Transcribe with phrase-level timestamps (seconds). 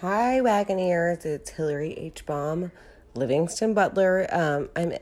[0.00, 1.26] Hi, Wagoneers.
[1.26, 2.24] It's Hillary H.
[2.24, 2.72] Baum,
[3.14, 4.26] Livingston Butler.
[4.32, 4.94] Um, I'm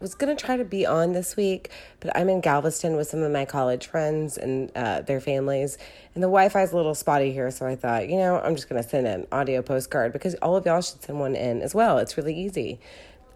[0.00, 3.30] was gonna try to be on this week, but I'm in Galveston with some of
[3.30, 5.78] my college friends and uh, their families,
[6.16, 7.52] and the Wi-Fi is a little spotty here.
[7.52, 10.66] So I thought, you know, I'm just gonna send an audio postcard because all of
[10.66, 11.98] y'all should send one in as well.
[11.98, 12.80] It's really easy.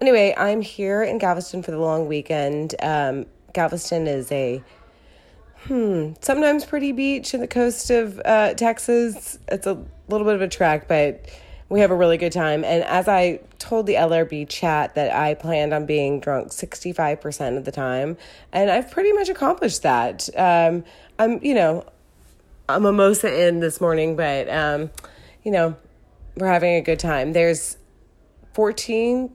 [0.01, 2.75] Anyway, I'm here in Galveston for the long weekend.
[2.83, 4.61] Um, Galveston is a
[5.67, 9.39] hmm, sometimes pretty beach in the coast of uh, Texas.
[9.49, 11.27] It's a little bit of a trek, but
[11.69, 12.65] we have a really good time.
[12.65, 17.65] And as I told the LRB chat that I planned on being drunk 65% of
[17.65, 18.17] the time,
[18.53, 20.29] and I've pretty much accomplished that.
[20.37, 20.85] Um,
[21.19, 21.85] I'm, you know,
[22.69, 24.91] I'm a mimosa in this morning, but, um,
[25.43, 25.77] you know,
[26.37, 27.33] we're having a good time.
[27.33, 27.77] There's
[28.55, 29.33] 14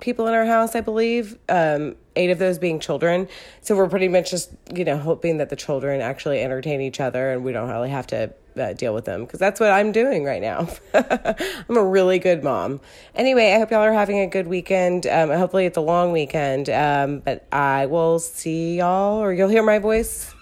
[0.00, 3.28] people in our house, I believe, um, eight of those being children.
[3.60, 7.30] So we're pretty much just, you know, hoping that the children actually entertain each other
[7.32, 10.24] and we don't really have to uh, deal with them because that's what I'm doing
[10.24, 10.68] right now.
[10.94, 12.80] I'm a really good mom.
[13.14, 15.06] Anyway, I hope y'all are having a good weekend.
[15.06, 16.68] Um, hopefully, it's a long weekend.
[16.68, 20.34] Um, but I will see y'all, or you'll hear my voice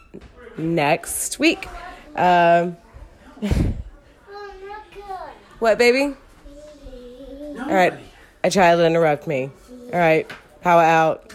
[0.57, 1.69] next week.
[2.17, 2.77] Um,
[5.59, 6.15] what, baby?
[7.59, 7.95] All right.
[8.45, 9.51] A child interrupt me.
[9.93, 10.31] All right.
[10.63, 11.33] Power out.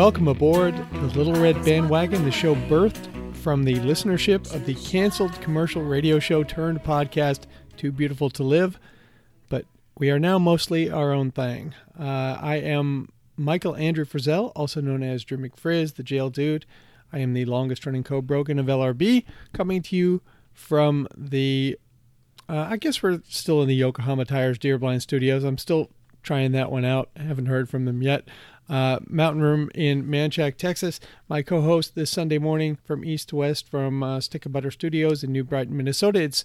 [0.00, 5.38] Welcome aboard the Little Red Bandwagon, the show birthed from the listenership of the canceled
[5.42, 7.40] commercial radio show turned podcast,
[7.76, 8.80] Too Beautiful to Live.
[9.50, 9.66] But
[9.98, 11.74] we are now mostly our own thing.
[11.98, 16.64] Uh, I am Michael Andrew Frizzell, also known as Drew McFrizz, the jail dude.
[17.12, 20.22] I am the longest running co brogan of LRB, coming to you
[20.54, 21.78] from the,
[22.48, 25.44] uh, I guess we're still in the Yokohama Tires Deerblind studios.
[25.44, 25.90] I'm still
[26.22, 27.10] trying that one out.
[27.18, 28.26] I haven't heard from them yet
[28.70, 31.00] uh, Mountain Room in Manchac, Texas.
[31.28, 34.70] My co host this Sunday morning from east to west from uh, Stick of Butter
[34.70, 36.22] Studios in New Brighton, Minnesota.
[36.22, 36.44] It's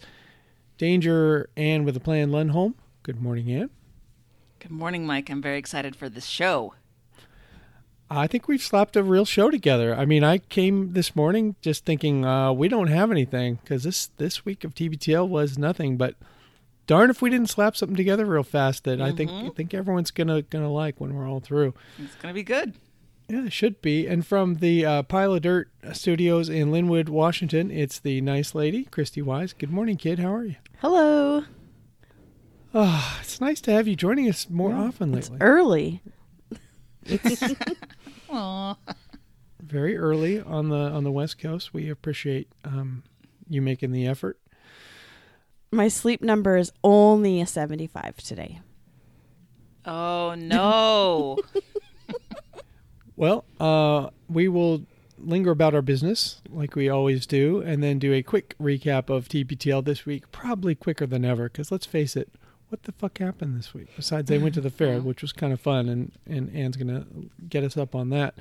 [0.78, 2.74] Danger Ann with a Plan Lundholm.
[3.04, 3.70] Good morning, Ann.
[4.60, 5.30] Good morning, Mike.
[5.30, 6.74] I'm very excited for this show.
[8.10, 9.96] I think we've slapped a real show together.
[9.96, 14.08] I mean, I came this morning just thinking uh, we don't have anything because this
[14.18, 16.16] this week of TBTL was nothing but
[16.88, 19.08] darn if we didn't slap something together real fast that mm-hmm.
[19.08, 19.48] I think mm-hmm.
[19.48, 21.74] I think everyone's gonna gonna like when we're all through.
[21.98, 22.74] It's gonna be good.
[23.28, 24.06] Yeah, it should be.
[24.06, 28.86] And from the uh, Pile of Dirt Studios in Lynnwood, Washington, it's the nice lady,
[28.86, 29.52] Christy Wise.
[29.54, 30.20] Good morning, kid.
[30.20, 30.56] How are you?
[30.78, 31.44] Hello.
[32.74, 35.36] Oh, it's nice to have you joining us more yeah, often lately.
[35.36, 36.02] It's early.
[37.08, 37.56] It's
[39.62, 41.74] very early on the on the West Coast.
[41.74, 43.04] We appreciate um,
[43.48, 44.40] you making the effort.
[45.72, 48.62] My sleep number is only a 75 today.
[49.86, 51.38] Oh, no.
[53.16, 54.86] well, uh, we will
[55.18, 59.28] linger about our business like we always do and then do a quick recap of
[59.28, 62.32] TBTL this week, probably quicker than ever because let's face it,
[62.70, 63.88] what the fuck happened this week?
[63.96, 66.88] Besides, they went to the fair, which was kind of fun, and, and Ann's going
[66.88, 67.06] to
[67.48, 68.36] get us up on that.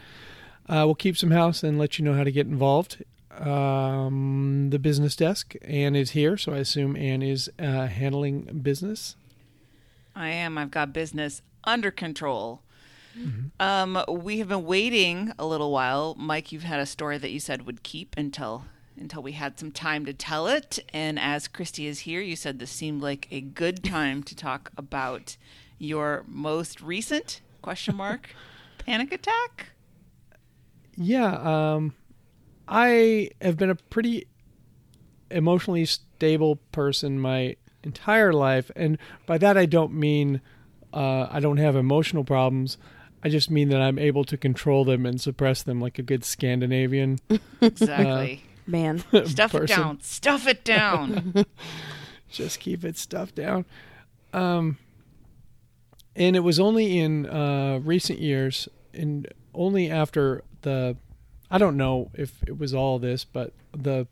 [0.66, 3.04] Uh, we'll keep some house and let you know how to get involved
[3.38, 5.54] um, the business desk.
[5.62, 9.16] Ann is here, so I assume Ann is uh, handling business.
[10.14, 10.58] I am.
[10.58, 12.62] I've got business under control.
[13.18, 13.60] Mm-hmm.
[13.60, 16.14] Um, we have been waiting a little while.
[16.18, 18.64] Mike, you've had a story that you said would keep until
[18.96, 20.78] until we had some time to tell it.
[20.92, 24.70] And as Christy is here, you said this seemed like a good time to talk
[24.76, 25.36] about
[25.78, 28.30] your most recent question mark
[28.78, 29.70] panic attack.
[30.96, 31.34] Yeah.
[31.74, 31.94] Um,
[32.68, 34.26] I have been a pretty
[35.30, 40.40] emotionally stable person my entire life, and by that I don't mean
[40.92, 42.78] uh, I don't have emotional problems.
[43.22, 46.24] I just mean that I'm able to control them and suppress them like a good
[46.24, 47.18] Scandinavian.
[47.60, 48.42] Exactly.
[48.44, 48.98] Uh, Man.
[49.26, 49.64] Stuff person.
[49.64, 50.00] it down.
[50.00, 51.44] Stuff it down.
[52.30, 53.64] just keep it stuffed down.
[54.32, 54.78] Um,
[56.16, 60.96] and it was only in uh, recent years, and only after the
[61.50, 64.06] I don't know if it was all this, but the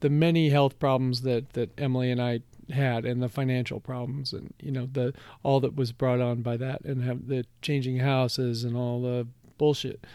[0.00, 2.40] the many health problems that that Emily and I
[2.70, 5.12] had and the financial problems and you know the
[5.42, 9.26] all that was brought on by that and have the changing houses and all the
[9.58, 10.06] bullshit.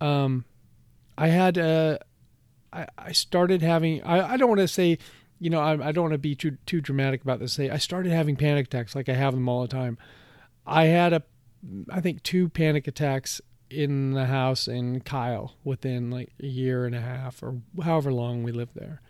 [0.00, 0.44] Um
[1.18, 1.98] i had uh
[2.72, 4.96] i i started having i i don't want to say
[5.38, 7.76] you know I, I don't want to be too too dramatic about this say i
[7.76, 9.98] started having panic attacks like i have them all the time.
[10.66, 11.22] I had a,
[11.90, 13.40] I think two panic attacks
[13.72, 18.42] in the house in Kyle within like a year and a half or however long
[18.42, 19.00] we lived there.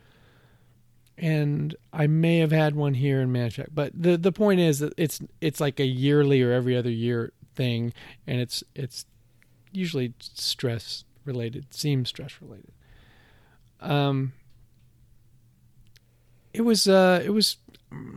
[1.18, 4.94] And I may have had one here in Manchac, but the the point is that
[4.96, 7.92] it's it's like a yearly or every other year thing,
[8.26, 9.04] and it's it's
[9.70, 12.72] usually stress related, seems stress related.
[13.80, 14.32] Um,
[16.52, 17.56] it was uh, it was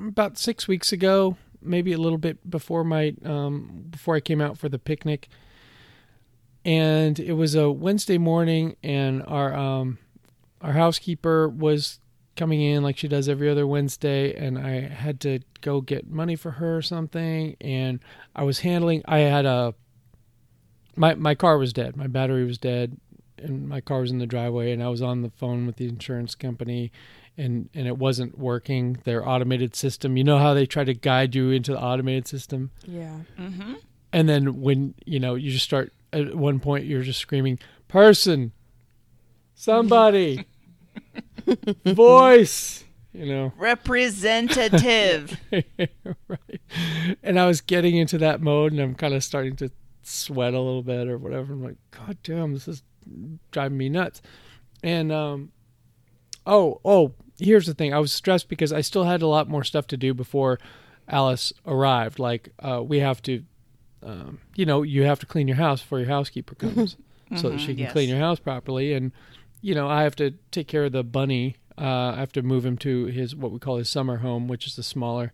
[0.07, 4.57] about six weeks ago, maybe a little bit before my um, before I came out
[4.57, 5.27] for the picnic,
[6.66, 10.00] and it was a Wednesday morning, and our um,
[10.62, 12.00] our housekeeper was
[12.36, 16.36] coming in like she does every other Wednesday, and I had to go get money
[16.36, 18.00] for her or something, and
[18.36, 19.04] I was handling.
[19.06, 19.74] I had a
[20.96, 22.98] my my car was dead, my battery was dead,
[23.38, 25.88] and my car was in the driveway, and I was on the phone with the
[25.88, 26.92] insurance company,
[27.38, 28.98] and and it wasn't working.
[29.04, 32.72] Their automated system, you know how they try to guide you into the automated system,
[32.88, 33.20] Yeah.
[33.40, 33.74] Mm-hmm.
[34.14, 38.52] and then when you know you just start at one point you're just screaming person
[39.54, 40.46] somebody
[41.86, 42.86] voice
[43.16, 43.54] you know.
[43.58, 45.40] Representative.
[45.52, 46.62] right.
[47.24, 49.72] And i was getting into that mode and i'm kind of starting to
[50.04, 51.54] sweat a little bit or whatever.
[51.54, 52.84] I'm like god damn this is
[53.52, 54.22] driving me nuts.
[54.84, 55.52] And um
[56.46, 57.94] oh oh here's the thing.
[57.94, 60.60] I was stressed because i still had a lot more stuff to do before
[61.08, 62.20] alice arrived.
[62.20, 63.44] Like uh we have to
[64.06, 66.96] um, you know, you have to clean your house before your housekeeper comes,
[67.36, 67.92] so that she can yes.
[67.92, 68.94] clean your house properly.
[68.94, 69.12] And
[69.62, 71.57] you know, I have to take care of the bunny.
[71.78, 74.68] Uh, I have to move him to his what we call his summer home, which
[74.68, 75.34] is the smaller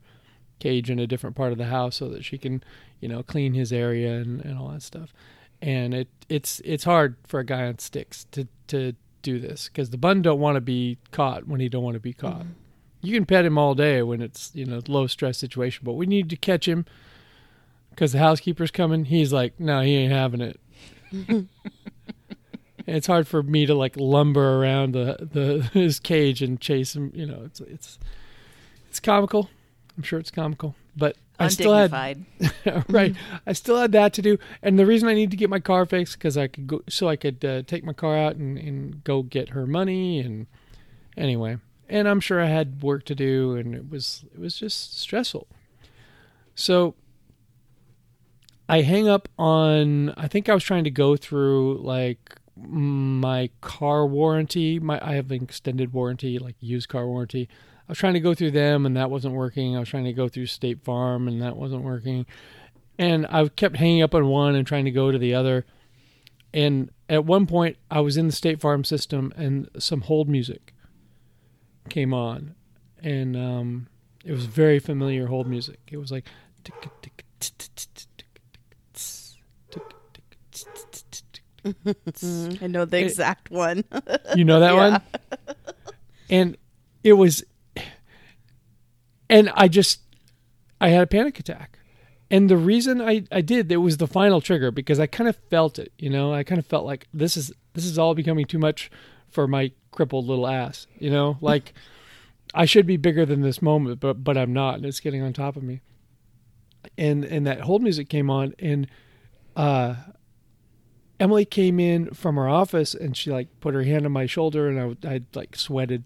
[0.60, 2.64] cage in a different part of the house, so that she can,
[3.00, 5.14] you know, clean his area and, and all that stuff.
[5.62, 9.90] And it it's it's hard for a guy on sticks to to do this because
[9.90, 12.46] the bun don't want to be caught when he don't want to be caught.
[13.02, 16.06] You can pet him all day when it's you know low stress situation, but we
[16.06, 16.86] need to catch him
[17.92, 19.06] because the housekeeper's coming.
[19.06, 20.60] He's like, no, he ain't having it.
[22.88, 27.12] It's hard for me to like lumber around the the his cage and chase him.
[27.14, 28.00] You know, it's it's
[28.90, 29.50] it's comical.
[29.98, 31.92] I'm sure it's comical, but I still had
[32.90, 33.16] right.
[33.46, 35.86] I still had that to do, and the reason I need to get my car
[35.86, 39.04] fixed because I could go so I could uh, take my car out and, and
[39.04, 40.48] go get her money and
[41.18, 41.58] anyway.
[41.90, 45.48] And I'm sure I had work to do, and it was it was just stressful.
[46.56, 46.96] So
[48.72, 50.12] I hang up on.
[50.12, 54.80] I think I was trying to go through like my car warranty.
[54.80, 57.50] My I have an extended warranty, like used car warranty.
[57.52, 59.76] I was trying to go through them and that wasn't working.
[59.76, 62.26] I was trying to go through State Farm and that wasn't working.
[62.98, 65.66] And I kept hanging up on one and trying to go to the other.
[66.54, 70.74] And at one point, I was in the State Farm system and some hold music
[71.90, 72.56] came on.
[73.04, 73.88] And um,
[74.24, 75.80] it was very familiar hold music.
[75.92, 76.24] It was like.
[81.66, 83.84] I know the It- exact one.
[84.36, 84.90] You know that Yeah.
[84.92, 85.02] one?
[86.30, 86.58] And
[87.04, 87.44] it was
[89.30, 90.02] and I just
[90.80, 91.78] I had a panic attack.
[92.30, 95.36] And the reason I, I did it was the final trigger because I kind of
[95.50, 96.34] felt it, you know.
[96.34, 98.90] I kind of felt like this is this is all becoming too much
[99.30, 101.38] for my crippled little ass, you know.
[101.42, 101.74] Like
[102.54, 105.34] I should be bigger than this moment, but but I'm not, and it's getting on
[105.34, 105.82] top of me.
[106.98, 108.88] And and that hold music came on, and
[109.56, 109.96] uh,
[111.22, 114.68] Emily came in from her office and she like put her hand on my shoulder
[114.68, 116.04] and I I like sweated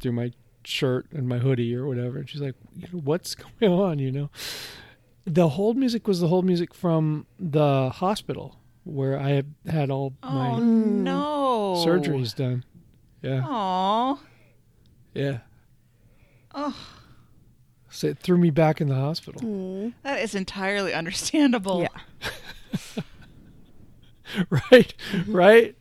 [0.00, 0.32] through my
[0.64, 2.54] shirt and my hoodie or whatever and she's like
[2.92, 4.30] what's going on you know
[5.24, 10.14] the hold music was the hold music from the hospital where I had had all
[10.22, 11.74] Oh my no.
[11.86, 12.64] surgeries done
[13.22, 14.20] yeah Oh.
[15.14, 15.38] yeah
[16.54, 16.74] Oh,
[17.90, 19.92] so it threw me back in the hospital Mm.
[20.02, 21.82] that is entirely understandable.
[21.82, 22.28] Yeah.
[24.50, 24.94] right?
[25.26, 25.74] Right?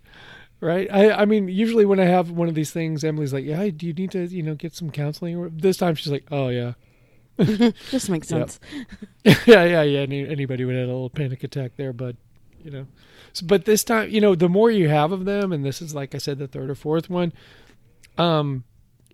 [0.60, 0.88] Right?
[0.92, 3.86] I, I mean usually when i have one of these things emily's like yeah do
[3.86, 5.52] you need to you know get some counseling?
[5.56, 6.74] This time she's like oh yeah.
[7.38, 8.50] This makes Yep.
[8.50, 8.60] sense.
[9.46, 10.00] yeah yeah yeah.
[10.00, 12.16] Any, anybody would have a little panic attack there but
[12.64, 12.88] you know.
[13.34, 15.94] So, but this time you know the more you have of them and this is
[15.94, 17.34] like i said the third or fourth one
[18.18, 18.64] um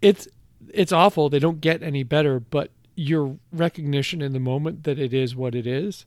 [0.01, 0.27] it's
[0.73, 1.29] it's awful.
[1.29, 5.55] They don't get any better but your recognition in the moment that it is what
[5.55, 6.05] it is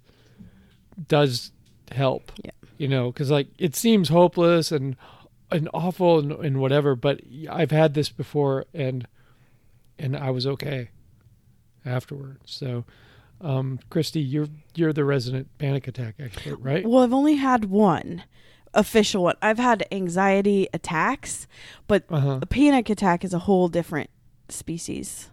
[1.09, 1.52] does
[1.92, 2.33] help.
[2.42, 2.50] Yeah.
[2.78, 4.97] You know because like it seems hopeless and
[5.50, 9.06] and awful and, and whatever but i've had this before and
[9.99, 10.90] and i was okay
[11.85, 12.85] afterwards so
[13.40, 18.25] um christy you're you're the resident panic attack expert right Well, I've only had one
[18.75, 19.37] official one.
[19.40, 21.47] I've had anxiety attacks,
[21.87, 24.11] but uh-huh a panic attack is a whole different
[24.49, 25.30] species.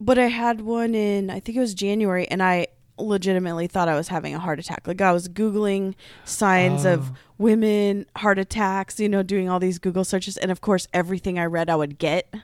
[0.00, 3.94] But I had one in I think it was January and I legitimately thought I
[3.94, 4.86] was having a heart attack.
[4.86, 6.94] Like I was googling signs Oh.
[6.94, 11.38] of women heart attacks, you know, doing all these Google searches and of course everything
[11.38, 12.32] I read I would get.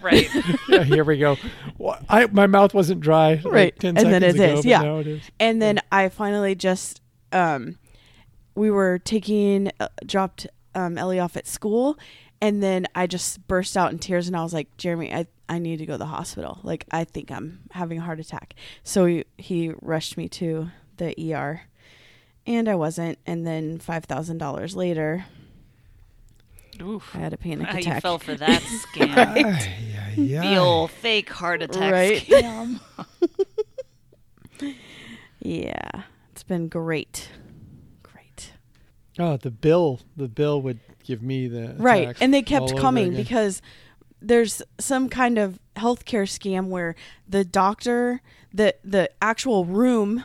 [0.00, 0.28] Right.
[0.68, 1.36] yeah, here we go.
[1.76, 3.34] Wha- I my mouth wasn't dry.
[3.34, 3.78] like Right.
[3.80, 4.82] 10 And then seconds it ago, is, yeah.
[4.94, 5.22] it is.
[5.38, 7.02] And then I finally just
[7.32, 7.76] um
[8.54, 11.98] we were taking uh, dropped um Ellie off at school
[12.42, 15.58] and then I just burst out in tears and I was like, "Jeremy, I I
[15.58, 16.58] need to go to the hospital.
[16.62, 21.14] Like I think I'm having a heart attack." So he, he rushed me to the
[21.34, 21.62] ER.
[22.46, 25.24] And I wasn't and then $5,000 later
[26.80, 27.14] Oof.
[27.14, 28.02] I had a panic How you attack.
[28.02, 29.16] fell for that scam.
[29.16, 29.62] Ay,
[29.96, 32.20] ay, the old fake heart attack Right.
[32.20, 32.80] scam.
[35.40, 36.02] Yeah.
[36.32, 37.28] It's been great.
[38.02, 38.52] Great.
[39.18, 40.00] Oh, the bill.
[40.16, 42.16] The bill would give me the Right.
[42.20, 43.22] And they kept coming again.
[43.22, 43.62] because
[44.20, 46.94] there's some kind of healthcare scam where
[47.28, 48.20] the doctor,
[48.52, 50.24] the the actual room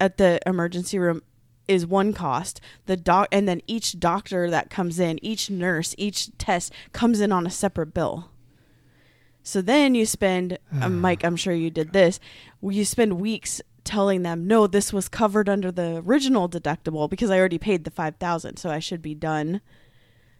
[0.00, 1.22] at the emergency room
[1.66, 2.60] is one cost.
[2.86, 7.30] The doc and then each doctor that comes in, each nurse, each test comes in
[7.30, 8.30] on a separate bill.
[9.42, 12.20] So then you spend, um, Mike, I'm sure you did this.
[12.60, 17.38] You spend weeks telling them, no, this was covered under the original deductible because I
[17.38, 19.60] already paid the five thousand, so I should be done.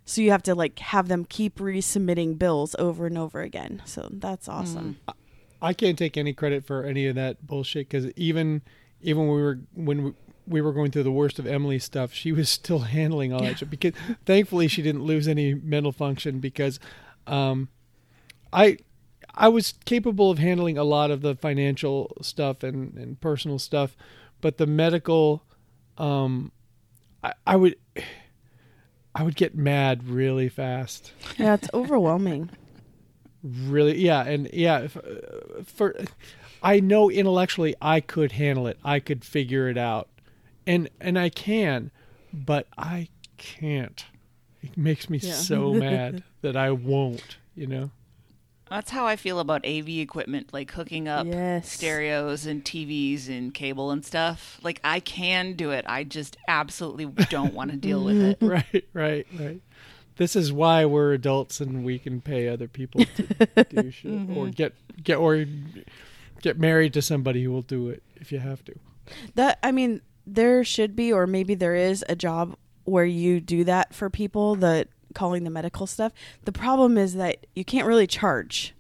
[0.08, 3.82] So you have to like have them keep resubmitting bills over and over again.
[3.84, 4.98] So that's awesome.
[5.60, 8.62] I can't take any credit for any of that bullshit because even
[9.02, 10.12] even when we were when we,
[10.46, 13.58] we were going through the worst of Emily's stuff, she was still handling all that
[13.58, 13.68] shit.
[13.68, 13.92] Because
[14.24, 16.80] thankfully she didn't lose any mental function because
[17.26, 17.68] um,
[18.50, 18.78] I
[19.34, 23.94] I was capable of handling a lot of the financial stuff and, and personal stuff,
[24.40, 25.42] but the medical
[25.98, 26.50] um,
[27.22, 27.76] I, I would
[29.14, 31.12] I would get mad really fast.
[31.38, 32.50] Yeah, it's overwhelming.
[33.42, 35.94] really yeah and yeah if, uh, for
[36.60, 38.78] i know intellectually i could handle it.
[38.84, 40.08] I could figure it out.
[40.66, 41.90] And and i can
[42.32, 44.04] but i can't.
[44.60, 45.32] It makes me Yeah.
[45.32, 47.90] so mad that i won't you know
[48.70, 51.70] That's how I feel about AV equipment, like hooking up Yes.
[51.70, 54.58] stereos and TVs and cable and stuff.
[54.62, 55.84] Like I can do it.
[55.88, 58.40] I just absolutely don't want to deal with it.
[58.40, 58.48] Mm-hmm.
[58.48, 59.60] right right right
[60.16, 63.22] this is why we're adults and we can pay other people to
[63.70, 64.50] do shit or mm-hmm.
[64.50, 65.44] get get or
[66.42, 68.74] get married to somebody who will do it if you have to
[69.34, 73.64] That I mean, there should be, or maybe there is a job where you do
[73.64, 76.12] that for people that calling the medical stuff.
[76.44, 78.74] The problem is that you can't really charge.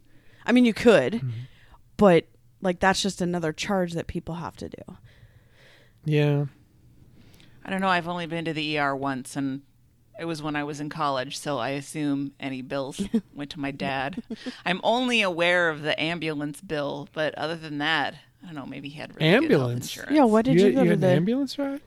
[0.46, 1.20] I mean, you could,
[1.96, 2.26] but
[2.62, 4.82] like that's just another charge that people have to do.
[6.04, 6.46] yeah
[7.64, 7.88] I don't know.
[7.88, 9.60] I've only been to the ER once, and
[10.18, 12.98] it was when I was in college, so I assume any bills
[13.34, 14.22] went to my dad.
[14.64, 18.64] I'm only aware of the ambulance bill, but other than that, I don't know.
[18.64, 19.84] Maybe he had really Ambulance?
[19.88, 20.12] insurance.
[20.16, 21.08] Yeah, what did you, you, go you to had the?
[21.08, 21.82] an ambulance ride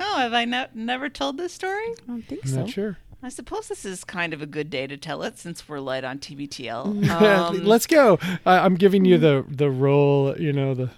[0.00, 1.84] Oh, have I ne- never told this story?
[1.84, 2.60] I don't think i'm so.
[2.62, 5.68] not sure I suppose this is kind of a good day to tell it since
[5.68, 7.10] we're light on TBTL.
[7.20, 8.18] Um, Let's go.
[8.46, 10.36] I, I'm giving you the the roll.
[10.38, 10.90] You know the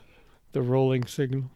[0.53, 1.51] the rolling signal.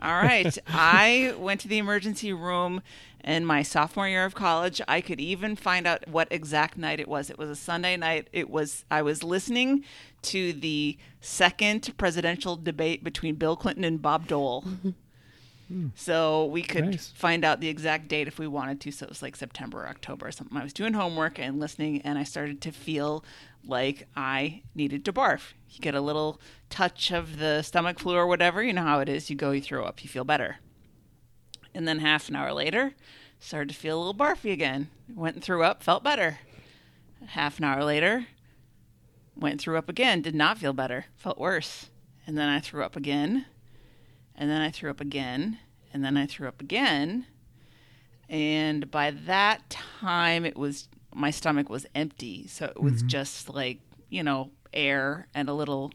[0.00, 0.56] All right.
[0.68, 2.82] I went to the emergency room
[3.24, 4.80] in my sophomore year of college.
[4.86, 7.30] I could even find out what exact night it was.
[7.30, 8.28] It was a Sunday night.
[8.32, 9.84] It was I was listening
[10.22, 14.64] to the second presidential debate between Bill Clinton and Bob Dole.
[15.68, 15.88] Hmm.
[15.96, 17.12] So we could Nice.
[17.16, 18.92] find out the exact date if we wanted to.
[18.92, 20.56] So it was like September or October or something.
[20.56, 23.24] I was doing homework and listening, and I started to feel
[23.64, 25.54] like I needed to barf.
[25.70, 28.62] You get a little touch of the stomach flu or whatever.
[28.62, 29.28] You know how it is.
[29.28, 30.58] You go, you throw up, you feel better.
[31.74, 32.94] And then half an hour later,
[33.40, 34.88] started to feel a little barfy again.
[35.12, 36.38] Went and threw up, felt better.
[37.26, 38.26] Half an hour later,
[39.34, 41.90] went and threw up again, did not feel better, felt worse.
[42.26, 43.46] And then I threw up again.
[44.36, 45.58] And then I threw up again.
[45.92, 47.26] And then I threw up again.
[48.28, 52.46] And by that time, it was my stomach was empty.
[52.46, 53.08] So it was mm-hmm.
[53.08, 55.92] just like, you know, air and a little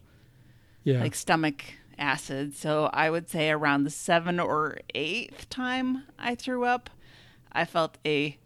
[0.82, 1.00] Yeah.
[1.00, 1.62] like stomach
[1.98, 2.56] acid.
[2.56, 6.90] So I would say around the seven or eighth time I threw up,
[7.52, 8.38] I felt a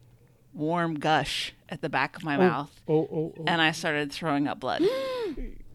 [0.52, 3.44] warm gush at the back of my oh, mouth oh, oh, oh.
[3.46, 4.82] and I started throwing up blood.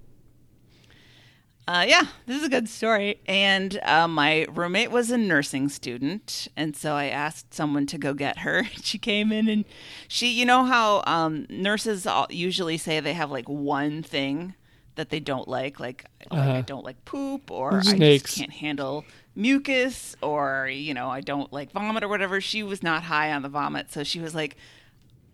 [1.68, 3.20] Uh, yeah, this is a good story.
[3.28, 8.14] And uh, my roommate was a nursing student, and so I asked someone to go
[8.14, 8.64] get her.
[8.84, 9.64] She came in, and
[10.08, 14.56] she, you know how um, nurses all usually say they have like one thing
[14.96, 16.62] that they don't like, like, like I Uh-huh.
[16.62, 18.24] don't like poop, or I Snakes.
[18.26, 22.42] just can't handle mucus, or you know I don't like vomit or whatever.
[22.42, 24.58] She was not high on the vomit, so she was like,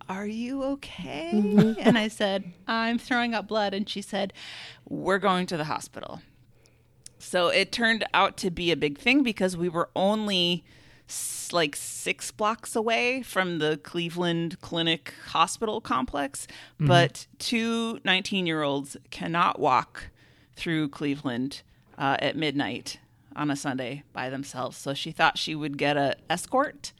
[0.10, 1.76] are you okay?
[1.80, 3.74] And I said, I'm throwing up blood.
[3.74, 4.34] And she said,
[4.88, 6.22] We're going to the hospital.
[7.20, 10.64] So it turned out to be a big thing because we were only
[11.10, 16.48] s- like six blocks away from the Cleveland Clinic Hospital complex,
[16.80, 20.10] but two 19 year olds cannot walk
[20.56, 21.64] through Cleveland
[21.98, 23.00] uh, at midnight
[23.36, 24.78] on a Sunday by themselves.
[24.78, 26.94] So she thought she would get a escort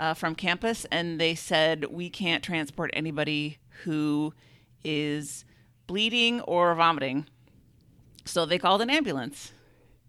[0.00, 4.32] uh, from campus, and they said we can't transport anybody who
[4.84, 5.44] is
[5.86, 7.26] bleeding or vomiting.
[8.24, 9.52] So they called an ambulance,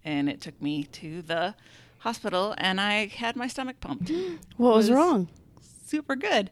[0.04, 1.56] and it took me to the
[2.00, 4.12] hospital, and I had my stomach pumped.
[4.58, 5.28] What was was- wrong?
[5.86, 6.52] Super good.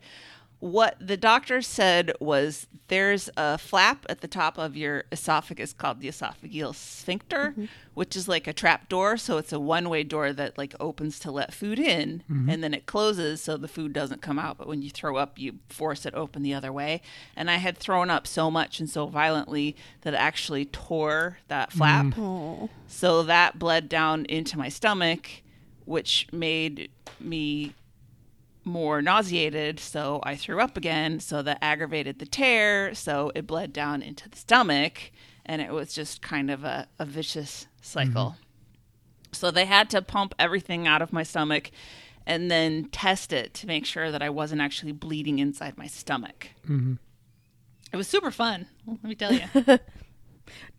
[0.59, 5.99] What the doctor said was there's a flap at the top of your esophagus called
[5.99, 7.65] the esophageal sphincter, mm-hmm.
[7.93, 9.17] which is like a trap door.
[9.17, 12.49] So it's a one way door that like opens to let food in mm-hmm.
[12.49, 14.57] and then it closes so the food doesn't come out.
[14.57, 17.01] But when you throw up, you force it open the other way.
[17.35, 21.71] And I had thrown up so much and so violently that it actually tore that
[21.71, 22.17] flap.
[22.17, 25.29] Oh, So that bled down into my stomach,
[25.85, 27.75] which made me
[28.67, 29.79] more nauseated.
[29.79, 31.19] So I threw up again.
[31.19, 32.93] So that aggravated the tear.
[32.93, 35.11] So it bled down into the stomach.
[35.45, 38.35] And it was just kind of a, a vicious cycle.
[39.31, 41.71] So they had to pump everything out of my stomach
[42.25, 46.49] and then test it to make sure that I wasn't actually bleeding inside my stomach.
[46.65, 46.95] Mm-hmm.
[47.93, 48.67] It was super fun.
[48.85, 49.79] Let me tell you.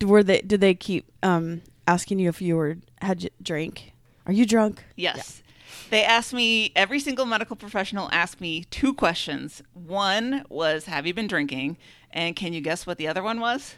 [0.07, 0.41] Were they?
[0.41, 3.93] Did they keep um asking you if you were had you drank?
[4.25, 4.83] Are you drunk?
[4.95, 5.41] Yes.
[5.89, 9.61] They asked me, every single medical professional asked me two questions.
[9.73, 11.77] One was, Have you been drinking?
[12.11, 13.75] And can you guess what the other one was?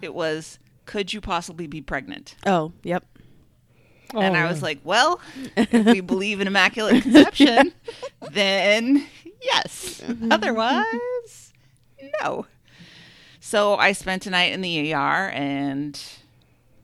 [0.00, 2.34] It was, Could you possibly be pregnant?
[2.46, 3.04] Oh, yep.
[4.14, 4.64] and Oh, I was yeah.
[4.64, 5.20] like, Well,
[5.56, 7.72] if we believe in immaculate conception,
[8.30, 9.04] then
[9.42, 10.02] yes.
[10.30, 11.52] Otherwise,
[12.22, 12.46] no.
[13.40, 16.00] So I spent a night in the ER and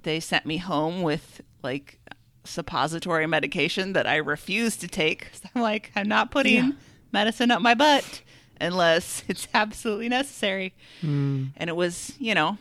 [0.02, 1.98] they sent me home with like
[2.44, 5.28] suppository medication that I refuse to take.
[5.34, 6.70] So I'm like, I'm not putting Yeah.
[7.12, 8.22] medicine up my butt
[8.60, 10.74] unless it's absolutely necessary.
[11.02, 11.50] Mm.
[11.56, 12.58] And it was, you know,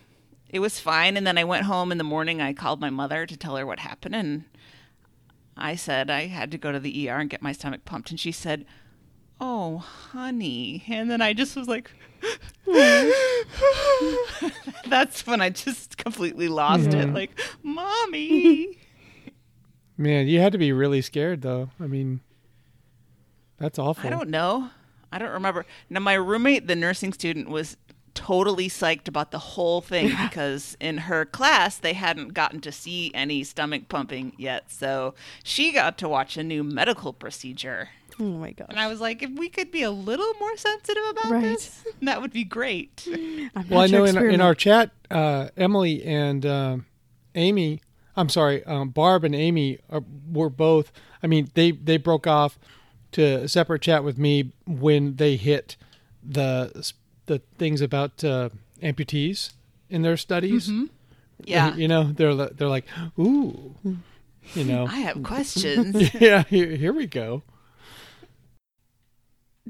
[0.50, 1.16] it was fine.
[1.18, 2.42] And then I went home in the morning.
[2.42, 4.16] I called my mother to tell her what happened.
[4.16, 4.46] And
[5.58, 8.10] I said I had to go to the ER and get my stomach pumped.
[8.12, 8.66] And she said,
[9.42, 10.84] Oh, honey.
[10.90, 11.92] And then I just was like,
[14.88, 17.14] That's when I just completely lost it.
[17.14, 17.32] Like,
[17.64, 18.78] Mommy.
[20.00, 21.72] Man, you had to be really scared, though.
[21.78, 22.22] I mean,
[23.58, 24.08] that's awful.
[24.08, 24.70] I don't know.
[25.12, 25.66] I don't remember.
[25.90, 27.76] Now, my roommate, the nursing student, was
[28.14, 33.12] totally psyched about the whole thing because in her class they hadn't gotten to see
[33.14, 34.72] any stomach pumping yet.
[34.72, 37.90] So she got to watch a new medical procedure.
[38.22, 38.68] Oh my gosh.
[38.70, 41.42] And I was like, if we could be a little more sensitive about Right.
[41.44, 43.06] this, that would be great.
[43.54, 46.86] I'm Well, I know in, in our chat, uh, Emily and um
[47.36, 47.82] Amy,
[48.20, 50.92] I'm sorry, um, Barb and Amy are, were both.
[51.24, 52.60] I mean, they they broke off
[53.14, 55.78] to a separate chat with me when they hit
[56.22, 56.92] the
[57.28, 58.50] the things about uh,
[58.84, 59.54] amputees
[59.90, 60.70] in their studies.
[61.46, 61.74] Yeah.
[61.76, 62.86] you know, they're they're like,
[63.18, 63.76] ooh,
[64.54, 66.14] you know, I have questions.
[66.20, 67.44] yeah, here, here we go.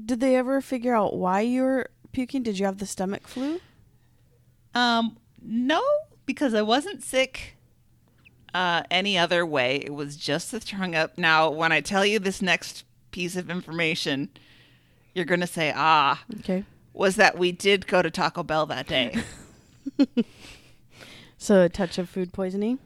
[0.04, 2.42] Did they ever figure out why you were puking?
[2.42, 3.60] Did you have the stomach flu?
[4.74, 5.82] Um, no,
[6.26, 7.56] because I wasn't sick
[8.54, 9.76] uh, any other way.
[9.76, 11.16] It was just the throwing up.
[11.18, 14.28] Now, when I tell you this next piece of information,
[15.14, 16.64] you're going to say, ah, Okay.
[16.92, 19.16] was that we did go to Taco Bell that day.
[21.38, 22.78] So a touch of food poisoning.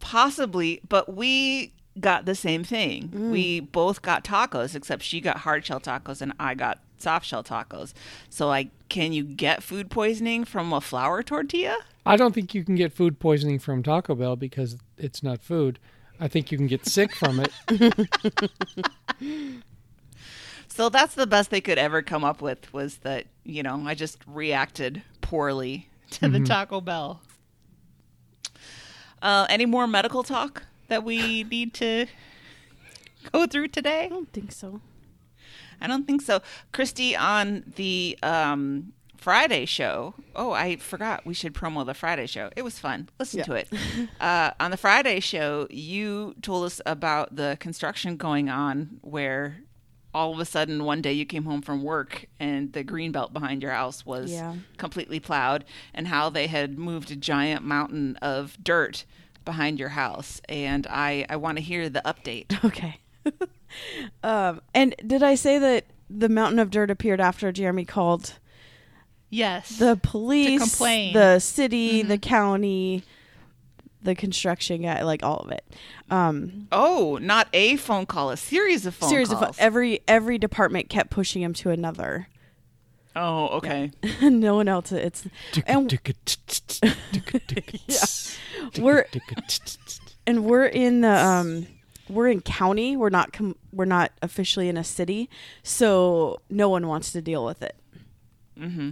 [0.00, 3.30] Possibly, but we got the same thing.
[3.30, 7.44] We both got tacos, except she got hard shell tacos and I got soft shell
[7.44, 7.92] tacos.
[8.30, 11.76] So, like can you get food poisoning from a flour tortilla?
[12.06, 15.78] I don't think you can get food poisoning from Taco Bell because it's not food.
[16.18, 17.52] I think you can get sick from it.
[20.78, 23.96] So that's the best they could ever come up with was that, you know, I
[23.96, 27.20] just reacted poorly to the Taco Bell.
[29.20, 32.06] Uh, any more medical talk that we need to
[33.32, 34.04] go through today?
[34.04, 34.80] I don't think so.
[35.80, 36.40] I don't think so.
[36.72, 42.50] Christy, on the um, Friday show, oh, I forgot we should promo the Friday show.
[42.56, 43.08] It was fun.
[43.18, 43.44] Listen Yeah.
[43.44, 43.68] to it.
[44.20, 49.58] uh, on the Friday show, you told us about the construction going on where
[50.14, 53.32] all of a sudden one day you came home from work and the green belt
[53.32, 54.54] behind your house was Yeah.
[54.78, 59.04] completely plowed and how they had moved a giant mountain of dirt
[59.44, 62.98] behind your house and i i want to hear the update Okay.
[64.22, 68.34] um, and did I say that the mountain of dirt appeared after Jeremy called
[69.30, 69.78] Yes.
[69.78, 71.12] the police, complain.
[71.12, 72.08] the city, Mm-hmm.
[72.08, 73.02] the county,
[74.02, 75.64] the construction guy, like all of it.
[76.10, 79.42] Um, oh, not a phone call, a series of phone series calls.
[79.42, 82.28] of every every department kept pushing him to another.
[83.16, 83.90] oh, okay.
[84.22, 84.92] no one else.
[84.92, 85.26] It's
[85.66, 85.92] and
[88.78, 89.04] We're-
[90.26, 91.66] and we're in the um
[92.08, 92.96] we're in county.
[92.96, 95.28] We're not com- we're not officially in a city,
[95.62, 97.76] so no one wants to deal with it.
[98.58, 98.90] Mm-hmm.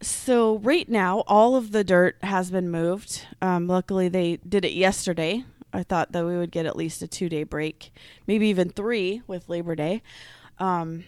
[0.00, 3.26] So right now, all of the dirt has been moved.
[3.42, 5.44] Um, luckily, they did it yesterday.
[5.72, 7.92] I thought that we would get at least a two day break,
[8.26, 10.02] maybe even three with Labor Day.
[10.58, 11.04] Um,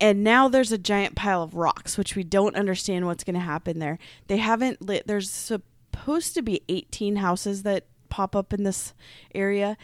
[0.00, 3.40] and now there's a giant pile of rocks, which we don't understand what's going to
[3.40, 3.98] happen there.
[4.28, 5.06] They haven't lit.
[5.06, 8.94] There's supposed to be 18 houses that pop up in this
[9.34, 9.76] area,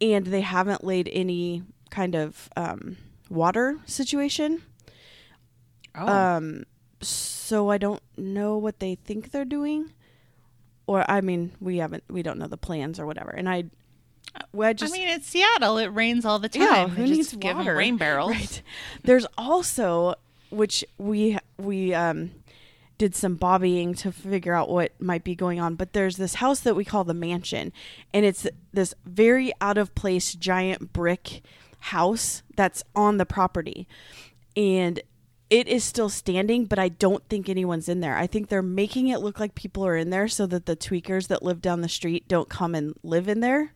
[0.00, 2.96] and they haven't laid any kind of um,
[3.28, 4.62] water situation.
[5.94, 6.06] Oh.
[6.06, 6.64] Um,
[7.02, 9.92] so I don't know what they think they're doing,
[10.86, 13.30] or I mean, we haven't, we don't know the plans or whatever.
[13.30, 13.64] And I,
[14.52, 15.78] well, I just I mean, it's Seattle.
[15.78, 16.62] It rains all the time.
[16.62, 17.74] yeah, They who just needs water?
[17.74, 18.30] rain barrels.
[18.32, 18.62] Right.
[19.02, 20.14] There's also
[20.50, 22.30] which we we um
[23.00, 26.60] did some bobbying to figure out what might be going on, but there's this house
[26.60, 27.72] that we call the mansion,
[28.12, 31.40] and it's this very out of place giant brick
[31.78, 33.88] house that's on the property,
[34.54, 35.00] and
[35.48, 38.18] it is still standing, but I don't think anyone's in there.
[38.18, 41.28] I think they're making it look like people are in there so that the tweakers
[41.28, 43.72] that live down the street don't come and live in there.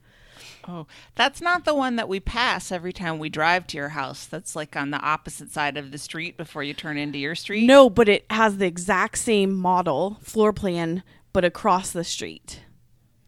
[0.66, 4.26] Oh, that's not the one that we pass every time we drive to your house.
[4.26, 7.66] That's like on the opposite side of the street before you turn into your street.
[7.66, 12.60] No, but it has the exact same model floor plan, but across the street.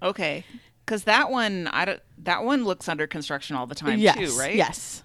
[0.02, 0.44] Okay.
[0.84, 4.38] Because that one, I don't, that one looks under construction all the time yes, too,
[4.38, 4.54] right?
[4.54, 5.02] Yes,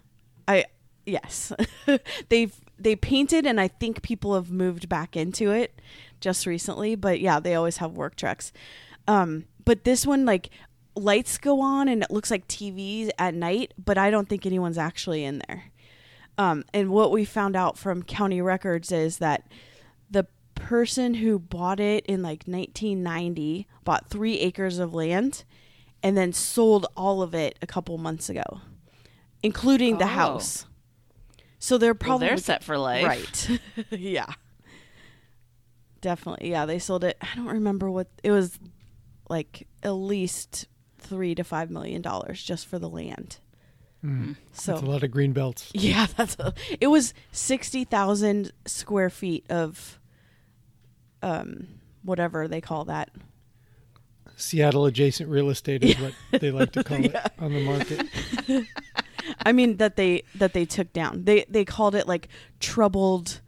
[0.47, 0.65] I
[1.05, 1.51] yes.
[2.29, 5.79] They've they painted, and I think people have moved back into it
[6.19, 6.95] just recently.
[6.95, 8.51] But yeah, they always have work trucks.
[9.07, 10.49] Um, but this one, like
[10.95, 14.77] lights go on, and it looks like TVs at night, but I don't think anyone's
[14.77, 15.65] actually in there.
[16.37, 19.49] Um, and what we found out from county records is that
[20.09, 20.25] the
[20.55, 25.43] person who bought it in like 1990 bought three acres of land
[26.01, 28.61] and then sold all of it a couple months ago,
[29.43, 30.07] including the Oh.
[30.07, 30.65] house.
[31.59, 33.05] So they're Well, probably they're set for life.
[33.05, 33.59] right.
[33.91, 34.33] yeah,
[36.01, 36.49] definitely.
[36.51, 37.17] Yeah, they sold it.
[37.21, 38.57] I don't remember what it was.
[39.29, 40.67] Like at least
[41.01, 43.37] three to five million dollars just for the land.
[44.03, 44.35] Mm.
[44.53, 45.69] So That's a lot of green belts.
[45.73, 49.99] yeah, that's a, it was sixty thousand square feet of
[51.21, 51.67] um
[52.03, 53.09] whatever they call that.
[54.35, 58.67] Seattle adjacent real estate is what they like to call it on the market.
[59.45, 61.25] I mean that they that they took down.
[61.25, 62.27] They they called it like
[62.59, 63.41] troubled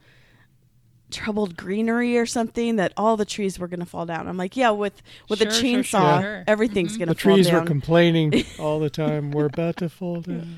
[1.13, 4.27] troubled greenery or something that all the trees were going to fall down.
[4.27, 6.43] I'm like, yeah, with with a Sure, sure, chainsaw, sure.
[6.47, 7.37] everything's going to fall down.
[7.37, 9.31] The trees were complaining all the time.
[9.31, 10.57] We're about to fall down.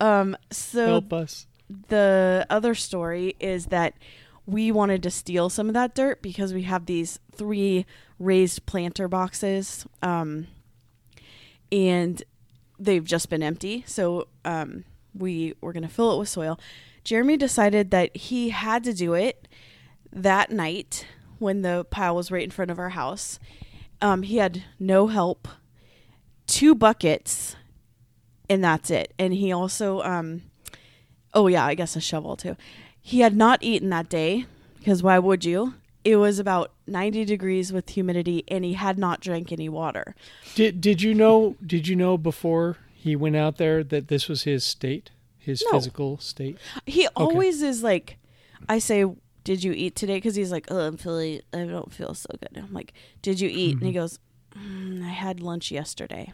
[0.00, 1.46] um so Help us.
[1.88, 3.94] the other story is that
[4.46, 7.84] we wanted to steal some of that dirt because we have these three
[8.18, 10.46] raised planter boxes um,
[11.70, 12.22] and
[12.78, 16.58] they've just been empty so um, we were going to fill it with soil
[17.04, 19.46] jeremy decided that he had to do it
[20.12, 21.06] that night
[21.38, 23.38] when the pile was right in front of our house
[24.02, 25.46] um, he had no help
[26.46, 27.56] two buckets
[28.48, 30.42] and that's it and he also um,
[31.32, 32.56] Oh yeah, I guess a shovel too.
[33.00, 34.46] He had not eaten that day
[34.80, 35.74] because why would you?
[36.04, 40.16] It was about 90 degrees with humidity and he had not drank any water.
[40.56, 44.42] Did did you know did you know before he went out there that this was
[44.42, 45.10] his state?
[45.38, 45.78] His No.
[45.78, 46.58] physical state?
[46.84, 48.16] He always is like
[48.68, 49.04] I say,
[49.44, 52.62] "Did you eat today?" cuz he's like, "Oh, I'm feeling I don't feel so good."
[52.62, 54.18] I'm like, "Did you eat?" And he goes,
[54.54, 56.32] mm, "I had lunch yesterday."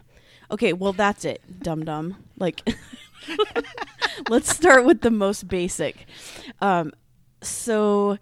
[0.49, 2.23] Okay, well that's it, dum dum.
[2.37, 2.67] Like
[4.29, 6.05] let's start with the most basic.
[6.61, 6.93] Um,
[7.41, 8.17] so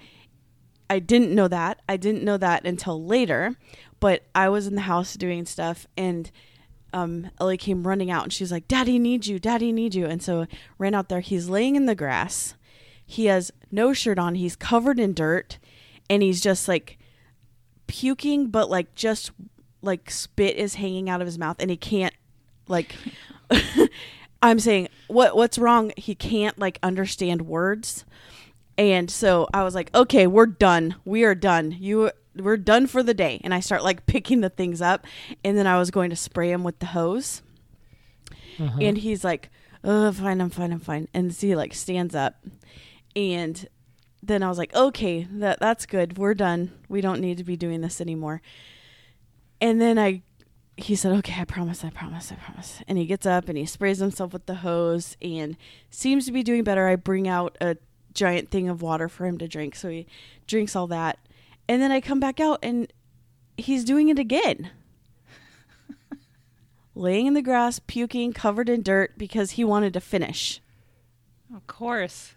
[0.90, 1.82] I didn't know that.
[1.88, 3.56] I didn't know that until later,
[4.00, 6.32] but I was in the house doing stuff and
[6.94, 10.06] um, Ellie came running out and she's like, Daddy needs you, Daddy needs you.
[10.06, 11.20] And so ran out there.
[11.20, 12.56] He's laying in the grass.
[13.06, 14.36] He has no shirt on.
[14.36, 15.60] He's covered in dirt
[16.10, 16.98] and he's just like
[17.88, 19.32] puking, but like just
[19.82, 22.14] like spit is hanging out of his mouth and he can't
[22.68, 22.96] like
[24.42, 25.92] I'm saying what what's wrong?
[25.98, 28.06] He can't like understand words.
[28.78, 30.96] And so I was like, "Okay, we're done.
[31.06, 31.76] We are done.
[31.80, 35.06] You we're done for the day." And I start like picking the things up
[35.44, 37.42] and then I was going to spray him with the hose.
[38.60, 38.78] Uh-huh.
[38.82, 39.50] And he's like,
[39.84, 42.36] "Oh, fine, I'm fine, I'm fine." And so he like stands up
[43.16, 43.68] and
[44.22, 46.18] then I was like, okay, that that's good.
[46.18, 46.72] We're done.
[46.90, 48.42] We don't need to be doing this anymore.
[49.62, 50.22] And then I
[50.78, 53.66] he said, "Okay, I promise, I promise, I promise." And he gets up and he
[53.66, 55.56] sprays himself with the hose and
[55.90, 56.88] seems to be doing better.
[56.88, 57.78] I bring out a
[58.14, 60.06] giant thing of water for him to drink, so he
[60.48, 61.20] drinks all that.
[61.68, 62.92] And then I come back out and
[63.58, 64.72] he's doing it again.
[66.96, 70.62] Laying in the grass, puking, covered in dirt because he wanted to finish.
[71.56, 72.35] Of course.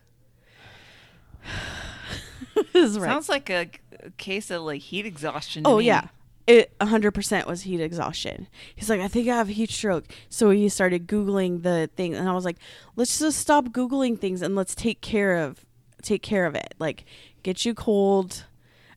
[2.73, 3.09] This is right.
[3.09, 3.71] Sounds like a,
[4.03, 5.65] a case of like heat exhaustion.
[5.65, 5.87] to Oh me.
[5.87, 6.09] yeah.
[6.47, 8.49] It 100% was heat exhaustion.
[8.75, 10.07] He's like, I think I have a heat stroke.
[10.31, 12.15] So he started Googling the thing.
[12.15, 12.57] And I was like,
[12.97, 15.65] let's just stop Googling things and let's take care of,
[16.03, 16.75] take care of it.
[16.79, 17.05] Like
[17.43, 18.45] get you cold.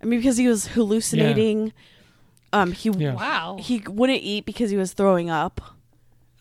[0.01, 1.73] I mean, because he was hallucinating.
[2.53, 3.13] Um, he, Yeah.
[3.15, 3.57] Wow.
[3.59, 5.61] he wouldn't eat because he was throwing up,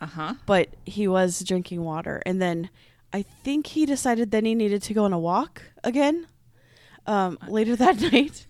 [0.01, 0.35] Uh huh.
[0.46, 2.23] but he was drinking water.
[2.25, 2.70] And then
[3.12, 6.27] I think he decided then he needed to go on a walk again.
[7.07, 8.46] Um, later that night,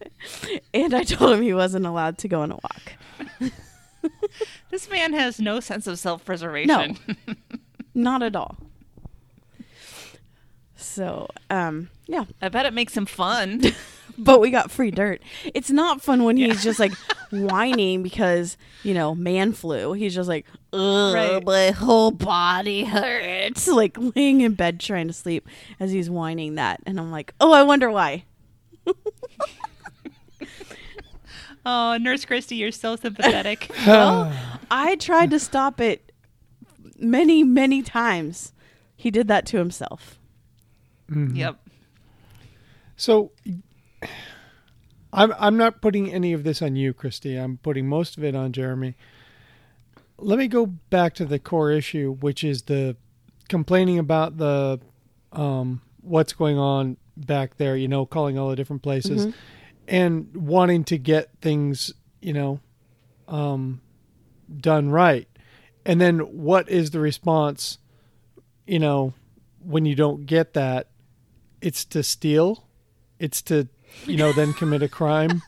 [0.75, 2.93] and I told him he wasn't allowed to go on a walk.
[4.71, 6.97] This man has no sense of self preservation.
[7.27, 7.35] No,
[7.95, 8.57] Not at all.
[10.77, 13.63] So, um, yeah, I bet it makes him fun.
[14.19, 15.23] but we got free dirt.
[15.55, 16.93] It's not fun when he's just like
[17.31, 19.93] whining because you know man flu.
[19.93, 21.45] He's just like, ugh, Right.
[21.45, 23.67] my whole body hurts.
[23.81, 25.47] Like laying in bed trying to sleep
[25.79, 28.25] as he's whining that, and I'm like, oh, I wonder why.
[31.67, 33.71] oh, Nurse Christy, you're so sympathetic.
[33.87, 34.33] Well,
[34.71, 36.13] I tried to stop it
[36.99, 38.53] many, many times.
[38.97, 40.19] He did that to himself.
[41.11, 41.35] Mm-hmm.
[41.37, 41.59] yep.
[42.97, 43.33] So
[45.13, 47.37] I'm I'm not putting any of this on you, Christy.
[47.37, 48.97] I'm putting most of it on Jeremy.
[50.19, 52.97] Let me go back to the core issue, which is the
[53.49, 54.81] complaining about the
[55.33, 57.77] um, what's going on back there.
[57.77, 59.35] You know, calling all the different places
[59.89, 62.61] and wanting to get things, you know,
[63.27, 63.81] um,
[64.55, 65.27] done right.
[65.85, 67.79] And then what is the response?
[68.67, 69.15] You know,
[69.59, 70.89] when you don't get that,
[71.61, 72.65] it's to steal
[73.21, 73.69] it's to
[74.07, 75.43] you know then commit a crime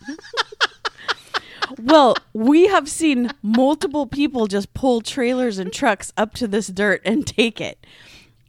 [1.80, 7.00] Well, we have seen multiple people just pull trailers and trucks up to this dirt
[7.04, 7.78] and take it.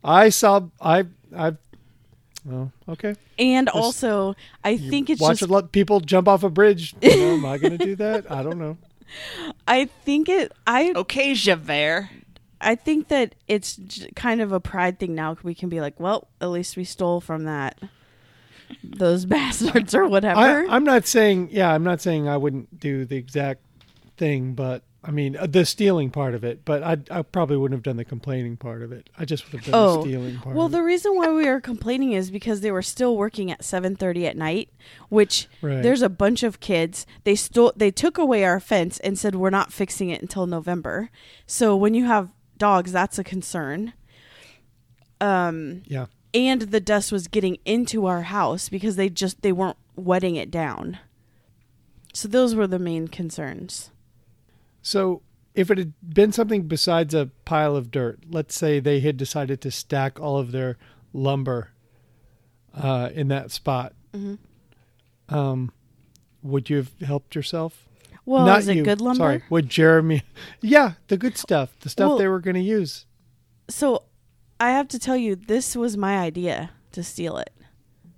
[0.03, 1.53] i saw i i
[2.45, 6.43] well okay And also, I You think it's watch just a lot people jump off
[6.43, 8.77] a bridge you know, am i going to do that i don't know
[9.67, 12.09] I think it I Okay, Javert.
[12.59, 15.37] I think that it's j- kind of a pride thing now.
[15.43, 17.77] We can be like, well, at least we stole from that
[18.83, 20.39] those bastards or whatever.
[20.39, 23.61] I, i'm not saying yeah i'm not saying i wouldn't do the exact
[24.17, 27.75] thing but i mean uh, the stealing part of it but i i probably wouldn't
[27.77, 30.37] have done the complaining part of it i just would have done Oh, the stealing
[30.37, 30.81] part well, the it.
[30.83, 34.69] reason why we were complaining is because they were still working at 7:30 at night,
[35.09, 35.81] which Right.
[35.81, 37.05] there's a bunch of kids.
[37.23, 41.09] They stole they took away our fence and said we're not fixing it until November.
[41.47, 43.93] So when you have dogs, that's a concern.
[45.21, 49.77] Um yeah and the dust was getting into our house because they just they weren't
[49.95, 50.97] wetting it down.
[52.13, 53.89] So those were the main concerns.
[54.81, 55.21] So,
[55.55, 59.61] if it had been something besides a pile of dirt, let's say they had decided
[59.61, 60.77] to stack all of their
[61.13, 61.69] lumber
[62.75, 64.39] uh, in that spot, Mhm.
[65.29, 65.71] um,
[66.41, 67.87] would you have helped yourself?
[68.25, 68.83] Well, Not is it you.
[68.83, 69.17] good lumber?
[69.17, 70.23] Sorry, would Jeremy?
[70.61, 73.05] Yeah, the good stuff, the stuff Well- they were going to use
[73.69, 74.03] So
[74.63, 77.51] I have to tell you, this was my idea to steal it.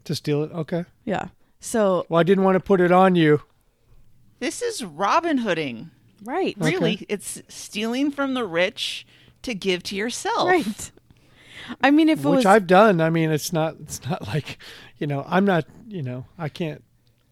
[0.04, 0.52] to steal it.
[0.52, 0.86] Okay.
[1.04, 1.30] Yeah.
[1.60, 3.42] So Well, I didn't want to put it on you.
[4.40, 5.90] This is Robin Hooding.
[6.24, 6.72] right, Okay.
[6.72, 9.08] Really, it's stealing from the rich
[9.42, 10.48] to give to yourself.
[10.48, 10.92] right.
[11.82, 13.02] I mean, if it which was I've done.
[13.02, 13.78] I mean, it's not.
[13.82, 14.60] It's not like,
[15.00, 15.66] you know, I'm not.
[15.88, 16.84] You know, I can't.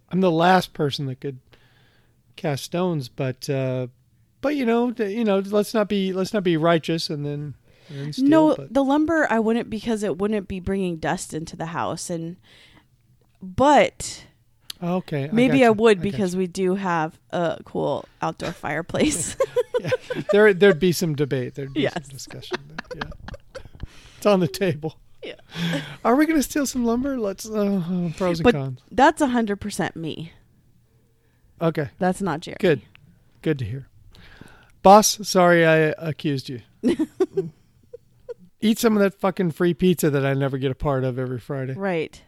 [0.10, 1.40] I'm the last person that could
[2.36, 3.88] cast stones, but, uh
[4.42, 7.54] but you know, you know, let's not be let's not be righteous and then,
[8.12, 11.68] steal, no, but- the lumber I wouldn't because it wouldn't be bringing dust into the
[11.68, 12.38] house, and
[13.42, 14.26] but
[14.82, 15.30] okay.
[15.32, 19.36] maybe I, would got because we do have a cool outdoor fireplace.
[19.82, 19.90] you.
[20.32, 21.56] there there'd be some debate.
[21.56, 21.94] There'd be Yes.
[21.94, 22.58] some discussion.
[22.94, 23.04] There.
[23.06, 23.62] Yeah,
[24.18, 24.98] it's on the table.
[25.24, 25.36] Yeah.
[26.04, 27.18] Are we going to steal some lumber?
[27.18, 28.80] Let's uh, pros and But- cons.
[28.92, 30.34] That's a hundred percent me.
[31.62, 31.90] Okay.
[32.00, 32.58] That's not Jerry.
[32.60, 32.82] Good.
[33.42, 33.88] Good to hear.
[34.82, 36.62] Boss, sorry I accused you.
[38.64, 41.38] Eat some of that fucking free pizza that I never get a part of every
[41.38, 41.74] Friday.
[41.74, 42.22] Right.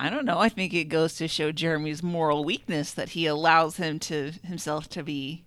[0.00, 0.38] I don't know.
[0.38, 4.88] I think it goes to show Jeremy's moral weakness that he allows him to himself
[4.90, 5.44] to be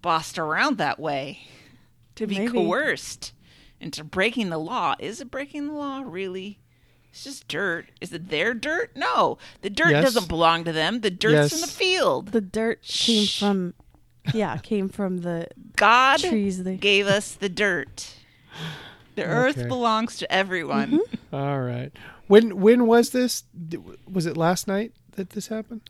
[0.00, 1.40] bossed around that way,
[2.14, 2.52] to be Maybe.
[2.52, 3.32] coerced
[3.80, 4.94] into breaking the law.
[5.00, 6.60] Is it breaking the law really?
[7.10, 7.86] It's just dirt.
[8.00, 8.92] Is it their dirt?
[8.94, 10.04] No, the dirt Yes.
[10.04, 11.00] doesn't belong to them.
[11.00, 12.28] The dirt's in the field.
[12.28, 13.74] The dirt came from,
[14.32, 16.62] yeah, came from the God trees.
[16.62, 18.14] They, gave us the dirt.
[19.14, 19.66] The earth Okay.
[19.68, 20.92] belongs to everyone.
[21.00, 21.34] Mm-hmm.
[21.34, 21.90] All right.
[22.28, 23.44] When when was this?
[24.10, 25.82] Was it last night that this happened?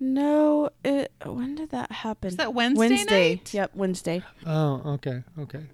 [0.00, 2.26] no, it, when did that happen?
[2.28, 3.54] Was that Wednesday night?
[3.54, 4.22] Yep, Wednesday.
[4.44, 5.66] Oh, okay, okay.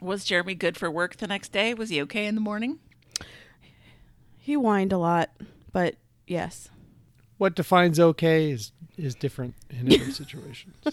[0.00, 1.74] Was Jeremy good for work the next day?
[1.74, 2.78] Was he okay in the morning?
[4.38, 5.30] He whined a lot,
[5.72, 6.68] but yes.
[7.38, 10.74] What defines okay is is different in every situation.
[10.88, 10.92] So.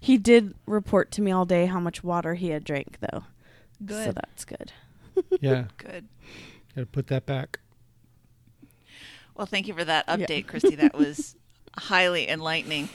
[0.00, 3.24] He did report to me all day how much water he had drank, though.
[3.84, 4.06] Good.
[4.06, 4.72] So that's good.
[5.40, 6.08] Yeah, Good.
[6.74, 7.60] got to put that back.
[9.34, 10.16] Well, thank you for that Yeah.
[10.16, 10.74] update, Christy.
[10.76, 11.36] That was
[11.76, 12.88] highly enlightening.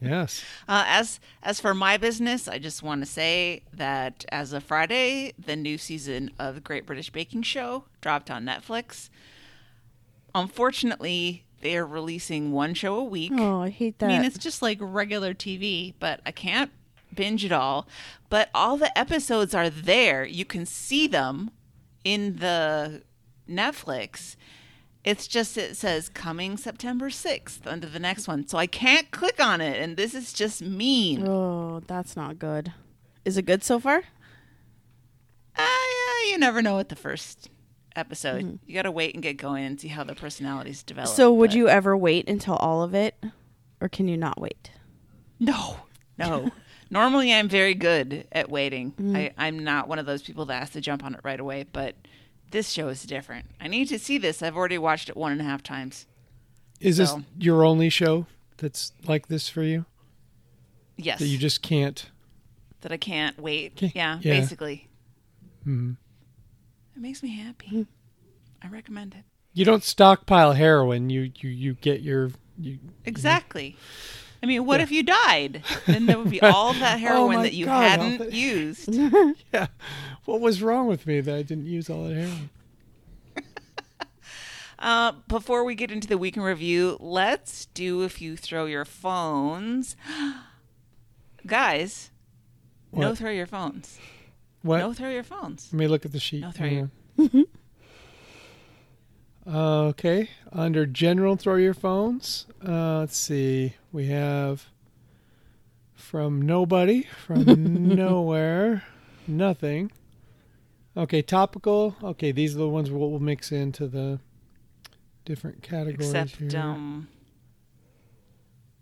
[0.00, 0.42] Yes.
[0.68, 5.32] Uh, as as for my business, I just want to say that as of Friday,
[5.38, 9.10] the new season of the Great British Baking Show dropped on Netflix.
[10.34, 13.32] Unfortunately, they are releasing one show a week.
[13.34, 14.06] Oh, I hate that.
[14.06, 16.70] I mean, it's just like regular TV, but I can't
[17.14, 17.86] binge it all.
[18.28, 20.24] But all the episodes are there.
[20.24, 21.50] You can see them
[22.04, 23.02] in the
[23.48, 24.36] Netflix.
[25.02, 28.46] It's just it says coming September 6th under the next one.
[28.46, 31.26] So I can't click on it and this is just mean.
[31.26, 32.72] oh, that's not good.
[33.24, 34.02] Is it good so far?
[35.56, 35.86] Ah,
[36.24, 37.48] yeah, you never know at the first
[37.96, 38.58] episode.
[38.66, 41.10] You got to wait and get going and see how the personalities develop.
[41.10, 43.14] so, would but- you ever wait until all of it,
[43.80, 44.70] or can you not wait?
[45.38, 45.76] No,
[46.18, 46.50] no.
[46.90, 48.92] Normally, I'm very good at waiting.
[49.14, 51.64] I, I'm not one of those people that has to jump on it right away,
[51.72, 51.94] but
[52.50, 53.46] this show is different.
[53.60, 54.42] I need to see this.
[54.42, 56.06] I've already watched it one and a half times.
[56.80, 58.26] Is this your only show
[58.56, 59.84] that's like this for you?
[60.96, 61.20] Yes.
[61.20, 62.10] That you just can't.
[62.80, 63.74] that I can't wait.
[63.76, 64.40] Okay, Yeah, yeah.
[64.40, 64.88] basically.
[65.66, 65.96] Mhm.
[67.00, 67.86] It makes me happy.
[68.62, 69.24] I recommend it.
[69.54, 71.08] You don't stockpile heroin.
[71.08, 72.78] You you you get your you.
[73.06, 73.74] Exactly.
[74.42, 74.82] I mean, what Yeah.
[74.82, 75.62] if you died?
[75.86, 78.34] Then there would be all that heroin my that you God, hadn't Alfred.
[78.34, 78.94] used.
[79.54, 79.68] Yeah.
[80.26, 82.50] What was wrong with me that I didn't use all that heroin?
[84.78, 88.86] Uh, before we get into the week in review, let's do a few throw your
[88.86, 89.94] phones.
[91.46, 92.10] Guys,
[92.92, 93.98] no throw your phones.
[94.62, 94.78] What?
[94.78, 95.68] No throw your phones.
[95.72, 96.42] Let me look at the sheet.
[96.42, 97.44] No, throw Hang your-
[99.46, 100.28] Uh, okay.
[100.52, 102.46] Under general, throw your phones.
[102.66, 103.74] Uh, let's see.
[103.90, 104.66] We have
[105.94, 107.44] from nobody, from
[107.94, 108.84] nowhere,
[109.26, 109.90] nothing.
[110.96, 111.96] Okay, topical.
[112.02, 114.20] Okay, these are the ones we'll, we'll mix into the
[115.24, 116.60] different categories Except, here.
[116.60, 117.08] um,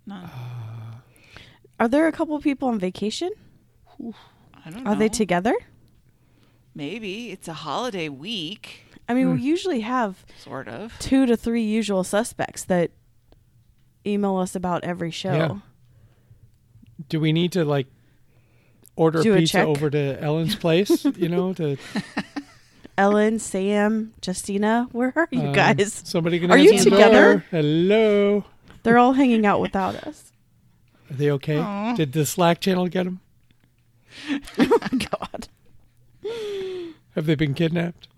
[0.06, 0.28] none.
[1.78, 3.30] Are there a couple people on vacation?
[4.68, 4.90] I don't know.
[4.90, 5.54] Are they together?
[6.74, 9.34] Maybe it's a holiday week, I mean, Hmm.
[9.36, 10.92] we usually have sort of.
[10.98, 12.90] two to three usual suspects that
[14.06, 15.32] email us about every show.
[15.32, 15.58] Yeah.
[17.08, 17.86] Do we need to like
[18.96, 19.66] order Do a pizza check?
[19.66, 21.04] over to Ellen's place?
[21.16, 21.78] you know, to
[22.98, 26.02] Ellen, Sam, Justina, where are you um, guys?
[26.04, 27.32] Somebody can Are you answer the together?
[27.36, 27.44] door.
[27.50, 28.44] Hello.
[28.82, 30.32] They're all hanging out without us.
[31.10, 31.58] Are they okay?
[31.58, 31.94] Aw.
[31.94, 33.20] Did the Slack channel get them?
[34.58, 34.78] Oh
[35.10, 35.48] God.
[37.14, 38.08] Have they been kidnapped?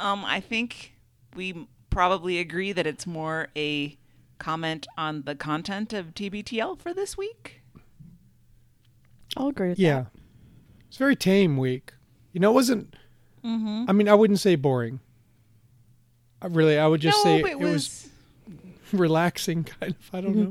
[0.00, 0.94] Um, I think
[1.34, 3.96] we probably agree that it's more a
[4.38, 7.62] comment on the content of TBTL for this week.
[9.36, 10.06] I'll agree with Yeah.
[10.88, 11.92] It's a very tame week.
[12.32, 12.94] You know, it wasn't.
[13.44, 13.84] Mm-hmm.
[13.88, 15.00] I mean, I wouldn't say boring.
[16.40, 18.08] I really, I would just no, say it it was, was
[18.92, 20.10] relaxing, kind of.
[20.12, 20.42] I don't Mm-hmm.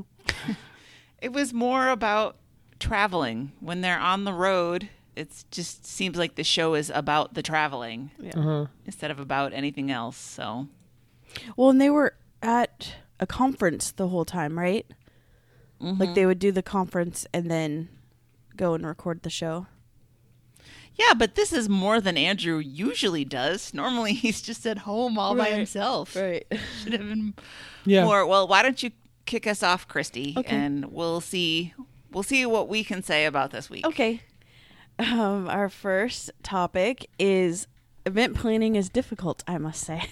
[0.50, 0.56] know.
[1.22, 2.36] it was more about
[2.78, 4.88] traveling when they're on the road.
[5.16, 8.36] It just seems like the show is about the traveling that.
[8.36, 8.66] Uh huh.
[8.86, 10.16] instead of about anything else.
[10.16, 10.68] So
[11.56, 14.86] Well, and they were at a conference the whole time, right?
[15.80, 17.88] Like they would do the conference and then
[18.56, 19.66] go and record the show.
[20.96, 23.72] yeah, but this is more than Andrew usually does.
[23.72, 26.16] Normally, he's just at home all by himself.
[26.16, 26.44] Right.
[26.82, 27.34] Should have been
[27.84, 28.04] Yeah.
[28.04, 28.26] more.
[28.26, 28.90] Well, why don't you
[29.24, 30.54] kick us off, Christy, Okay.
[30.56, 31.74] and we'll see.
[32.12, 33.86] We'll see what we can say about this week.
[33.86, 34.22] Okay.
[34.98, 37.66] Um, our first topic is
[38.06, 40.10] event planning is difficult, I must say.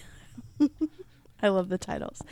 [1.43, 2.23] I love the titles.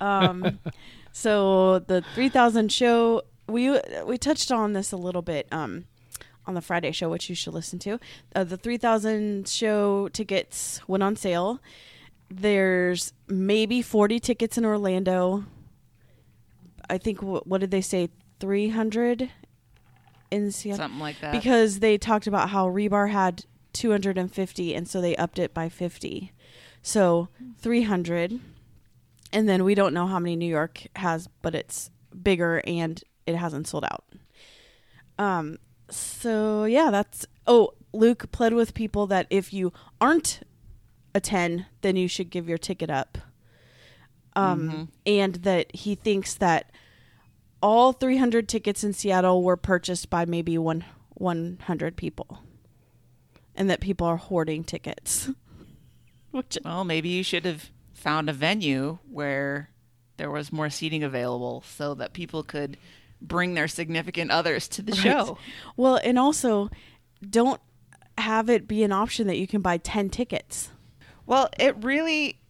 [0.00, 0.60] Um,
[1.12, 5.84] so the 3000 show we we touched on this a little bit um,
[6.46, 7.98] on the Friday show which you should listen to.
[8.34, 11.60] Uh, the 3000 show tickets went on sale.
[12.28, 15.44] There's maybe 40 tickets in Orlando.
[16.88, 18.10] I think what did they say
[18.40, 19.30] 300
[20.30, 20.84] in Seattle?
[20.84, 21.32] Something like that.
[21.32, 26.32] because they talked about how Rebar had 250 and so they upped it by 50.
[26.82, 27.28] So
[27.58, 28.40] 300.
[29.32, 31.90] And then we don't know how many New York has, but it's
[32.22, 34.04] bigger and it hasn't sold out.
[35.18, 35.58] Um
[35.90, 40.40] so yeah, that's oh, Luke pled with people that if you aren't
[41.14, 43.18] a 10, then you should give your ticket up.
[44.34, 46.70] Um and that he thinks that
[47.62, 50.84] all 300 tickets in Seattle were purchased by maybe one
[51.14, 52.42] 100 people.
[53.54, 55.30] And that people are hoarding tickets.
[56.30, 59.70] Which Well, maybe you should have found a venue where
[60.18, 62.76] there was more seating available so that people could
[63.20, 65.38] bring their significant others to the show.
[65.76, 66.70] Well, and also
[67.28, 67.60] don't
[68.18, 70.70] have it be an option that you can buy 10 tickets.
[71.24, 72.40] Well, it really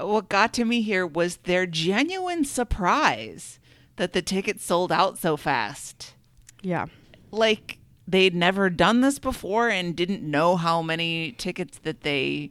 [0.00, 3.60] what got to me here was their genuine surprise
[3.96, 6.14] that the tickets sold out so fast.
[6.62, 6.86] Yeah.
[7.30, 12.50] Like they'd never done this before and didn't know how many tickets that they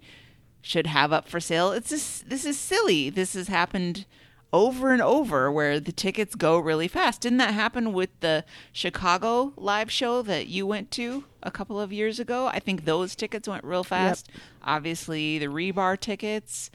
[0.62, 1.72] should have up for sale.
[1.72, 3.10] It's just this is silly.
[3.10, 4.06] This has happened
[4.54, 7.22] over and over where the tickets go really fast.
[7.22, 11.92] Didn't that happen with the Chicago live show that you went to a couple of
[11.92, 12.46] years ago?
[12.48, 14.30] I think those tickets went real fast.
[14.64, 16.70] Obviously, the Rebar tickets.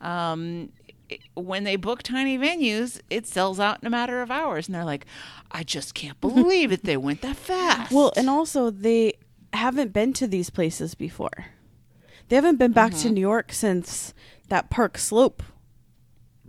[0.00, 0.72] Um,
[1.34, 4.84] when they book tiny venues, it sells out in a matter of hours, and they're
[4.84, 5.06] like,
[5.50, 6.84] "I just can't believe it.
[6.84, 9.14] They went that fast." Well, and also they
[9.52, 11.46] haven't been to these places before.
[12.28, 14.12] They haven't been back to New York since
[14.48, 15.42] that Park Slope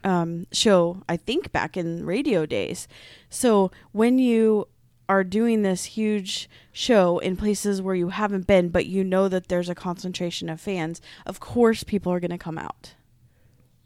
[0.04, 2.88] um, show, I think back in radio days.
[3.30, 4.68] So when you
[5.10, 9.48] are doing this huge show in places where you haven't been, but you know that
[9.48, 12.94] there's a concentration of fans, of course people are going to come out.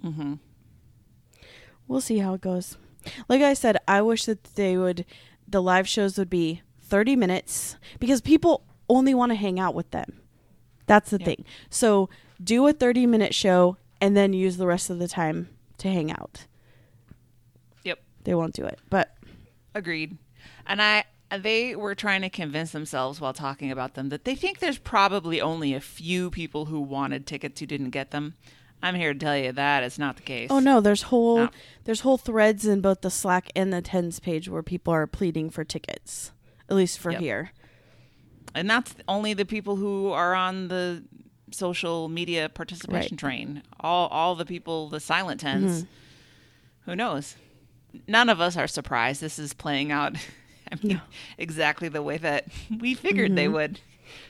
[0.02, 0.36] hmm
[1.92, 2.78] We'll see how it goes.
[3.28, 5.04] Like I said, I wish that they would,
[5.46, 9.92] the live shows would be 30 minutes because people only want to hang out with
[9.92, 10.22] them.
[10.86, 11.26] That's the Yep.
[11.26, 11.46] thing.
[11.70, 12.10] So
[12.42, 16.10] do a 30 minute show and then use the rest of the time to hang
[16.14, 16.46] out.
[17.84, 18.00] Yep.
[18.24, 18.80] They won't do it.
[18.90, 19.14] But
[19.76, 20.18] Agreed.
[20.66, 21.04] And I
[21.38, 25.42] they were trying to convince themselves while talking about them that they think there's probably
[25.42, 28.36] only a few people who wanted tickets who didn't get them.
[28.84, 30.50] I'm here to tell you that is not the case.
[30.52, 31.50] oh no, there's whole No.
[31.84, 35.50] there's whole threads in both the Slack and the Tens page where people are pleading
[35.50, 36.32] for tickets.
[36.70, 37.22] At least for Yep.
[37.22, 37.52] here.
[38.56, 41.04] And that's only the people who are on the
[41.52, 43.20] social media participation Right.
[43.20, 43.64] train.
[43.80, 45.86] All all the people, the silent 10s Mm-hmm.
[46.86, 47.36] Who knows?
[48.08, 50.16] None of us are surprised this is playing out
[50.72, 51.02] I mean,
[51.38, 52.46] exactly the way that
[52.80, 53.54] we figured they Mm-hmm.
[53.54, 53.80] would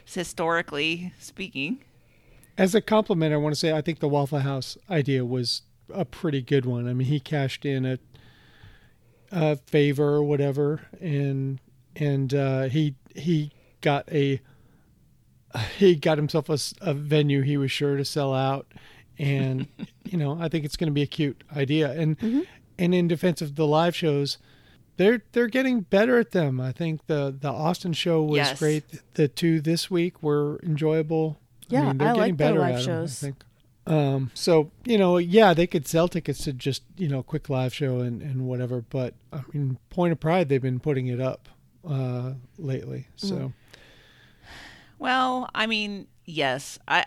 [0.06, 1.80] historically speaking.
[2.62, 6.06] As a compliment, I want to say I think the Waffle House idea was a
[6.06, 6.88] pretty good one.
[6.88, 7.98] I mean, he cashed in a,
[9.32, 11.60] a favor or whatever, and
[11.96, 13.52] and uh, he he
[13.82, 14.42] got a
[15.76, 16.50] he got himself
[16.82, 18.72] a venue he was sure to sell out,
[19.18, 19.66] and
[20.04, 21.92] you know I think it's going to be a cute idea.
[21.94, 22.46] And
[22.78, 24.38] and in defense of the live shows,
[24.98, 26.62] they're they're getting better at them.
[26.62, 28.60] I think the the Austin show was Yes.
[28.60, 28.84] great.
[29.16, 31.41] The two this week were enjoyable.
[31.72, 33.24] Yeah, mean, they're I getting like their better live at 'em, shows.
[33.24, 33.44] I think.
[33.88, 37.74] Um, so you know, yeah, they could sell tickets to just you know quick live
[37.74, 38.84] show and and whatever.
[38.90, 41.50] But I mean, point of pride, they've been putting it up
[41.88, 43.08] uh, lately.
[43.16, 43.54] So Mm.
[45.00, 47.06] Well, I mean, yes, I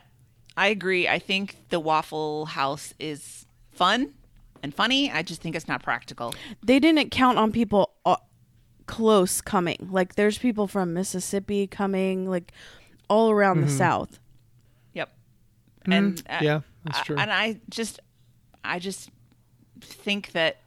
[0.56, 1.08] I agree.
[1.08, 4.14] I think the Waffle House is fun
[4.62, 5.10] and funny.
[5.10, 6.34] I just think it's not practical.
[6.64, 8.16] they didn't count on people uh,
[8.86, 9.88] close coming.
[9.90, 12.52] Like there's people from Mississippi coming, like
[13.08, 14.18] all around the South.
[15.86, 15.98] Yep.
[15.98, 17.16] And uh, yeah, that's I- true.
[17.18, 18.00] and I just
[18.64, 19.10] I just
[19.80, 20.58] think that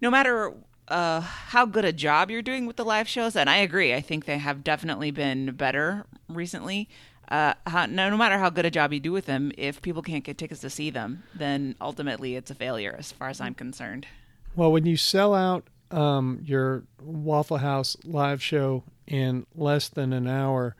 [0.00, 0.52] no matter
[0.88, 4.00] uh, how good a job you're doing with the live shows, and I agree, I
[4.00, 6.88] think they have definitely been better recently.
[7.28, 10.02] Uh, how, no, no matter how good a job you do with them, if people
[10.02, 13.54] can't get tickets to see them, then ultimately it's a failure, as far as I'm
[13.54, 14.06] concerned.
[14.54, 20.28] Well, when you sell out um, your Waffle House live show in less than an
[20.28, 20.76] hour,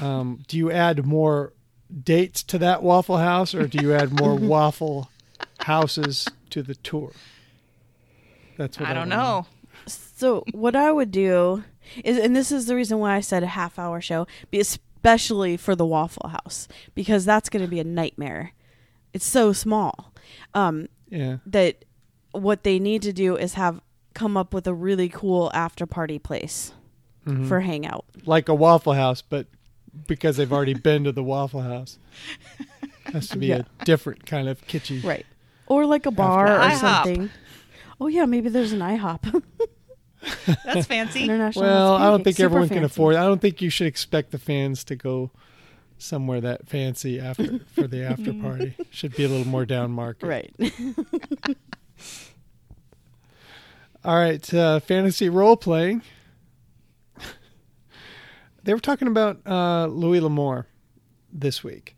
[0.00, 1.52] um, do you add more
[2.04, 5.10] dates to that Waffle House, or do you add more Waffle
[5.60, 7.12] Houses to the tour?
[8.56, 9.46] That's what I don't wanna know.
[9.86, 11.64] So what I would do
[12.04, 15.56] is, and this is the reason why I said a half hour show, be especially
[15.56, 18.52] for the Waffle House because that's going to be a nightmare.
[19.14, 20.12] It's so small
[20.54, 21.84] um, Yeah, that
[22.32, 23.80] what they need to do is have
[24.12, 26.72] come up with a really cool after party place
[27.26, 27.46] Mm-hmm.
[27.46, 28.06] for hangout.
[28.24, 29.46] like a Waffle House, but
[30.06, 31.98] because they've already been to the Waffle House,
[33.12, 33.62] has to be Yeah.
[33.80, 35.02] a different kind of kitschy.
[35.04, 35.26] Right.
[35.66, 36.78] Or like a bar or IHOP.
[36.80, 37.30] something.
[38.00, 39.42] Oh yeah, maybe there's an IHOP.
[40.64, 41.24] That's fancy.
[41.24, 41.64] International.
[41.64, 42.86] Well, I don't think Super everyone can fancy.
[42.92, 43.14] afford.
[43.16, 45.30] I don't think you should expect the fans to go
[45.98, 48.74] somewhere that fancy after for the after party.
[48.90, 50.26] Should be a little more down market.
[50.26, 50.54] Right.
[54.04, 56.02] All right, uh, fantasy role playing.
[58.68, 60.66] They were talking about uh, Louis L'Amour
[61.32, 61.96] this week,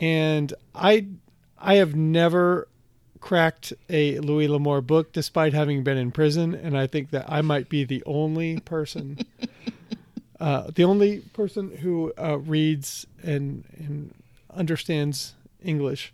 [0.00, 1.06] and I
[1.56, 2.66] I have never
[3.20, 7.42] cracked a Louis L'Amour book, despite having been in prison, and I think that I
[7.42, 9.20] might be the only person,
[10.40, 14.12] uh, the only person who uh, reads and and
[14.52, 16.12] understands English,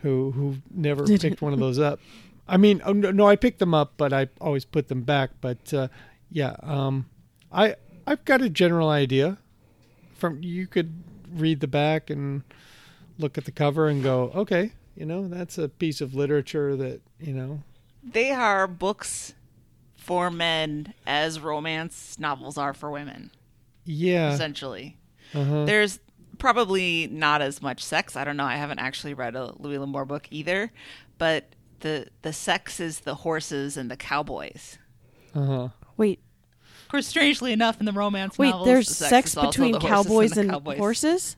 [0.00, 2.00] who who never picked one of those up.
[2.48, 5.32] I mean, no, no, I picked them up, but I always put them back.
[5.42, 5.88] But uh,
[6.30, 7.04] yeah, um,
[7.52, 9.38] I I've got a general idea.
[10.14, 12.42] From you could read the back and
[13.18, 17.00] look at the cover and go, okay, you know, that's a piece of literature that
[17.20, 17.62] you know.
[18.02, 19.34] They are books
[19.96, 23.30] for men as romance novels are for women,
[23.84, 24.96] Yeah, essentially.
[25.32, 25.64] uh-huh.
[25.64, 26.00] There's
[26.38, 28.16] probably not as much sex.
[28.16, 28.44] I don't know.
[28.44, 30.72] I haven't actually read a Louis L'Amour book either,
[31.18, 34.78] but the the sex is the horses and the cowboys.
[35.34, 35.68] uh-huh.
[35.96, 36.31] Wait, Of
[36.92, 38.50] course, strangely enough, in the romance wait.
[38.50, 40.78] novels, There's the sex, is also between the horses cowboys the and, cowboys.
[40.78, 41.36] horses.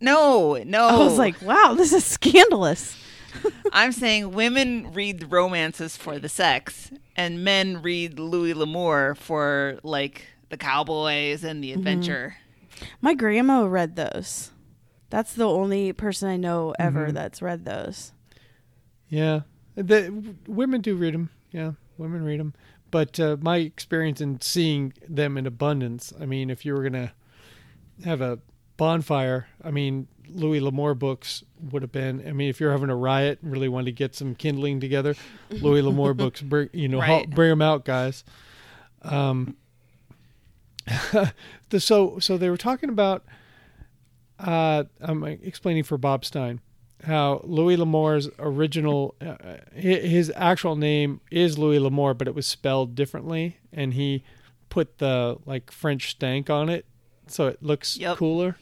[0.00, 0.86] No, no.
[0.88, 2.96] I was like, wow, this is scandalous.
[3.72, 9.78] I'm saying women read the romances for the sex, and men read Louis L'Amour for
[9.82, 11.60] like the cowboys and Mm-hmm.
[11.62, 12.36] the adventure.
[13.00, 14.50] My grandma read those.
[15.10, 17.14] That's the only person I know ever Mhm.
[17.14, 18.12] that's read those.
[19.08, 19.40] Yeah,
[19.76, 21.30] the women do read them.
[21.52, 22.54] Yeah, women read them.
[22.90, 26.12] But uh, my experience in seeing them in abundance.
[26.20, 27.12] I mean, if you were gonna
[28.04, 28.38] have a
[28.76, 32.22] bonfire, I mean, Louis L'Amour books would have been.
[32.26, 35.14] I mean, if you're having a riot and really want to get some kindling together,
[35.50, 37.28] Louis L'Amour books, bring you know, Right.
[37.28, 38.24] bring them out, guys.
[39.02, 39.56] Um.
[41.70, 43.24] the, so so they were talking about.
[44.38, 46.60] Uh, I'm explaining for Bob Stein
[47.04, 49.36] how Louis L'Amour's original, uh,
[49.74, 54.24] his actual name is Louis L'Amour, but it was spelled differently, and he
[54.68, 56.86] put the like French stank on it,
[57.26, 58.16] so it looks Yep.
[58.16, 58.56] cooler.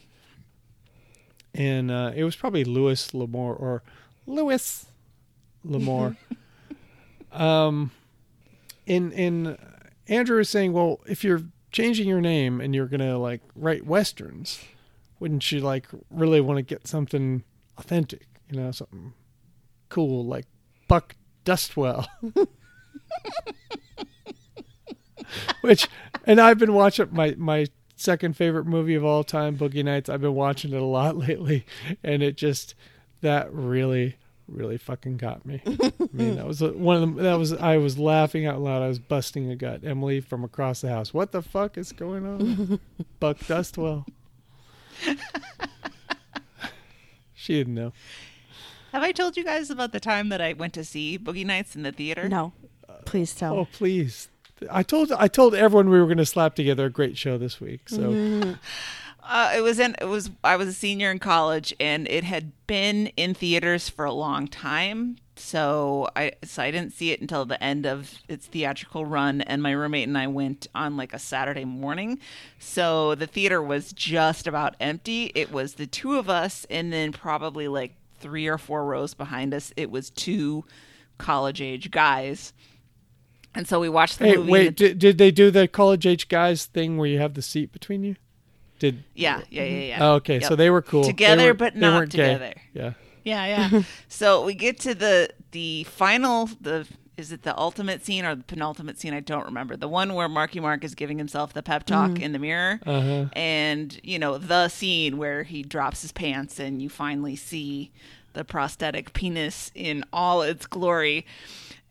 [1.53, 3.83] And uh, it was probably Louis L'Amour or
[4.27, 4.85] Louis
[5.63, 6.17] L'Amour.
[7.31, 7.91] um,
[8.85, 9.57] in in
[10.07, 14.59] Andrew is saying, well, if you're changing your name and you're gonna like write westerns,
[15.19, 17.43] wouldn't you like really want to get something
[17.77, 18.27] authentic?
[18.49, 19.13] You know, something
[19.89, 20.45] cool like
[20.87, 22.07] Buck Dustwell.
[25.61, 25.87] Which,
[26.25, 30.09] and I've been watching my my second favorite movie of all time, Boogie Nights.
[30.09, 31.65] I've been watching it a lot lately,
[32.03, 32.75] and it just
[33.21, 34.17] that really
[34.47, 35.61] really fucking got me.
[35.65, 38.81] I mean, that was one of the that was I was laughing out loud.
[38.81, 39.83] I was busting a gut.
[39.83, 41.13] Emily from across the house.
[41.13, 42.79] What the fuck is going on?
[43.19, 44.05] Buck Dustwell.
[47.45, 47.93] She didn't know.
[48.91, 51.75] Have I told you guys about the time that I went to see Boogie Nights
[51.75, 52.27] in the theater?
[52.27, 52.53] No,
[53.05, 53.55] please tell.
[53.57, 54.29] Oh please.
[54.71, 57.59] I told I told everyone we were going to slap together a great show this
[57.59, 57.87] week.
[57.87, 58.55] So
[59.27, 62.51] Uh, it was in it was I was a senior in college and it had
[62.67, 65.17] been in theaters for a long time.
[65.35, 69.63] So I so I didn't see it until the end of its theatrical run and
[69.63, 72.19] my roommate and I went on like a Saturday morning.
[72.59, 75.31] So the theater was just about empty.
[75.33, 79.53] It was the two of us and then probably like 3 or 4 rows behind
[79.53, 80.65] us it was two
[81.17, 82.53] college age guys.
[83.55, 84.51] And so we watched the hey, movie.
[84.51, 87.71] wait, did, did they do the college age guys thing where you have the seat
[87.71, 88.17] between you?
[88.91, 89.97] Did yeah, yeah, yeah, yeah.
[90.07, 90.43] Oh, okay, Yep.
[90.49, 91.03] so they were cool.
[91.03, 92.33] They Together, weren't- but not weren't gay.
[92.33, 92.53] together.
[92.73, 92.93] Yeah.
[93.23, 93.81] Yeah, yeah.
[94.07, 98.43] so we get to the the final the is it the ultimate scene or the
[98.43, 99.13] penultimate scene?
[99.13, 99.77] I don't remember.
[99.77, 102.77] The one where Marky Mark is giving himself the pep talk in the mirror.
[102.85, 103.27] Uh-huh.
[103.31, 107.91] And, you know, the scene where he drops his pants and you finally see
[108.33, 111.25] the prosthetic penis in all its glory.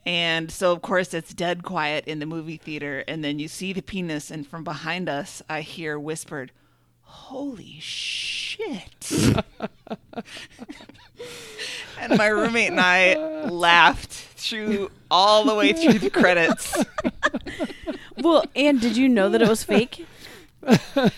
[0.05, 3.03] And so, of course, it's dead quiet in the movie theater.
[3.09, 6.53] And then you see the penis, and from behind us, I hear whispered,
[7.15, 9.11] Holy shit.
[12.01, 13.15] and my roommate and I
[13.49, 16.85] laughed through all the way through the credits.
[18.19, 20.05] Well, and did you know that it was fake?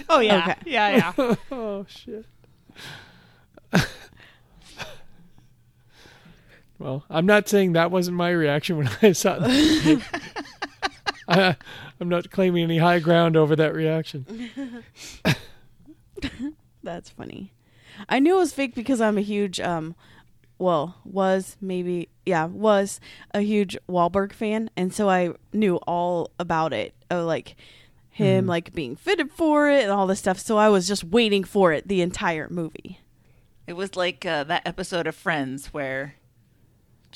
[0.09, 0.39] Oh, yeah.
[0.39, 0.55] Okay.
[0.67, 1.35] Yeah, yeah.
[1.51, 2.25] Oh shit.
[6.79, 10.03] well, I'm not saying that wasn't my reaction when I saw it.
[11.29, 11.57] I,
[12.01, 14.83] I'm not claiming any high ground over that reaction.
[16.83, 17.53] That's funny.
[18.09, 19.95] I knew it was fake because I'm a huge um
[20.59, 22.99] well, was maybe yeah, was
[23.35, 26.95] a huge Wahlberg fan and so I knew all about it.
[27.11, 27.57] Oh like
[28.11, 30.39] him like being fitted for it and all this stuff.
[30.39, 33.01] So I was just waiting for it the entire movie.
[33.67, 36.15] It was like uh, that episode of Friends where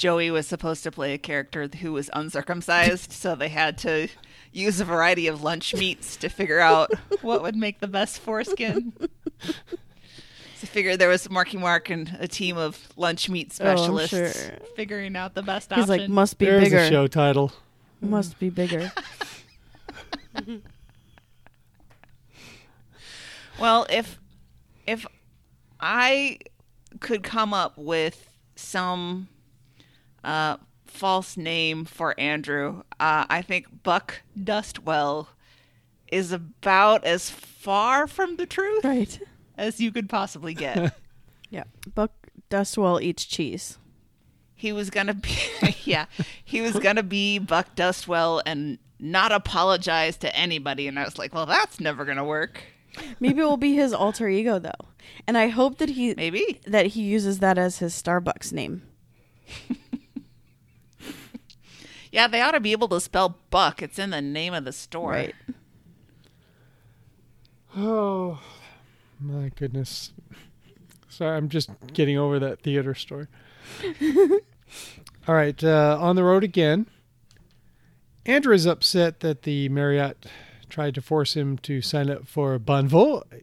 [0.01, 4.09] Joey was supposed to play a character who was uncircumcised, so they had to
[4.51, 6.91] use a variety of lunch meats to figure out
[7.21, 8.95] what would make the best foreskin.
[10.57, 14.09] So figure there was Marky Mark and a team of lunch meat Oh, specialists
[14.47, 14.53] sure.
[14.75, 15.99] figuring out the best He's option.
[16.01, 16.79] like, must be There's bigger.
[16.79, 17.53] a show title.
[18.01, 18.91] Must be bigger.
[23.61, 24.19] Well, if
[24.87, 25.05] if
[25.81, 26.39] I
[27.01, 29.29] could come up with some
[30.25, 30.57] uh,
[30.87, 35.29] false name for Andrew, uh, I think Buck Dustwell
[36.11, 39.21] is about as far from the truth right.
[39.57, 40.95] as you could possibly get.
[41.53, 41.65] Yeah.
[41.97, 42.13] Buck
[42.49, 43.77] Dustwell eats cheese.
[44.55, 45.37] he was gonna be,
[45.85, 46.05] yeah,
[46.45, 51.35] he was gonna be Buck Dustwell and not apologize to anybody, and I was like,
[51.35, 52.63] well, that's never gonna work.
[53.19, 54.71] Maybe it will be his alter ego though.
[55.27, 56.61] And I hope that he Maybe.
[56.69, 58.83] that he uses that as his Starbucks name.
[62.13, 63.83] Yeah, they ought to be able to spell Buck.
[63.83, 65.11] It's in the name of the store.
[65.11, 65.35] Right.
[67.77, 68.41] Oh,
[69.21, 70.13] my goodness.
[71.09, 73.27] Sorry, I'm just getting over that theater story.
[75.29, 76.87] All right, uh, on the road again.
[78.27, 80.27] Andrew is upset that the Marriott
[80.69, 83.43] tried to force him to sign up for Bonvoy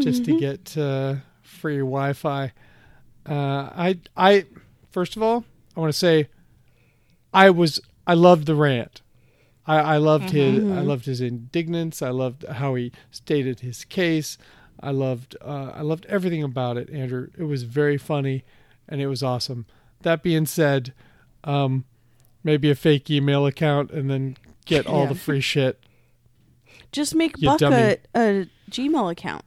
[0.00, 2.52] just to get uh, free Wi-Fi.
[3.26, 4.46] Uh, I, I,
[4.90, 5.44] first of all,
[5.76, 6.28] I want to say,
[7.32, 9.00] I was, I loved the rant.
[9.66, 12.02] I, I loved his I loved his indignance.
[12.02, 14.36] I loved how he stated his case.
[14.80, 17.28] I loved uh, I loved everything about it, Andrew.
[17.38, 18.44] It was very funny
[18.88, 19.66] and it was awesome.
[20.00, 20.92] That being said,
[21.44, 21.84] um,
[22.42, 25.10] maybe a fake email account and then get all Yeah.
[25.10, 25.78] the free shit.
[26.90, 29.44] Just make You Buck a, a Gmail account.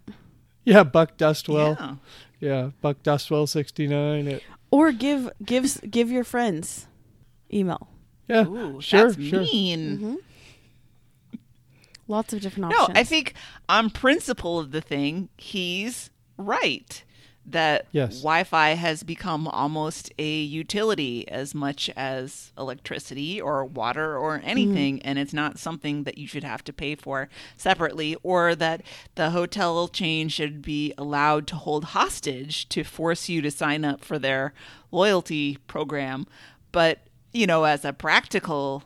[0.63, 1.75] Yeah, Buck Dustwell.
[1.77, 1.95] Yeah.
[2.39, 4.27] Yeah, Buck Dustwell sixty nine.
[4.27, 6.87] It, Or give gives give your friends
[7.55, 7.87] email.
[8.27, 9.41] yeah, Ooh, sure, that's sure.
[9.41, 9.97] mean.
[9.97, 10.15] Mm-hmm.
[12.07, 12.89] Lots of different options.
[12.89, 12.99] No.
[12.99, 13.33] I think
[13.67, 17.03] on principle of the thing, he's right
[17.47, 18.17] that Yes.
[18.17, 24.49] Wi-Fi has become almost a utility as much as electricity or water or mm-hmm.
[24.49, 28.81] anything, and it's not something that you should have to pay for separately, or that
[29.15, 34.03] the hotel chain should be allowed to hold hostage to force you to sign up
[34.03, 34.53] for their
[34.91, 36.25] loyalty program.
[36.71, 38.81] But you know, as a practical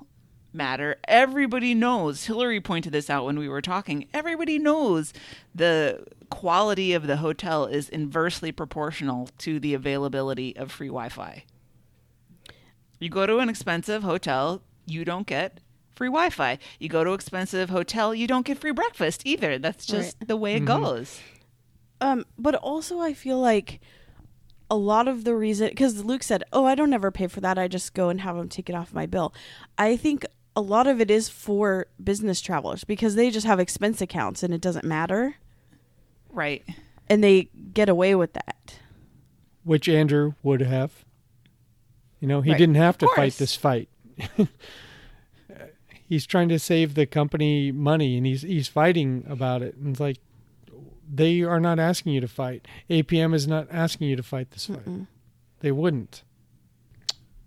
[0.52, 0.98] matter.
[1.08, 2.26] Everybody knows.
[2.26, 4.08] Hillary pointed this out when we were talking.
[4.12, 5.14] Everybody knows
[5.54, 11.44] the quality of the hotel is inversely proportional to the availability of free Wi Fi.
[13.00, 15.60] You go to an expensive hotel, you don't get
[15.96, 16.58] free Wi Fi.
[16.80, 19.60] You go to expensive hotel, you don't get free breakfast either.
[19.60, 21.20] That's just the way it goes.
[22.02, 23.80] Um, but also I feel like
[24.70, 27.58] a lot of the reason because Luke said, "Oh, I don't ever pay for that.
[27.58, 29.34] I just go and have them take it off my bill."
[29.78, 34.02] I think a lot of it is for business travelers because they just have expense
[34.02, 35.36] accounts and it doesn't matter,
[36.32, 36.64] Right.
[37.08, 38.80] and they get away with that.
[39.64, 41.06] Which Andrew would have.
[42.20, 42.58] You know, he Right.
[42.58, 43.88] didn't have to fight this fight.
[46.08, 49.76] he's trying to save the company money and he's he's fighting about it.
[49.76, 50.18] And it's like
[51.12, 52.68] they are not asking you to fight.
[52.90, 55.08] APM is not asking you to fight this fight.
[55.62, 56.24] They wouldn't.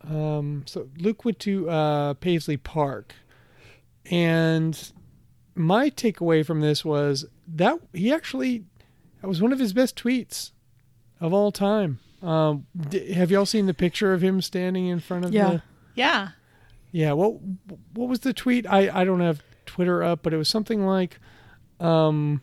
[0.09, 3.15] Um, so Luke went to uh, Paisley Park,
[4.11, 4.93] and
[5.55, 8.65] my takeaway from this was that he actually
[9.21, 10.51] that was one of his best tweets
[11.21, 12.01] of all time.
[12.21, 15.51] Um, d- have y'all seen the picture of him standing in front of Yeah.
[15.51, 15.63] the?
[15.95, 16.29] Yeah.
[16.91, 17.13] Yeah.
[17.13, 17.35] What
[17.95, 18.67] What was the tweet?
[18.67, 21.19] I I don't have Twitter up, but it was something like,
[21.79, 22.41] um,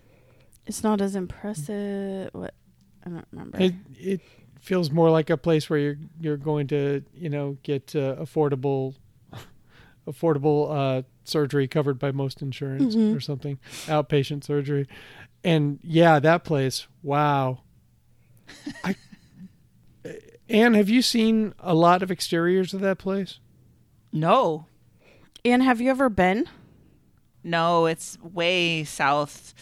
[0.69, 2.29] It's not as impressive.
[2.31, 2.53] What
[3.05, 3.59] I don't remember.
[3.59, 4.21] it it
[4.61, 8.93] feels more like a place where you're you're going to you know get uh, affordable
[10.07, 14.87] affordable uh, surgery covered by most insurance or something outpatient surgery
[15.43, 17.61] and yeah that place wow
[18.83, 18.95] I
[20.49, 23.39] Ann have you seen a lot of exteriors of that place
[24.11, 24.65] No.
[25.45, 26.49] Ann, have you ever been?
[27.43, 29.53] No, it's way south,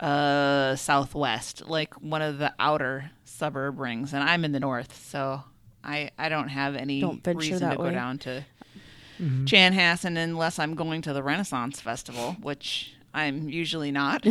[0.00, 5.42] uh, southwest, like one of the outer suburb rings, and I'm in the north, so
[5.82, 8.44] I I don't have any Don't reason that to go down to
[9.20, 14.26] Chanhassen unless I'm going to the Renaissance Festival, which I'm usually not.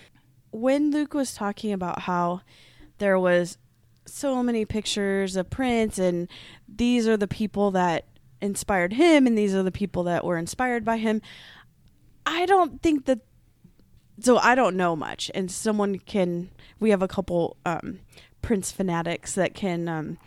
[0.50, 2.40] when Luke was talking about how
[2.98, 3.58] there was
[4.06, 6.28] so many pictures of Prince and
[6.68, 8.06] these are the people that
[8.40, 11.22] inspired him and these are the people that were inspired by him,
[12.26, 13.20] I don't think that.
[14.20, 16.50] So I don't know much, and someone can.
[16.80, 18.00] We have a couple um,
[18.42, 20.18] Prince fanatics that can um,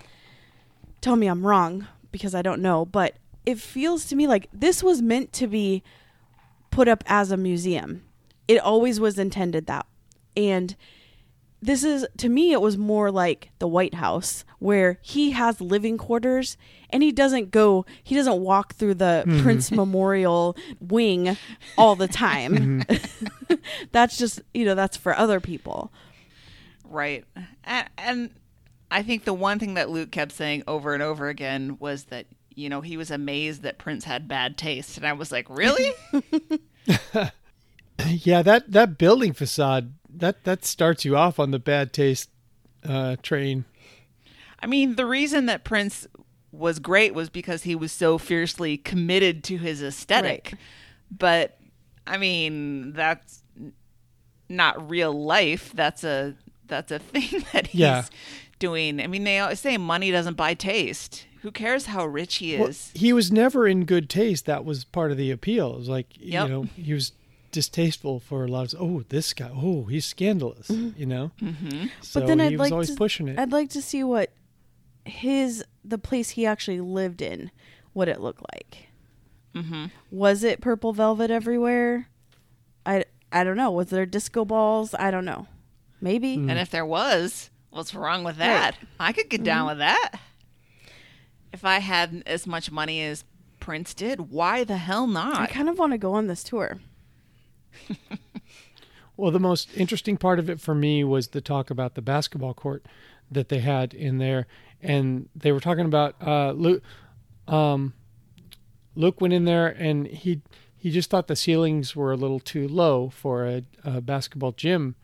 [1.01, 3.15] tell me I'm wrong because I don't know, but
[3.45, 5.83] it feels to me like this was meant to be
[6.71, 8.03] put up as a museum.
[8.47, 9.85] It always was intended that.
[10.35, 10.75] And
[11.67, 15.97] this is to me it was more like the White House where he has living
[15.97, 16.57] quarters
[16.89, 19.41] and he doesn't go he doesn't walk through the hmm.
[19.41, 21.37] Prince Memorial wing
[21.77, 22.83] all the time.
[22.83, 23.55] Mm-hmm.
[23.91, 25.91] that's just, you know, that's for other people.
[26.85, 27.25] Right.
[27.63, 28.29] And, and
[28.89, 32.27] I think the one thing that Luke kept saying over and over again was that,
[32.55, 34.97] you know, he was amazed that Prince had bad taste.
[34.97, 35.91] And I was like, really?
[38.05, 42.29] Yeah, that that building facade that that starts you off on the bad taste
[42.87, 43.65] uh, train.
[44.59, 46.07] I mean, the reason that Prince
[46.51, 50.49] was great was because he was so fiercely committed to his aesthetic.
[50.53, 50.61] Right.
[51.15, 51.59] But
[52.07, 53.43] I mean, that's
[54.49, 55.71] not real life.
[55.73, 56.35] That's a
[56.67, 58.05] that's a thing that he's Yeah.
[58.59, 58.99] doing.
[59.01, 61.25] I mean, they always say money doesn't buy taste.
[61.41, 62.91] Who cares how rich he Well, is?
[62.95, 64.45] he was never in good taste.
[64.47, 65.73] That was part of the appeal.
[65.75, 66.47] It was like Yep.
[66.47, 67.11] you know he was
[67.57, 68.79] distasteful for a lot of.
[68.79, 69.49] Oh, this guy.
[69.51, 70.69] Oh, he's scandalous.
[70.69, 71.31] You know.
[71.41, 71.87] Mm-hmm.
[72.01, 73.39] So but then he I'd was like always to, pushing it.
[73.39, 74.31] I'd like to see what
[75.05, 77.49] his the place he actually lived in,
[77.93, 78.89] what it looked like.
[79.55, 79.85] Mm-hmm.
[80.11, 82.09] Was it purple velvet everywhere?
[82.85, 83.71] I I don't know.
[83.71, 84.93] Was there disco balls?
[84.93, 85.47] I don't know.
[85.99, 86.37] Maybe.
[86.37, 86.51] Mm.
[86.51, 88.77] And if there was, what's wrong with that?
[88.99, 90.11] I could get down with that.
[91.51, 93.23] If I had as much money as
[93.59, 95.39] Prince did, why the hell not?
[95.39, 96.77] I kind of want to go on this tour.
[99.17, 102.53] Well, the most interesting part of it for me was the talk about the basketball
[102.53, 102.85] court
[103.31, 104.45] that they had in there,
[104.79, 106.83] and they were talking about uh, Luke.
[107.47, 107.93] Um,
[108.95, 110.41] Luke went in there and he
[110.75, 114.95] he just thought the ceilings were a little too low for a, a basketball gym,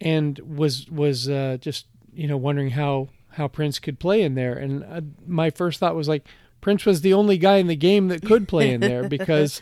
[0.00, 4.54] and was was uh, just you know wondering how how Prince could play in there.
[4.54, 6.26] And uh, my first thought was like
[6.62, 9.60] Prince was the only guy in the game that could play in there because.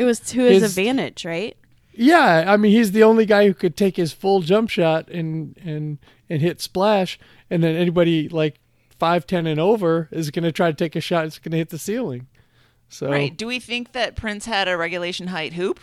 [0.00, 1.54] It was to his, His- advantage, right?
[1.92, 5.54] Yeah, I mean he's the only guy who could take his full jump shot and
[5.62, 5.98] and
[6.30, 7.18] and hit splash,
[7.50, 8.60] and then anybody like
[8.98, 11.26] five ten and over is going to try to take a shot.
[11.26, 12.28] It's going to hit the ceiling.
[12.88, 13.36] So Right.
[13.36, 15.78] Do we think that Prince had a regulation height hoop?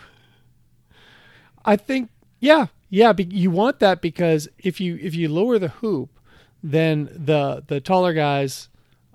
[1.64, 2.10] I think
[2.40, 3.12] yeah, yeah.
[3.12, 6.18] Be, you want that because if you if you lower the hoop,
[6.64, 8.68] then the the taller guys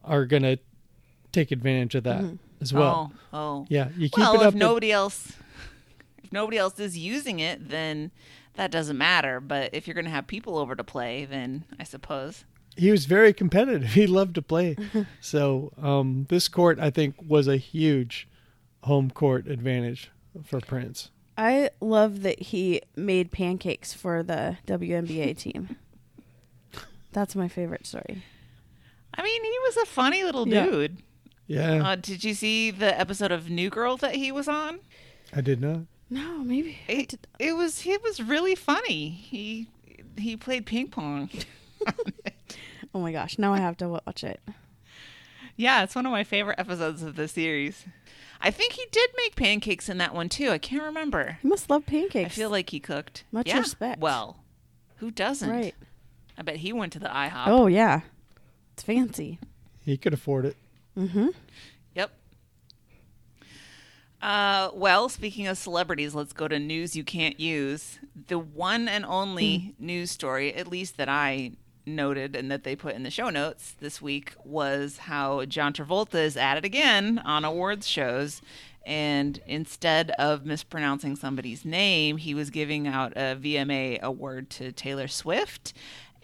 [0.06, 0.58] are going to
[1.34, 2.36] take advantage of that mm-hmm.
[2.64, 3.12] As well.
[3.32, 3.66] oh, oh.
[3.70, 4.54] Yeah, you keep well, it if up.
[4.54, 5.34] at- nobody else,
[6.24, 8.10] if nobody else is using it, then
[8.56, 9.40] that doesn't matter.
[9.40, 12.46] But if you're going to have people over to play, then I suppose.
[12.78, 13.90] he was very competitive.
[13.94, 14.76] He loved to play.
[15.22, 18.28] so um, this court, I think, was a huge
[18.84, 20.10] home court advantage
[20.44, 21.10] for Prince.
[21.38, 25.78] I love that he made pancakes for the WNBA team.
[27.12, 28.24] That's my favorite story.
[29.16, 30.66] I mean, he was a funny little Yeah.
[30.66, 30.98] dude.
[31.54, 34.80] Yeah, Uh, did you see the episode of New Girl that he was on?
[35.36, 35.82] I did not.
[36.10, 36.78] No, maybe.
[36.88, 39.10] I It, did- it was he was really funny.
[39.10, 39.68] He
[40.18, 41.30] he played ping pong.
[42.96, 44.40] Oh my gosh, now I have to watch it.
[45.56, 47.86] yeah, it's one of my favorite episodes of the series.
[48.40, 50.50] I think he did make pancakes in that one too.
[50.52, 51.40] I can't remember.
[51.42, 52.28] He must love pancakes.
[52.28, 53.24] I feel like he cooked.
[53.32, 53.58] Much Yeah.
[53.60, 54.00] respect.
[54.00, 54.44] Well,
[54.98, 55.50] who doesn't?
[55.50, 55.74] right.
[56.38, 57.48] I bet he went to the IHOP.
[57.48, 58.02] Oh yeah,
[58.74, 59.40] it's fancy.
[59.84, 60.56] He could afford it.
[60.98, 61.28] Mm-hmm.
[61.96, 62.12] Yep.
[64.22, 68.00] Uh, well, speaking of celebrities, let's go to news you can't use.
[68.28, 71.52] The one and only news story, at least that I
[71.86, 76.16] noted and that they put in the show notes this week, was how John Travolta
[76.16, 78.42] is at it again on awards shows.
[78.86, 85.08] And instead of mispronouncing somebody's name, he was giving out a VMA award to Taylor
[85.08, 85.74] Swift.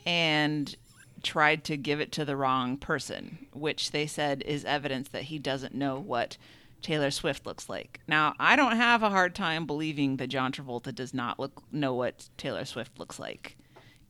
[0.06, 0.76] And
[1.24, 5.40] tried to give it to the wrong person, which they said is evidence that he
[5.40, 6.38] doesn't know what
[6.82, 8.00] Taylor Swift looks like.
[8.08, 11.94] Now, I don't have a hard time believing that John Travolta does not look know
[11.94, 13.58] what Taylor Swift looks like.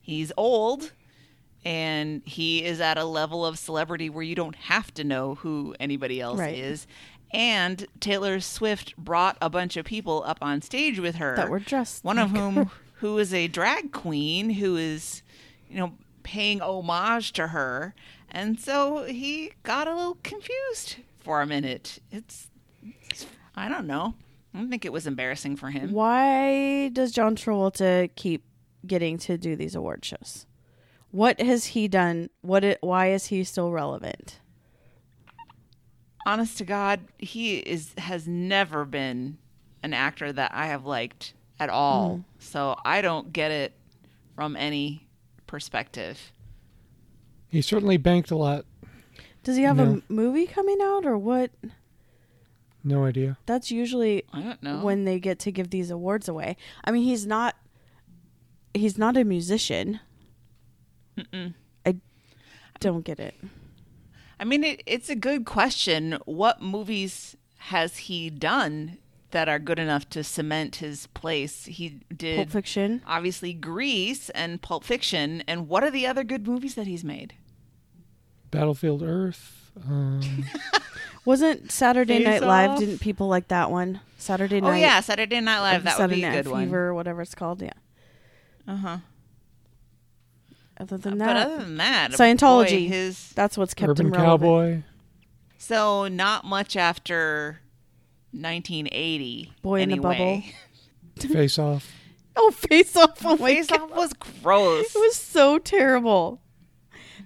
[0.00, 0.92] He's old
[1.64, 5.74] and he is at a level of celebrity where you don't have to know who
[5.78, 6.56] anybody else Right.
[6.56, 6.86] is.
[7.32, 11.60] And Taylor Swift brought a bunch of people up on stage with her That were
[11.60, 12.70] dressed one of whom her.
[12.94, 15.22] who is a drag queen who is
[15.68, 15.92] you know
[16.22, 17.94] paying homage to her
[18.30, 22.48] and so he got a little confused for a minute it's,
[22.82, 24.14] it's i don't know
[24.54, 28.44] i don't think it was embarrassing for him Why does John Travolta keep
[28.86, 30.46] getting to do these award shows?
[31.10, 32.30] What has he done?
[32.40, 32.64] What?
[32.64, 34.38] It, why is he still relevant?
[36.26, 39.38] honest to god he is has never been
[39.82, 42.18] an actor that I have liked at all.
[42.18, 42.24] Mm.
[42.38, 43.72] So I don't get it
[44.34, 45.06] from any
[45.50, 46.32] perspective.
[47.48, 48.64] He certainly banked a lot.
[49.42, 49.82] Does he have No.
[49.82, 51.50] a m- movie coming out or what?
[52.84, 53.36] No idea.
[53.46, 54.84] That's usually I don't know.
[54.84, 56.56] when they get to give these awards away.
[56.84, 57.56] I mean, he's not
[58.74, 59.98] he's not a musician.
[61.84, 61.96] I
[62.78, 63.34] don't get it.
[64.38, 66.16] I mean, it, it's a good question.
[66.24, 68.98] What movies has he done
[69.30, 71.64] that are good enough to cement his place?
[71.66, 73.02] He did Pulp Fiction.
[73.06, 77.34] obviously Grease and Pulp Fiction, and what are the other good movies that he's made?
[78.50, 79.70] Battlefield Earth.
[79.88, 80.20] Um,
[81.24, 82.70] Wasn't Saturday Face Night Live?
[82.70, 82.78] Off.
[82.80, 84.00] Didn't people like that one?
[84.18, 84.70] Saturday Night.
[84.70, 85.84] Oh yeah, Saturday Night Live.
[85.84, 86.68] That would Saturday be a Night good Fever, one.
[86.72, 87.62] or whatever it's called.
[87.62, 87.72] Yeah.
[88.66, 88.96] Uh huh.
[90.78, 92.88] Other than But that, other than that, Scientology.
[92.88, 94.40] boy, his that's what's kept Urban him relevant.
[94.40, 94.82] Cowboy.
[95.58, 97.60] so not much after
[98.32, 99.52] 1980.
[99.62, 100.42] Boy in the bubble.
[101.18, 101.90] Face Off.
[102.36, 103.24] Oh, Face Off!
[103.24, 104.94] Oh my Face god, Off was gross.
[104.94, 106.40] it was so terrible.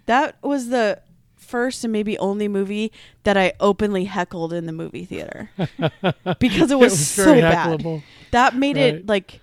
[0.06, 1.00] That was the
[1.36, 2.90] first and maybe only movie
[3.22, 5.50] that I openly heckled in the movie theater
[6.40, 7.80] because it was, was so very bad.
[7.80, 8.02] heckleable.
[8.32, 8.94] That made Right.
[8.96, 9.40] it like,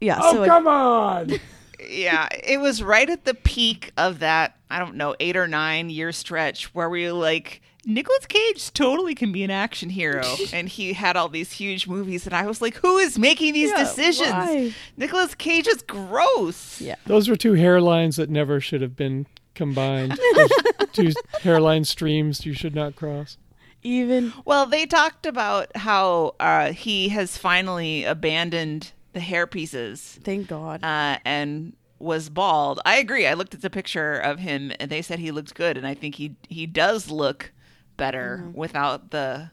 [0.00, 0.18] yeah.
[0.22, 1.32] Oh, so it- come on.
[1.90, 5.90] yeah, it was right at the peak of that, I don't know, eight or nine
[5.90, 10.24] year stretch where we were like, Nicolas Cage totally can be an action hero.
[10.52, 12.26] and he had all these huge movies.
[12.26, 14.30] And I was like, who is making these Yeah, decisions?
[14.30, 14.72] why?
[14.96, 16.80] Nicolas Cage is gross.
[16.80, 16.96] yeah.
[17.06, 20.18] Those were two hairlines that never should have been combined.
[20.92, 21.12] Two
[21.42, 23.36] hairline streams you should not cross.
[23.82, 30.48] Even Well, they talked about how uh, he has finally abandoned the hair pieces thank
[30.48, 30.82] God.
[30.82, 32.80] uh, and was bald.
[32.84, 33.26] I agree.
[33.26, 35.94] I looked at the picture of him, and they said he looked good, and I
[35.94, 37.52] think he he does look
[37.96, 38.58] better Mm-hmm.
[38.58, 39.50] without the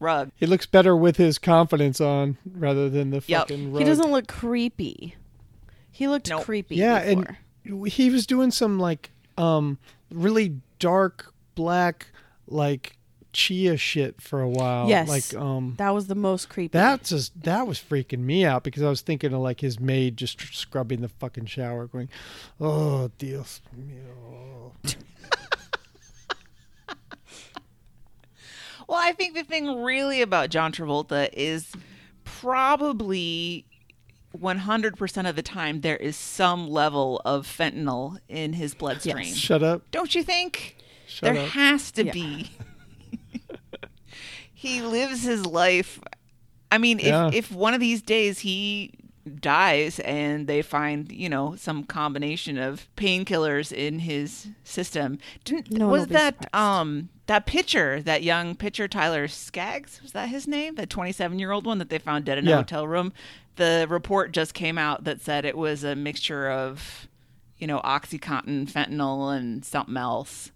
[0.00, 0.30] rug.
[0.36, 3.40] He looks better with his confidence on rather than the Yep.
[3.42, 3.78] fucking rug.
[3.80, 5.14] he doesn't look creepy.
[5.90, 6.44] He looked Nope.
[6.44, 6.76] creepy.
[6.76, 7.36] Yeah, before.
[7.64, 9.78] and he was doing some like um
[10.10, 12.08] really dark black
[12.46, 12.96] like
[13.32, 14.88] chia shit for a while.
[14.88, 15.08] Yes.
[15.08, 16.72] Like um that was the most creepy.
[16.76, 20.16] that just that was freaking me out because I was thinking of like his maid
[20.16, 22.08] just scrubbing the fucking shower, going,
[22.60, 24.25] "Oh, Dios mío."
[28.88, 31.72] Well, I think the thing really about John Travolta is
[32.24, 33.66] probably
[34.36, 39.18] 100% of the time there is some level of fentanyl in his bloodstream.
[39.18, 39.34] Yes.
[39.36, 39.82] Shut up.
[39.90, 40.76] Don't you think?
[41.06, 41.50] Shut there up.
[41.50, 42.12] has to Yeah.
[42.12, 42.50] be.
[44.54, 46.00] he lives his life.
[46.70, 47.28] I mean, Yeah.
[47.28, 48.92] if if one of these days he
[49.40, 55.88] dies and they find you know some combination of painkillers in his system, didn't No
[55.88, 56.54] was that surprised.
[56.54, 61.38] um that pitcher that young pitcher Tyler Skaggs was that his name the twenty seven
[61.38, 63.12] year old one that they found dead in a hotel room?
[63.56, 67.08] The report just came out that said it was a mixture of
[67.58, 70.52] you know oxycontin, fentanyl, and something else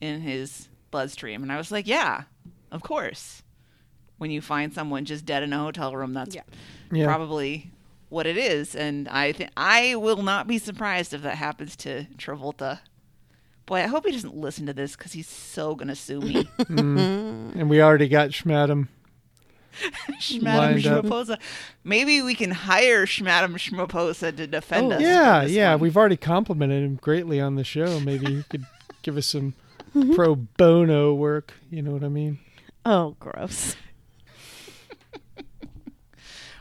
[0.00, 1.42] in his bloodstream.
[1.42, 2.22] And I was like, yeah,
[2.70, 3.42] of course.
[4.18, 6.42] When you find someone just dead in a hotel room, that's Yeah.
[6.92, 7.06] Yeah.
[7.06, 7.70] probably
[8.12, 8.74] what it is.
[8.76, 12.80] And I think I will not be surprised if that happens to Travolta.
[13.66, 16.44] Boy, I hope he doesn't listen to this because he's so gonna sue me.
[16.58, 17.54] Mm.
[17.56, 18.88] And we already got Schmadam.
[20.20, 21.04] Schmadam Lined up.
[21.04, 21.38] Schmaposa.
[21.84, 24.96] Maybe we can hire Schmadam Schmoposa to defend Oh.
[24.96, 25.00] us.
[25.02, 25.70] Yeah, yeah.
[25.72, 25.80] one.
[25.80, 27.98] We've already complimented him greatly on the show.
[28.00, 28.66] Maybe he could
[29.02, 29.54] give us some
[30.14, 31.54] pro bono work.
[31.70, 32.38] You know what I mean?
[32.84, 33.76] oh, gross.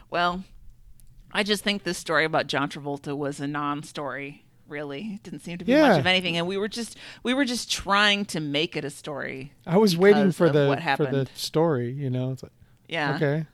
[0.10, 0.44] Well,
[1.34, 4.44] I just think this story about John Travolta was a non-story.
[4.68, 5.90] Really, it didn't seem to be Yeah.
[5.90, 8.90] much of anything, and we were just we were just trying to make it a
[8.90, 9.52] story.
[9.68, 11.92] I was waiting for the what for the story.
[11.92, 12.54] You know, it's like
[12.88, 13.16] Yeah.
[13.16, 13.46] okay,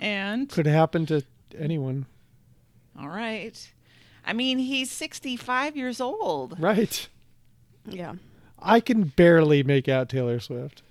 [0.00, 1.22] And could happen to
[1.58, 2.06] anyone,
[2.98, 3.72] all right.
[4.26, 6.56] I mean, he's 65 years old.
[6.60, 7.08] right?
[7.86, 8.14] Yeah.
[8.58, 10.82] I can barely make out Taylor Swift.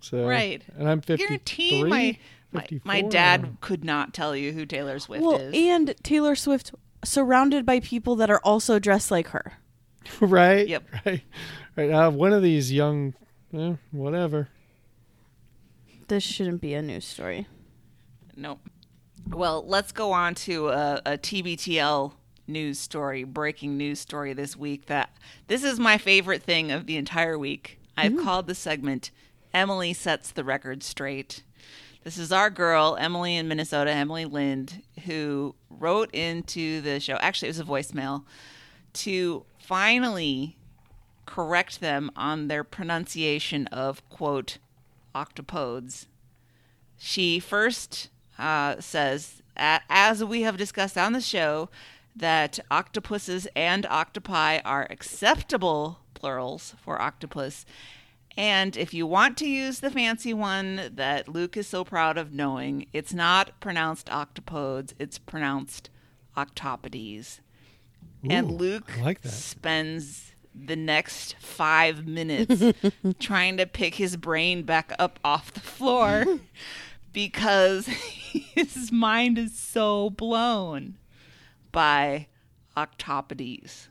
[0.00, 0.62] So Right.
[0.78, 2.18] and I'm fifty Guarantee my,
[2.56, 2.80] my 54?
[2.84, 5.54] my dad could not tell you who Taylor Swift Well, is.
[5.54, 9.54] and Taylor Swift surrounded by people that are also dressed like her.
[10.20, 10.66] right?
[10.68, 10.84] Yep.
[11.06, 11.22] Right.
[11.76, 11.90] Right.
[11.90, 13.12] Uh, one of these young,
[13.52, 14.48] eh, whatever.
[16.08, 17.46] This shouldn't be a news story.
[18.36, 18.60] Nope.
[19.28, 22.12] Well, let's go on to a, a TBTL
[22.46, 24.86] news story, breaking news story this week.
[24.86, 25.10] That
[25.48, 27.80] this is my favorite thing of the entire week.
[27.96, 29.10] I've called the segment
[29.52, 31.42] "Emily sets the record straight."
[32.06, 37.14] This is our girl, Emily in Minnesota, Emily Lind, who wrote into the show.
[37.14, 38.22] Actually, it was a voicemail
[38.92, 40.56] to finally
[41.26, 44.58] correct them on their pronunciation of quote
[45.16, 46.06] octopodes
[46.96, 51.68] she first uh, says, as we have discussed on the show,
[52.14, 57.66] that octopuses and octopi are acceptable plurals for octopus.
[58.36, 62.32] And if you want to use the fancy one that Luke is so proud of
[62.32, 65.88] knowing, it's not pronounced octopodes, it's pronounced
[66.36, 67.40] octopodes.
[68.28, 72.62] and Luke like spends the next five minutes
[73.18, 76.24] trying to pick his brain back up off the floor
[77.12, 80.98] because his mind is so blown
[81.72, 82.26] by
[82.76, 83.88] octopodes.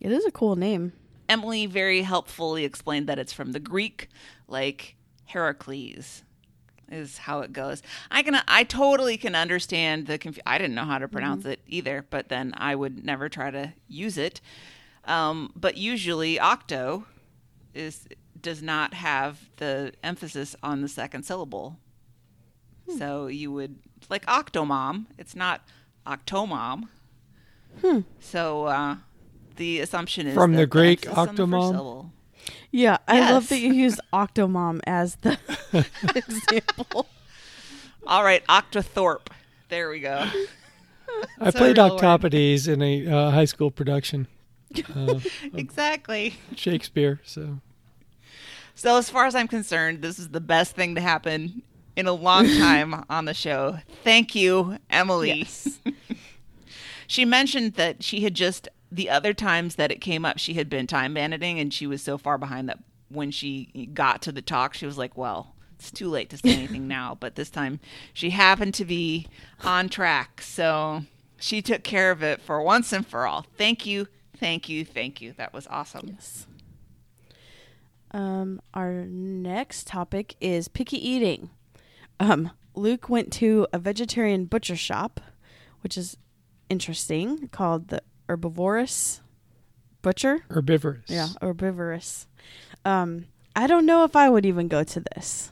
[0.00, 0.92] It is a cool name.
[1.30, 4.08] Emily very helpfully explained that it's from the Greek,
[4.48, 6.24] like Heracles
[6.90, 7.82] is how it goes.
[8.10, 12.04] I can I totally can understand the I didn't know how to pronounce it either,
[12.10, 14.40] but then I would never try to use it.
[15.04, 17.06] Um, but usually octo
[17.74, 18.08] is
[18.40, 21.78] does not have the emphasis on the second syllable.
[22.98, 23.78] So you would
[24.08, 25.62] like octomom, it's not
[26.04, 26.88] octomom.
[27.80, 28.00] Hmm.
[28.18, 28.96] So uh,
[29.56, 31.70] the assumption is From the Greek the octomom?
[31.72, 32.12] syllable.
[32.72, 35.38] Yeah, I love that you use Octomom as the
[36.14, 37.06] example.
[38.06, 39.26] All right, Octothorpe.
[39.68, 40.26] There we go.
[41.40, 41.98] I played real.
[41.98, 44.26] Octopodes in a uh, high school production,
[44.94, 45.18] uh,
[45.52, 46.36] exactly.
[46.56, 47.20] Shakespeare.
[47.24, 47.58] So
[48.74, 51.62] So as far as I'm concerned, this is the best thing to happen
[51.96, 53.78] in a long time on the show.
[54.04, 55.32] Thank you, Emily.
[55.40, 55.80] Yes.
[57.06, 60.68] She mentioned that she had just the other times that it came up, she had
[60.68, 62.78] been time banding and she was so far behind that
[63.08, 66.52] when she got to the talk, she was like, "Well, it's too late to say
[66.52, 67.80] anything now." But this time,
[68.12, 69.26] she happened to be
[69.62, 71.02] on track, so
[71.38, 73.46] she took care of it for once and for all.
[73.56, 75.32] Thank you, thank you, thank you.
[75.32, 76.10] That was awesome.
[76.14, 76.46] Yes.
[78.12, 81.50] Um, our next topic is picky eating.
[82.18, 85.20] Um, Luke went to a vegetarian butcher shop,
[85.82, 86.16] which is
[86.68, 89.20] interesting, called the Herbivorous
[90.02, 90.44] Butcher.
[90.50, 91.04] herbivorous.
[91.08, 92.26] Yeah, herbivorous.
[92.84, 93.26] Um,
[93.56, 95.50] I don't know if I would even go to this.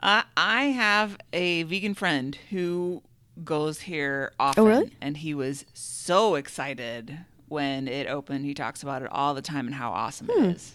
[0.00, 3.02] I I have a vegan friend who
[3.44, 4.90] goes here often, really?
[5.00, 7.18] and he was so excited
[7.48, 8.44] when it opened.
[8.44, 10.74] He talks about it all the time and how awesome it is.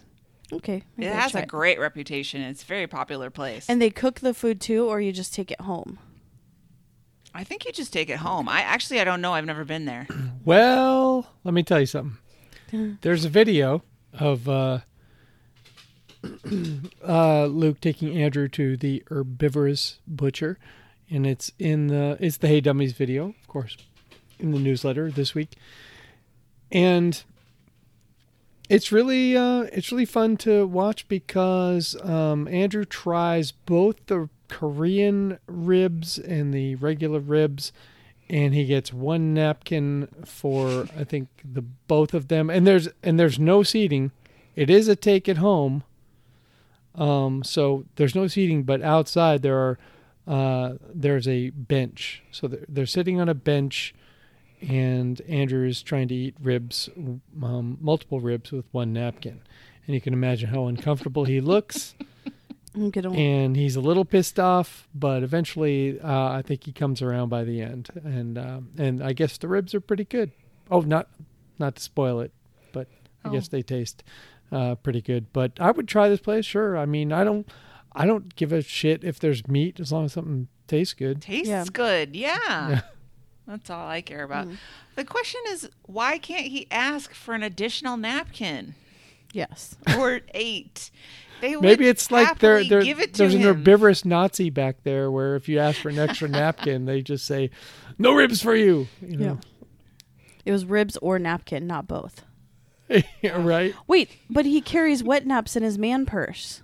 [0.52, 2.42] Okay, It has try a great reputation.
[2.42, 3.66] It's a very popular place.
[3.70, 5.98] And they cook the food too, or you just take it home.
[7.34, 8.48] I think you just take it home.
[8.48, 9.34] I actually I don't know.
[9.34, 10.08] I've never been there.
[10.46, 12.18] Well, let me tell you something.
[13.02, 13.82] There's a video
[14.12, 14.80] of uh,
[17.08, 20.60] uh, Luke taking Andrew to the herbivorous butcher,
[21.10, 23.78] and it's in the it's the Hey Dummies video, of course,
[24.38, 25.56] in the newsletter this week,
[26.74, 27.24] and
[28.70, 35.40] it's really uh, it's really fun to watch because um, Andrew tries both the Korean
[35.48, 37.72] ribs and the regular ribs
[38.30, 42.50] and he gets one napkin for I think the both of them.
[42.50, 44.12] And there's and there's no seating.
[44.56, 45.84] It is a take at home.
[46.96, 49.78] Um, so there's no seating, but outside there are
[50.28, 52.24] uh, there's a bench.
[52.32, 53.94] So they're, they're sitting on a bench,
[54.62, 56.90] and Andrew is trying to eat ribs,
[57.42, 59.42] um, multiple ribs with one napkin.
[59.86, 61.96] And you can imagine how uncomfortable he looks
[62.76, 63.12] I'm gonna.
[63.14, 67.44] and he's a little pissed off, but eventually, uh, I think he comes around by
[67.44, 70.32] the end, and um, and I guess the ribs are pretty good.
[70.72, 71.08] Oh, not
[71.60, 72.32] not to spoil it,
[72.72, 72.88] but
[73.24, 74.04] I guess they taste
[74.52, 75.32] uh, pretty good.
[75.34, 76.78] But I would try this place, sure.
[76.78, 77.48] I mean, I don't
[77.96, 81.22] I don't give a shit if there's meat as long as something tastes good.
[81.22, 81.66] Tastes Yeah.
[81.72, 82.16] good.
[82.16, 82.38] Yeah.
[82.48, 82.82] Yeah.
[83.48, 84.48] That's all I care about.
[84.96, 88.74] The question is why can't he ask for an additional napkin
[89.34, 89.76] yes.
[89.98, 90.90] or eight?
[91.44, 94.84] They Maybe it's like there happily there give it to there's an herbivorous Nazi back
[94.84, 97.50] there where if you ask for an extra napkin, they just say,
[97.98, 99.40] "No ribs for you." You know,
[100.46, 102.24] It was ribs or napkin, not both.
[103.22, 103.76] Yeah, right?
[103.88, 106.62] Wait, but he carries wet naps in his man purse,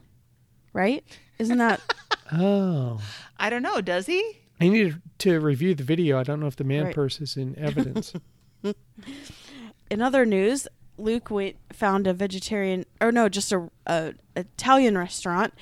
[0.71, 1.03] right?
[1.39, 1.82] Isn't that
[2.32, 3.01] Oh.
[3.38, 3.82] I don't know.
[3.82, 4.39] Does he?
[4.61, 6.17] I need to review the video.
[6.17, 6.95] I don't know if the man Right.
[6.95, 8.13] purse is in evidence.
[9.91, 10.69] in other news?
[10.99, 15.53] Luke went found a vegetarian, or no, just a, a Italian restaurant,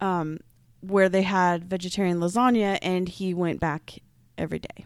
[0.00, 0.38] um,
[0.80, 3.98] where they had vegetarian lasagna, and he went back
[4.36, 4.84] every day.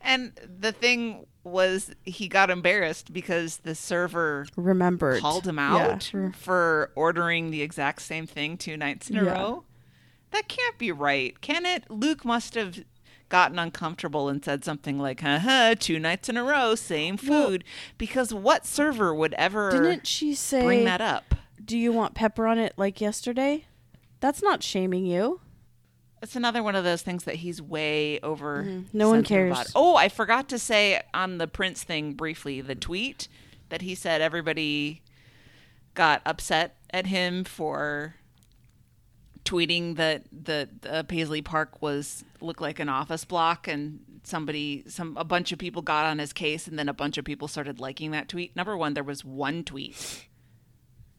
[0.00, 5.76] And the thing was, he got embarrassed because the server Remembered called him Yeah.
[5.94, 9.32] out for ordering the exact same thing two nights in a Yeah.
[9.32, 9.64] row.
[10.32, 11.88] That can't be right, can it?
[11.90, 12.84] Luke must have
[13.28, 17.64] gotten uncomfortable and said something like, "Haha, two nights in a row, same Well- food."
[17.98, 20.62] because what server would ever Didn't she say?
[20.64, 21.34] bring that up?
[21.64, 23.64] Do you want pepper on it like yesterday?
[24.20, 25.40] That's not shaming you.
[26.22, 28.62] it's another one of those things that he's way over.
[28.64, 28.96] Mm-hmm.
[28.96, 29.56] No one sensitive about.
[29.58, 29.72] cares.
[29.76, 33.28] Oh, I forgot to say on the Prince thing briefly the tweet
[33.68, 35.02] that he said everybody
[35.92, 38.14] got upset at him for
[39.44, 44.84] tweeting that the, the uh, Paisley Park was looked like an office block and somebody
[44.88, 47.46] some a bunch of people got on his case and then a bunch of people
[47.46, 48.56] started liking that tweet.
[48.56, 50.28] Number 1 there was one tweet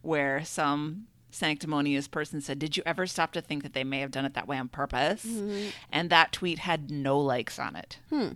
[0.01, 4.11] where some sanctimonious person said, "Did you ever stop to think that they may have
[4.11, 5.69] done it that way on purpose?" Mm-hmm.
[5.91, 7.99] And that tweet had no likes on it.
[8.09, 8.30] Hmm.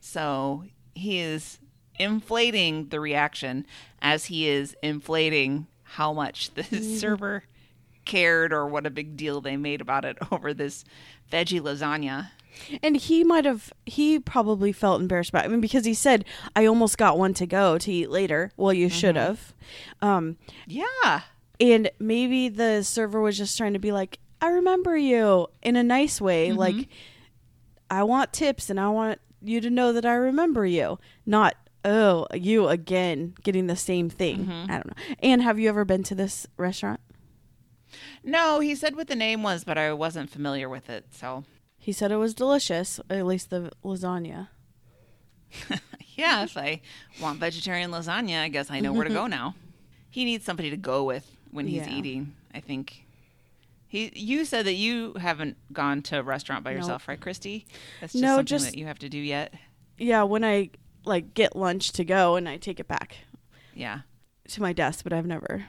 [0.00, 1.58] So he is
[1.98, 3.66] inflating the reaction
[4.00, 6.96] as he is inflating how much the mm-hmm.
[6.96, 7.44] server
[8.10, 10.84] cared or what a big deal they made about it over this
[11.30, 12.30] veggie lasagna.
[12.82, 15.48] And he might have, he probably felt embarrassed about it.
[15.48, 16.24] I mean, because he said,
[16.56, 18.50] I almost got one to go to eat later.
[18.56, 19.26] Well, you should mm-hmm.
[19.26, 19.54] have.
[20.02, 20.36] Um,
[20.66, 21.20] Yeah.
[21.60, 25.84] and maybe the server was just trying to be like, I remember you in a
[25.84, 26.48] nice way.
[26.48, 26.58] Mm-hmm.
[26.58, 26.88] Like,
[27.88, 30.98] I want tips and I want you to know that I remember you.
[31.24, 31.54] Not,
[31.84, 34.46] oh, you again getting the same thing.
[34.46, 34.70] Mm-hmm.
[34.70, 35.14] I don't know.
[35.22, 37.00] And have you ever been to this restaurant?
[38.22, 41.06] No, he said what the name was, but I wasn't familiar with it.
[41.10, 41.44] So,
[41.78, 44.48] He said it was delicious, at least the lasagna.
[46.16, 46.80] yeah, if I
[47.20, 49.54] want vegetarian lasagna, I guess I know where to go now.
[50.10, 51.94] He needs somebody to go with when he's Yeah.
[51.94, 53.04] eating, I think.
[53.86, 56.80] He you said that you haven't gone to a restaurant by Nope.
[56.82, 57.66] yourself, right, Christy?
[58.00, 59.54] That's just No, something just- that you have to do yet.
[59.98, 60.70] Yeah, when I
[61.04, 63.16] like get lunch to go and I take it back
[63.74, 64.00] Yeah.
[64.48, 65.64] to my desk, but I've never.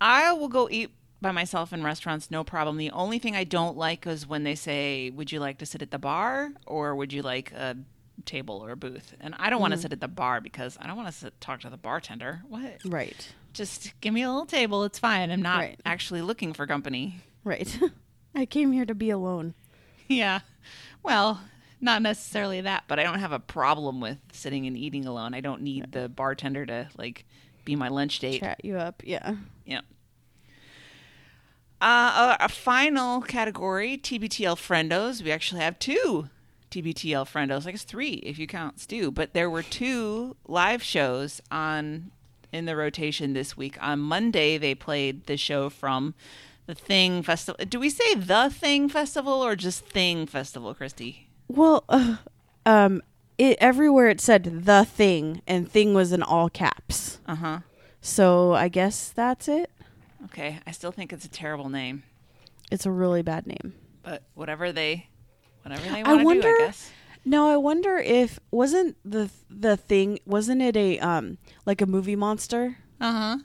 [0.00, 0.90] I will go eat
[1.20, 2.76] by myself in restaurants, no problem.
[2.76, 5.82] The only thing I don't like is when they say, "Would you like to sit
[5.82, 7.76] at the bar or would you like a
[8.24, 9.82] table or a booth?" And I don't want to mm.
[9.82, 12.42] sit at the bar because I don't want to sit talk to the bartender.
[12.48, 12.80] What?
[12.84, 13.32] Right.
[13.52, 14.84] Just give me a little table.
[14.84, 15.30] It's fine.
[15.30, 15.80] I'm not Right.
[15.86, 17.20] actually looking for company.
[17.44, 17.78] Right.
[18.34, 19.54] I came here to be alone.
[20.08, 20.40] Yeah.
[21.02, 21.40] Well,
[21.80, 25.34] not necessarily that, but I don't have a problem with sitting and eating alone.
[25.34, 27.24] I don't need the bartender to like
[27.64, 28.40] be my lunch date.
[28.40, 29.02] Chat you up.
[29.04, 29.36] Yeah.
[29.64, 29.80] Yeah.
[31.80, 35.22] Uh, a, final category, TBTL friendos.
[35.22, 36.30] We actually have two
[36.70, 37.66] TBTL friendos.
[37.66, 39.10] I guess three if you count Stu.
[39.10, 42.10] But there were two live shows on
[42.52, 43.76] in the rotation this week.
[43.82, 46.14] On Monday, they played the show from
[46.64, 47.64] the Thing Festival.
[47.68, 51.28] Do we say the Thing Festival or just Thing Festival, Christy?
[51.48, 52.16] Well, uh,
[52.64, 53.02] um,
[53.38, 57.20] it everywhere it said the thing, and thing was in all caps.
[57.26, 57.58] Uh huh.
[58.00, 59.70] So I guess that's it.
[60.26, 60.60] Okay.
[60.66, 62.02] I still think it's a terrible name,
[62.70, 63.74] It's a really bad name.
[64.02, 65.08] but whatever they,
[65.62, 66.90] whatever they I want to do, wonder- I guess.
[67.24, 72.14] No, I wonder if wasn't the the thing wasn't it a um like a movie
[72.14, 72.76] monster?
[73.00, 73.36] Uh huh.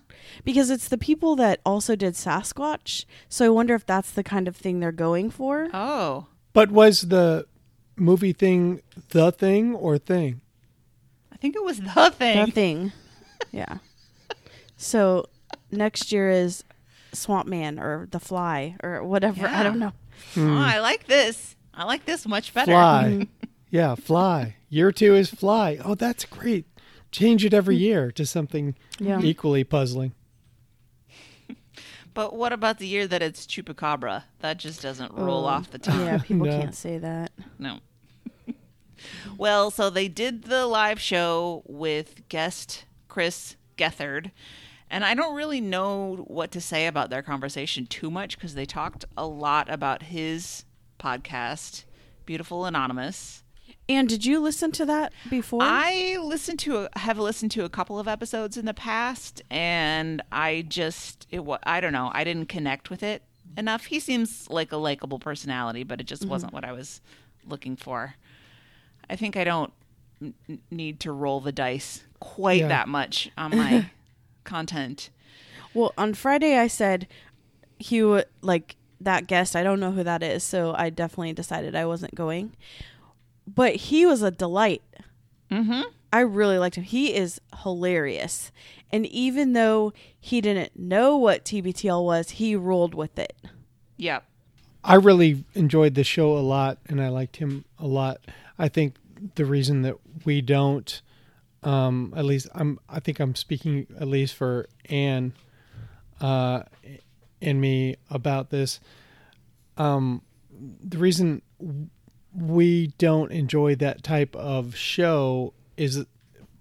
[0.46, 3.06] Because it's the people that also did Sasquatch.
[3.28, 5.68] So I wonder if that's the kind of thing they're going for.
[5.74, 6.28] Oh.
[6.54, 7.48] But was the
[7.96, 10.42] movie thing the thing or thing?
[11.34, 12.46] I think it was the thing.
[12.46, 12.92] The thing.
[13.52, 13.80] yeah.
[14.78, 15.26] So
[15.72, 16.64] next year is
[17.14, 19.48] Swamp Man or The Fly or whatever.
[19.48, 19.94] I don't know.
[20.34, 20.58] Hmm.
[20.58, 21.56] Oh, I like this.
[21.74, 22.72] I like this much better.
[22.72, 23.28] Fly.
[23.70, 24.56] yeah, fly.
[24.70, 25.80] Year two is fly.
[25.84, 26.66] Oh, that's great.
[27.12, 29.20] Change it every year to something Yeah.
[29.22, 30.14] equally puzzling.
[32.14, 34.24] But what about the year that it's chupacabra?
[34.40, 35.50] That just doesn't roll oh.
[35.50, 36.06] off the tongue.
[36.06, 36.60] Yeah, people No.
[36.60, 37.32] can't say that.
[37.58, 37.80] No.
[39.38, 44.32] well, so they did the live show with guest Chris Gethard.
[44.92, 48.66] And I don't really know what to say about their conversation too much because they
[48.66, 50.66] talked a lot about his
[51.00, 51.86] podcast,
[52.26, 53.44] Beautiful Anonymous.
[53.88, 55.62] And did you listen to that before?
[55.64, 60.22] I listened to a, have listened to a couple of episodes in the past, and
[60.30, 63.24] I just it wa- I don't know I didn't connect with it
[63.58, 63.86] enough.
[63.86, 66.32] He seems like a likable personality, but it just mm-hmm.
[66.32, 67.00] wasn't what I was
[67.46, 68.16] looking for.
[69.10, 69.74] I think I don't
[70.22, 70.34] n-
[70.70, 72.68] need to roll the dice quite Yeah.
[72.68, 73.90] that much on my
[74.44, 75.10] content.
[75.74, 77.08] Well, on Friday I said
[77.80, 79.56] he would like that guest.
[79.56, 82.56] I don't know who that is, so I definitely decided I wasn't going.
[83.48, 84.84] But he was a delight.
[85.50, 85.82] Mm-hmm.
[86.14, 86.84] I really liked him.
[86.84, 88.52] He is hilarious.
[88.92, 93.34] And even though he didn't know what TBTL was, he rolled with it.
[93.98, 94.26] Yep.
[94.84, 98.20] I really enjoyed the show a lot, and I liked him a lot.
[98.58, 98.96] I think
[99.36, 99.96] the reason that
[100.26, 101.02] we don't,
[101.64, 105.34] um, at least I'm, I think I'm speaking at least for Ann,
[106.20, 106.64] uh,
[107.42, 108.80] and me about this.
[109.78, 110.22] Um,
[110.52, 111.42] the reason
[112.34, 116.06] we don't enjoy that type of show is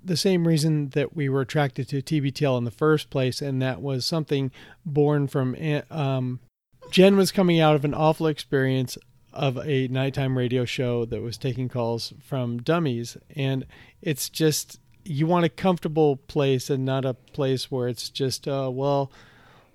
[0.02, 3.82] the same reason that we were attracted to TBTL in the first place, and that
[3.82, 4.50] was something
[4.84, 5.56] born from
[5.90, 6.40] um,
[6.90, 8.96] Jen was coming out of an awful experience
[9.32, 13.66] of a nighttime radio show that was taking calls from dummies, and
[14.02, 18.70] it's just you want a comfortable place and not a place where it's just uh,
[18.72, 19.10] well,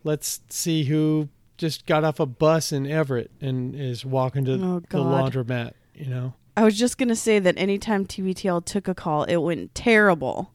[0.04, 4.80] let's see who just got off a bus in Everett and is walking to Oh,
[4.80, 5.74] the laundromat.
[5.94, 6.34] You know.
[6.58, 10.52] I was just gonna say that anytime TBTL took a call, it went terrible.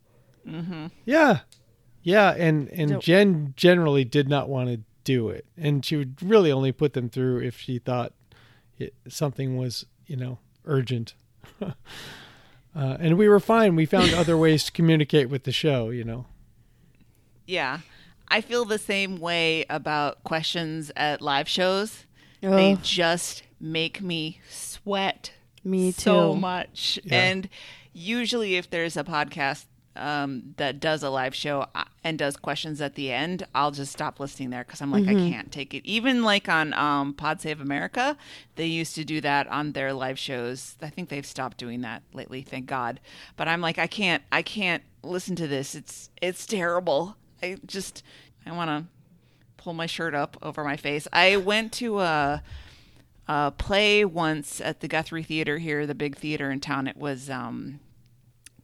[1.04, 1.40] Yeah,
[2.02, 6.22] yeah, and and Don't- Jen generally did not want to do it, and she would
[6.22, 8.12] really only put them through if she thought
[8.78, 11.14] it, something was, you know, urgent.
[12.74, 13.76] uh, and we were fine.
[13.76, 15.90] We found other ways to communicate with the show.
[15.90, 16.26] You know.
[17.46, 17.80] Yeah.
[18.32, 22.06] I feel the same way about questions at live shows.
[22.40, 25.32] They just make me sweat
[25.64, 26.00] Me too.
[26.00, 26.40] so too.
[26.40, 26.98] much.
[27.02, 27.22] Yeah.
[27.22, 27.48] And
[27.92, 29.64] usually, if there's a podcast
[29.96, 33.92] um, that does a live show uh, and does questions at the end, I'll just
[33.92, 35.84] stop listening there because I'm like, I can't take it.
[35.84, 38.16] Even like on um, Pod Save America,
[38.56, 40.76] they used to do that on their live shows.
[40.80, 43.00] I think they've stopped doing that lately, thank God.
[43.36, 45.74] But I'm like, I can't, I can't listen to this.
[45.74, 47.16] It's, it's terrible.
[47.42, 48.02] I just,
[48.46, 48.84] I want to
[49.56, 51.06] pull my shirt up over my face.
[51.12, 52.42] I went to a,
[53.28, 56.86] a play once at the Guthrie Theater here, the big theater in town.
[56.86, 57.80] It was um,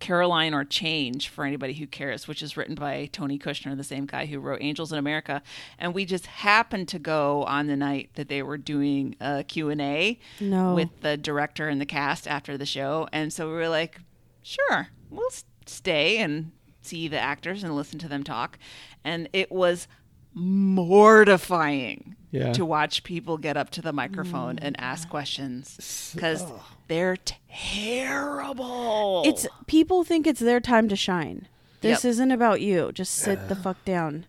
[0.01, 4.07] Caroline or Change for anybody who cares, which is written by Tony Kushner, the same
[4.07, 5.43] guy who wrote Angels in America.
[5.79, 10.19] And we just happened to go on the night that they were doing a Q&A
[10.41, 10.75] No.
[10.75, 13.09] with the director and the cast after the show.
[13.13, 14.01] And so we were like,
[14.43, 16.53] sure, we'll s- stay and
[16.83, 18.59] see the actors and listen to them talk.
[19.05, 19.89] And it was
[20.35, 22.53] mortifying Yeah.
[22.53, 25.11] to watch people get up to the microphone and ask mm.
[25.11, 26.63] questions because oh.
[26.89, 27.17] They're
[27.51, 29.23] terrible.
[29.25, 31.49] It's people think it's their time to shine.
[31.81, 32.11] This Yep.
[32.11, 32.91] isn't about you.
[32.93, 34.27] Just sit the fuck down.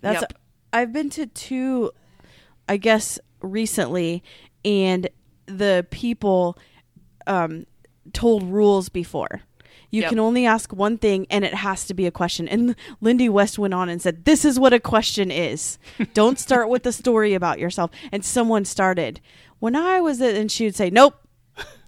[0.00, 0.32] That's Yep.
[0.72, 1.90] I've been to two
[2.68, 4.22] I guess recently
[4.64, 5.08] and
[5.46, 6.58] the people
[7.26, 7.66] um
[8.12, 9.42] told rules before.
[9.90, 10.10] You Yep.
[10.10, 12.48] can only ask one thing and it has to be a question.
[12.48, 15.78] And Lindy West went on and said, This is what a question is.
[16.14, 17.90] Don't start with a story about yourself.
[18.10, 19.20] And someone started.
[19.58, 21.14] When I was at, and she would say, Nope.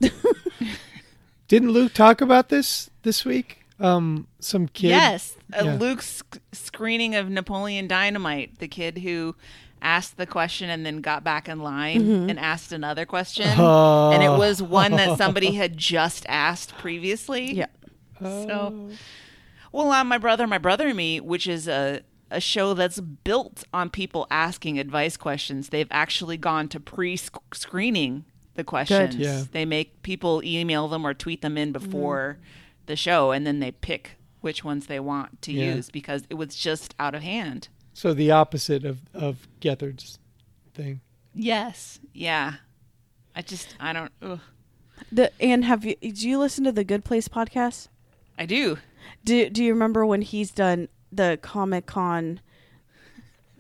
[1.49, 3.61] Didn't Luke talk about this this week?
[3.81, 4.89] Um, some kid.
[4.89, 5.75] yes, uh, Yeah.
[5.75, 6.23] Luke's
[6.53, 9.37] screening of Napoleon Dynamite, the kid who
[9.81, 14.31] asked the question and then got back in line and asked another question, and it
[14.31, 17.53] was one that somebody had just asked previously.
[17.53, 17.67] Yeah.
[18.21, 18.91] So,
[19.71, 23.65] well, on my brother, my brother and me, which is a a show that's built
[23.73, 25.71] on people asking advice questions.
[25.71, 28.25] They've actually gone to pre-screening
[28.59, 29.17] the questions.
[29.17, 29.45] Yeah.
[29.51, 31.83] They make people email them or tweet them in mm-hmm.
[31.85, 32.39] before
[32.85, 35.77] the show, and then they pick which ones they want to Yeah.
[35.77, 37.69] use because it was just out of hand.
[37.95, 40.19] So the opposite of of Gethard's
[40.75, 41.01] thing.
[41.33, 42.01] Yes.
[42.13, 42.55] Yeah.
[43.35, 44.13] I just I don't.
[44.21, 44.41] Ugh.
[45.11, 47.89] The and have you do you listen to the Good Place podcast?
[48.37, 48.79] I do.
[49.25, 52.41] Do do you remember when he's done the Comic Con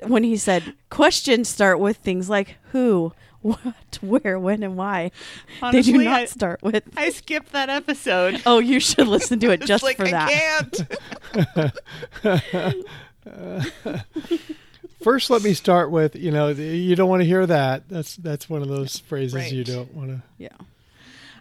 [0.07, 3.13] when he said questions start with things like who,
[3.43, 5.11] what, where, when, and why?
[5.61, 6.83] they do Honestly, not I- start with.
[6.97, 8.43] I skipped that episode.
[8.47, 10.73] Oh, you should listen to it just like for I that.
[12.23, 12.55] can't.
[15.03, 17.89] First, let me start with you know you don't want to hear that.
[17.89, 20.23] That's that's one of those phrases you don't want to.
[20.39, 20.49] Yeah.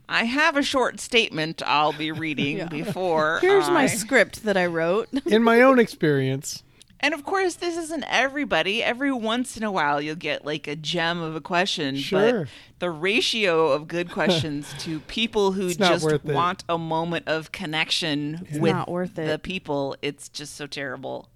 [0.09, 2.67] I have a short statement I'll be reading Yeah.
[2.67, 3.39] before.
[3.41, 5.09] Here's my script that I wrote.
[5.25, 6.63] In my own experience,
[6.99, 8.83] And of course, this isn't everybody.
[8.83, 11.95] Every once in a while, you'll get like a gem of a question.
[11.95, 12.41] Sure.
[12.41, 12.49] But
[12.79, 18.59] the ratio of good questions to people who just want a moment of connection It's
[18.59, 19.43] with not worth the it.
[19.43, 21.29] people, it's just so terrible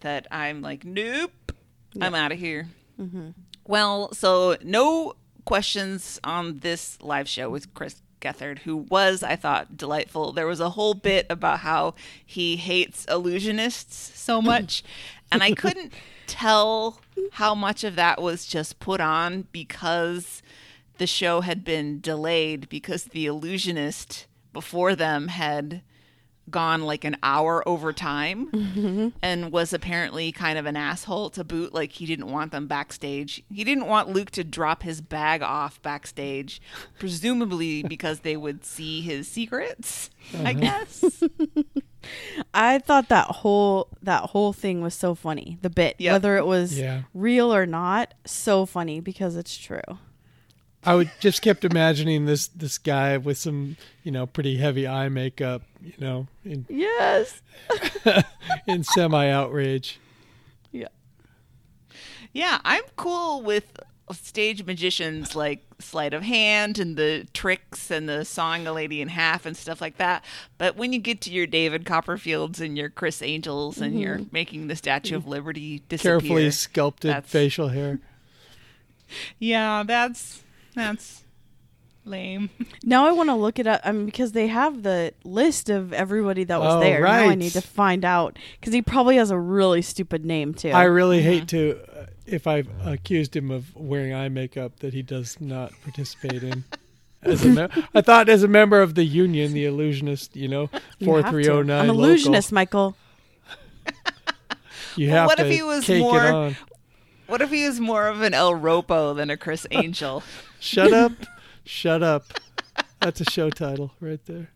[0.00, 1.52] that I'm like, nope,
[2.00, 2.68] I'm out of here.
[3.00, 3.30] Mm-hmm.
[3.66, 9.76] Well, so no questions on this live show with Chris Gethard, who was, I thought,
[9.76, 10.32] delightful.
[10.32, 14.82] There was a whole bit about how he hates illusionists so much,
[15.30, 15.92] and I couldn't
[16.26, 17.00] tell
[17.32, 20.42] how much of that was just put on because
[20.98, 25.82] the show had been delayed because the illusionist before them had
[26.50, 29.08] gone like an hour over time mm-hmm.
[29.22, 33.42] and was apparently kind of an asshole to boot like he didn't want them backstage
[33.52, 36.60] he didn't want luke to drop his bag off backstage
[36.98, 40.52] presumably because they would see his secrets i uh-huh.
[40.54, 41.22] guess
[42.54, 45.58] I thought that whole that whole thing was so funny.
[45.62, 46.12] The bit, Yep.
[46.12, 47.02] whether it was Yeah.
[47.12, 49.98] real or not, so funny because it's true.
[50.88, 55.10] I would just kept imagining this this guy with some you know pretty heavy eye
[55.10, 57.42] makeup, you know, in Yes.
[58.66, 60.00] in semi outrage.
[60.72, 60.88] Yeah.
[62.32, 63.78] Yeah, I'm cool with
[64.12, 69.08] stage magicians like sleight of hand and the tricks and the sawing a lady in
[69.08, 70.24] half and stuff like that.
[70.56, 74.32] But when you get to your David Copperfields and your Criss Angels and you're mm-hmm.
[74.32, 78.00] making the Statue of Liberty disappear, Carefully sculpted facial hair.
[79.38, 80.44] yeah, that's
[80.78, 81.24] that's
[82.04, 82.48] lame.
[82.82, 83.80] Now I want to look it up.
[83.84, 87.02] I mean, because they have the list of everybody that was Oh, there.
[87.02, 87.38] Now I right.
[87.38, 90.70] need to find out because he probably has a really stupid name too.
[90.70, 95.02] I really hate to, uh, if I've accused him of wearing eye makeup that he
[95.02, 96.64] does not participate in.
[97.22, 100.70] As a mem- I thought as a member of the union, the illusionist, you know,
[101.00, 101.30] You four have to.
[101.32, 101.80] three zero nine.
[101.80, 102.94] I'm illusionist, Michael.
[104.96, 106.56] You Well, have what to if he was cake more- it on.
[107.26, 110.22] What if he was more of an El Ropo than a Criss Angel?
[110.60, 111.12] Shut up,
[111.64, 112.24] shut up.
[113.00, 114.50] That's a show title right there.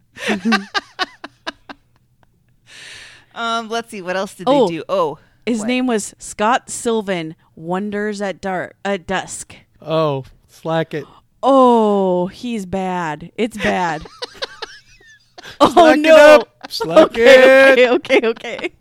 [3.34, 4.66] um, let's see, what else did Oh.
[4.68, 4.84] they do?
[4.88, 5.68] Oh, His what?
[5.68, 7.34] name was Scott Sylvan.
[7.54, 9.56] Wonders at dark at dusk.
[9.80, 11.04] Oh, slack it.
[11.42, 13.30] Oh, he's bad.
[13.36, 14.06] It's bad.
[15.60, 16.14] oh Slack no.
[16.14, 16.72] it up.
[16.72, 17.78] Slack it.
[17.78, 18.72] okay, okay, okay, okay.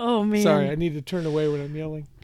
[0.00, 0.42] oh man.
[0.42, 2.06] Sorry, I need to turn away when I'm yelling.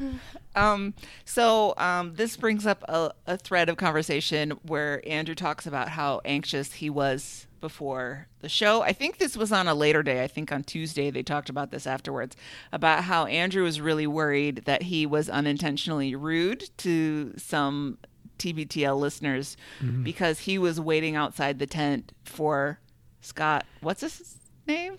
[0.54, 5.90] Um, so um, this brings up a, a thread of conversation where Andrew talks about
[5.90, 8.82] how anxious he was before the show.
[8.82, 10.22] I think this was on a later day.
[10.22, 12.36] I think on Tuesday they talked about this afterwards
[12.72, 17.98] about how Andrew was really worried that he was unintentionally rude to some
[18.38, 19.56] TBTL listeners
[20.02, 22.80] because he was waiting outside the tent for
[23.20, 23.64] Scott.
[23.80, 24.98] What's his name?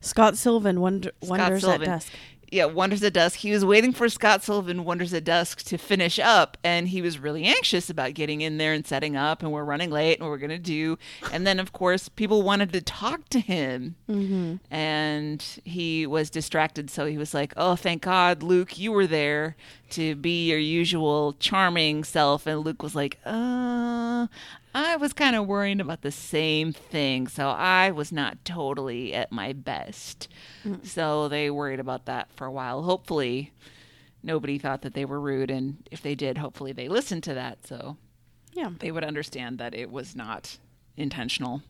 [0.00, 1.88] Scott Sylvan wonder, Scott wonders Sullivan.
[1.88, 2.12] at dusk.
[2.54, 3.40] Yeah, Wonders at Dusk.
[3.40, 7.18] He was waiting for Scott Sullivan Wonders at Dusk to finish up, and he was
[7.18, 10.38] really anxious about getting in there and setting up, and we're running late, and we're
[10.38, 10.96] gonna do.
[11.32, 13.96] And then, of course, people wanted to talk to him,
[14.70, 16.90] and he was distracted.
[16.90, 19.56] So he was like, "Oh, thank God, Luke, you were there
[19.90, 24.28] to be your usual charming self." And Luke was like, "Uh."
[24.76, 29.30] I was kind of worrying about the same thing, so I was not totally at
[29.30, 30.28] my best.
[30.82, 32.82] So they worried about that for a while.
[32.82, 33.52] Hopefully,
[34.22, 37.66] nobody thought that they were rude, and if they did, hopefully they listened to that
[37.66, 37.96] so
[38.52, 38.70] Yeah.
[38.80, 40.58] they would understand that it was not
[40.96, 41.62] intentional.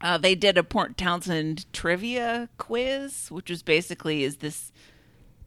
[0.00, 4.70] Uh, they did a Port Townsend trivia quiz, which was basically is this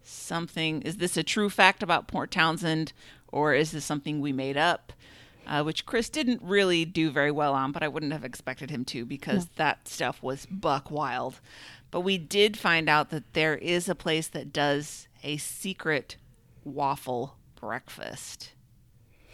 [0.04, 2.92] something, is this a true fact about Port Townsend,
[3.30, 4.92] or is this something we made up?
[5.52, 8.86] Uh, which Chris didn't really do very well on, but I wouldn't have expected him
[8.86, 11.42] to because that stuff was buck wild.
[11.92, 16.16] But we did find out that there is a place that does a secret
[16.64, 18.54] waffle breakfast.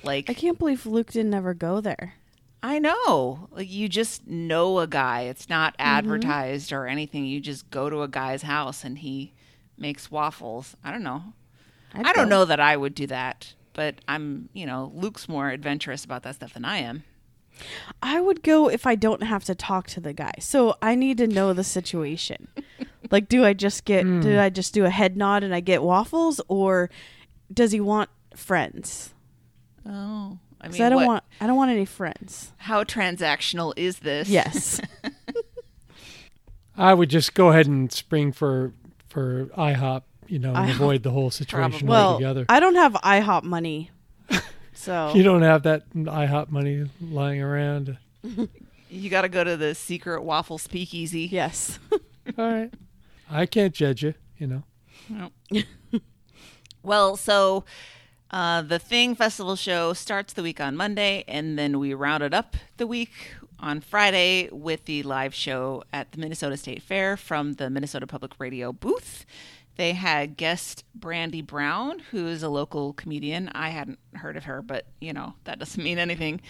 [0.03, 2.15] Like I can't believe Luke didn't ever go there.
[2.63, 3.47] I know.
[3.51, 5.21] Like you just know a guy.
[5.21, 7.25] It's not advertised or anything.
[7.25, 9.33] You just go to a guy's house and he
[9.77, 10.75] makes waffles.
[10.83, 11.33] I don't know.
[11.93, 12.37] I'd I don't go.
[12.37, 16.35] know that I would do that, but I'm, you know, Luke's more adventurous about that
[16.35, 17.03] stuff than I am.
[18.03, 20.33] I would go if I don't have to talk to the guy.
[20.39, 22.49] So I need to know the situation.
[23.11, 24.03] like, do I just get?
[24.03, 24.19] Hmm.
[24.19, 26.89] Did I just do a head nod and I get waffles, or
[27.53, 29.13] does he want friends?
[29.87, 31.23] Oh, I 'Cause mean, I don't what- want.
[31.41, 32.51] I don't want any friends.
[32.57, 34.27] how transactional is this?
[34.29, 34.81] Yes.
[36.77, 38.73] I would just go ahead and spring for
[39.09, 42.45] for IHOP, you know, and avoid the whole situation well, altogether.
[42.49, 43.91] I don't have IHOP money,
[44.73, 47.97] so you don't have that IHOP money lying around.
[48.89, 51.23] You got to go to the secret waffle speakeasy.
[51.23, 51.77] yes.
[52.37, 52.73] All right,
[53.29, 54.13] I can't judge you.
[54.37, 54.63] You
[55.09, 55.31] know,
[56.83, 57.65] Well, so
[58.31, 62.55] uh, the Thing Festival show starts the week on Monday, and then we rounded up
[62.77, 63.11] the week
[63.59, 68.33] on Friday with the live show at the Minnesota State Fair from the Minnesota Public
[68.39, 69.25] Radio booth.
[69.77, 73.49] They had guest Brandy Brown, who is a local comedian.
[73.49, 76.41] I hadn't heard of her, but you know that doesn't mean anything.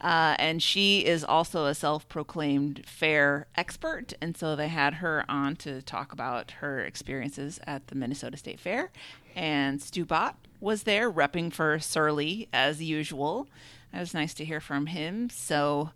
[0.00, 5.56] Uh, and she is also a self-proclaimed fair expert, and so they had her on
[5.56, 8.90] to talk about her experiences at the Minnesota State Fair.
[9.34, 13.48] And Stu Bott was there, repping for Surly as usual.
[13.94, 15.30] It was nice to hear from him.
[15.30, 15.90] So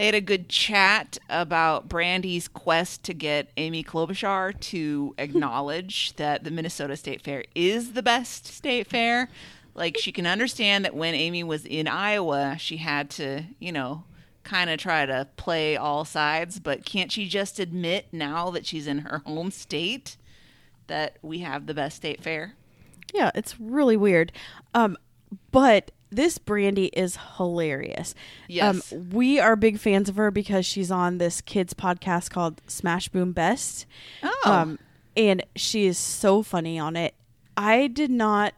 [0.00, 6.42] they had a good chat about Brandy's quest to get Amy Klobuchar to acknowledge that
[6.42, 9.28] the Minnesota State Fair is the best state fair.
[9.74, 14.04] Like she can understand that when Amy was in Iowa, she had to, you know,
[14.42, 18.86] kind of try to play all sides, but can't she just admit now that she's
[18.86, 20.16] in her home state
[20.86, 22.54] that we have the best state fair?
[23.12, 24.32] Yeah, it's really weird.
[24.72, 24.96] Um,
[25.50, 28.14] but this Brandy is hilarious.
[28.48, 28.92] Yes.
[28.92, 33.08] Um, we are big fans of her because she's on this kids podcast called Smash
[33.08, 33.86] Boom Best.
[34.22, 34.40] Oh.
[34.44, 34.78] Um,
[35.16, 37.14] and she is so funny on it.
[37.56, 38.54] I did not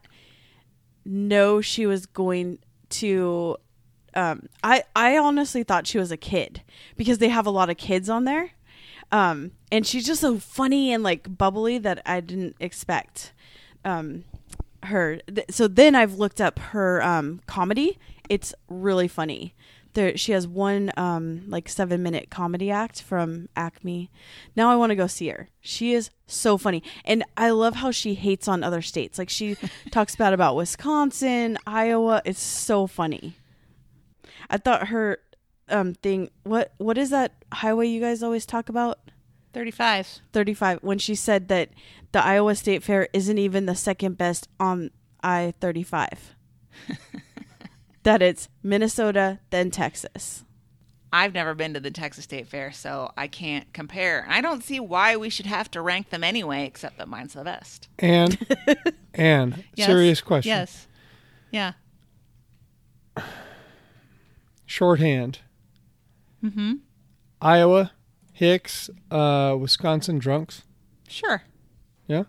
[1.04, 2.58] know she was going
[2.88, 3.56] to
[4.14, 6.62] um I I honestly thought she was a kid
[6.96, 8.50] because they have a lot of kids on there.
[9.10, 13.32] Um and she's just so funny and like bubbly that I didn't expect
[13.84, 14.24] um
[14.84, 17.98] her Th- so then I've looked up her um comedy.
[18.28, 19.54] It's really funny.
[19.94, 24.10] There she has one um like 7 minute comedy act from Acme.
[24.56, 25.48] Now I want to go see her.
[25.60, 26.82] She is so funny.
[27.04, 29.18] And I love how she hates on other states.
[29.18, 29.56] Like she
[29.90, 32.22] talks bad about Wisconsin, Iowa.
[32.24, 33.36] It's so funny.
[34.48, 35.18] I thought her
[35.68, 38.98] um thing what what is that highway you guys always talk about?
[39.52, 40.20] 35.
[40.32, 41.70] 35 when she said that
[42.12, 44.90] the Iowa State Fair isn't even the second best on
[45.22, 46.34] I 35.
[48.02, 50.44] that it's Minnesota then Texas.
[51.14, 54.24] I've never been to the Texas State Fair, so I can't compare.
[54.30, 57.44] I don't see why we should have to rank them anyway, except that mine's the
[57.44, 57.88] best.
[57.98, 58.38] And
[59.12, 59.86] and Yes.
[59.88, 60.48] serious question.
[60.48, 60.86] Yes.
[61.50, 61.72] Yeah.
[64.64, 65.40] Shorthand.
[66.42, 66.74] Mm-hmm.
[67.42, 67.92] Iowa,
[68.43, 70.62] Hicks, uh, Wisconsin drunks.
[71.06, 71.43] Sure.
[72.09, 72.24] Yeah.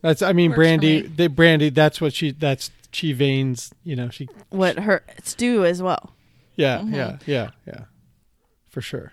[0.00, 1.08] That's I mean Works for Brandy me.
[1.08, 5.82] they Brandy that's what she that's she veins, you know, she What her stew as
[5.82, 6.14] well.
[6.54, 6.94] yeah, Mm-hmm.
[6.94, 7.80] yeah, yeah, yeah.
[8.68, 9.12] For sure.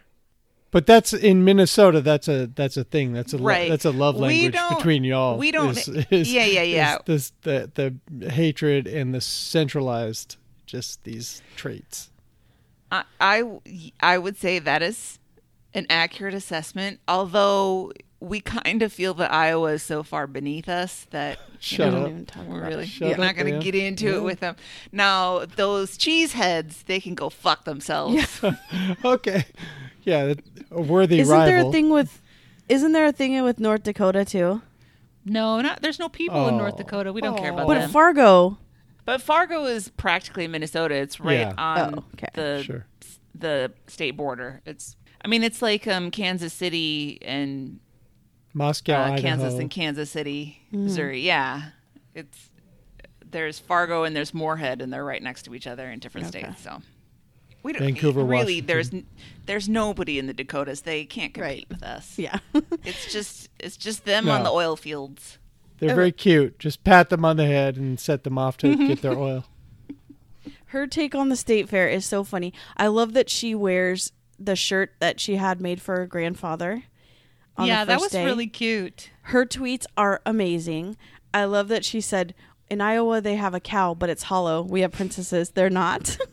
[0.72, 2.02] But that's in Minnesota.
[2.02, 3.12] That's a that's a thing.
[3.14, 3.68] That's a lo- Right.
[3.72, 5.38] that's a love We language don't- between y'all.
[5.40, 6.96] we don't- is- is- yeah, yeah, yeah.
[6.98, 10.38] is This the the hatred and the centralized
[10.68, 12.12] just these traits.
[12.92, 13.44] I, I,
[14.00, 15.19] I would say that is
[15.74, 17.92] an accurate assessment, although
[18.22, 22.04] we kind of feel that Iowa is so far beneath us that you Shut know,
[22.04, 22.10] up.
[22.10, 22.88] even talk we're about really it.
[22.90, 24.16] Shut we're not going to get into Yeah.
[24.18, 24.56] it with them.
[24.92, 28.42] Now, those cheeseheads, they can go fuck themselves.
[29.06, 29.46] Okay.
[30.04, 30.34] Yeah,
[30.72, 31.46] a worthy Isn't rival.
[31.48, 32.22] there a thing with
[32.68, 34.62] isn't there a thing with North Dakota too?
[35.26, 36.78] No, not there's no people in North Oh.
[36.78, 37.14] Dakota.
[37.14, 37.68] We don't care about Oh.
[37.68, 37.90] But them.
[37.92, 38.58] Fargo
[39.06, 40.94] but Fargo is practically Minnesota.
[40.96, 41.54] It's right Yeah.
[41.58, 42.28] on Oh, okay.
[42.34, 42.86] the Sure.
[43.34, 44.62] the state border.
[44.66, 47.80] It's I mean, it's like um, Kansas City and
[48.54, 49.22] Moscow, uh, Idaho.
[49.22, 50.84] Kansas and Kansas City, Mm-hmm.
[50.86, 51.22] Missouri.
[51.22, 51.64] Yeah,
[52.16, 52.50] it's
[53.32, 56.40] there's Fargo and there's Moorhead, and they're right next to each other in different Okay.
[56.46, 56.64] states.
[56.64, 56.82] So
[57.64, 58.62] we don't Vancouver, really.
[58.62, 58.66] Washington.
[58.66, 58.92] There's
[59.46, 60.82] there's nobody in the Dakotas.
[60.82, 61.70] They can't compete Right.
[61.70, 62.18] with us.
[62.18, 62.40] Yeah.
[62.84, 65.38] it's just it's just them on the oil fields.
[65.80, 66.60] They're very cute.
[66.60, 69.46] Just pat them on the head and set them off to get their oil.
[70.68, 72.54] Her take on the state fair is so funny.
[72.78, 76.84] I love that she wears the shirt that she had made for her grandfather.
[77.58, 78.26] On yeah, the that first was day.
[78.26, 79.10] really cute.
[79.24, 80.96] Her tweets are amazing.
[81.34, 82.34] I love that she said,
[82.70, 84.62] "In Iowa they have a cow, but it's hollow.
[84.62, 85.52] We have princesses.
[85.52, 86.18] They're not."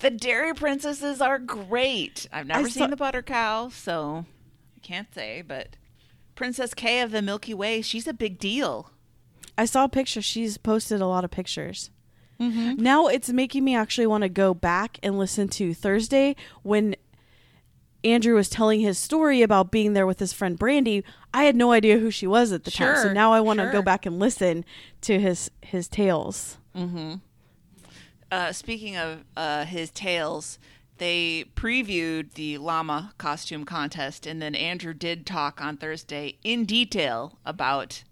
[0.00, 2.26] The dairy princesses are great.
[2.32, 4.26] I've never saw- seen the butter cow, so
[4.76, 5.76] I can't say, but
[6.34, 8.90] Princess Kay of the Milky Way, she's a big deal.
[9.56, 10.20] I saw a picture.
[10.20, 11.90] She's posted a lot of pictures.
[12.42, 12.82] Mm-hmm.
[12.82, 16.96] Now it's making me actually want to go back and listen to Thursday when
[18.04, 21.04] Andrew was telling his story about being there with his friend Brandy.
[21.32, 23.66] I had no idea who she was at the time, so now I want to
[23.66, 23.72] sure.
[23.72, 24.64] go back and listen
[25.02, 26.58] to his his tales.
[28.30, 30.58] Uh, speaking of uh, his tales,
[30.98, 37.38] they previewed the llama costume contest, and then Andrew did talk on Thursday in detail
[37.44, 38.02] about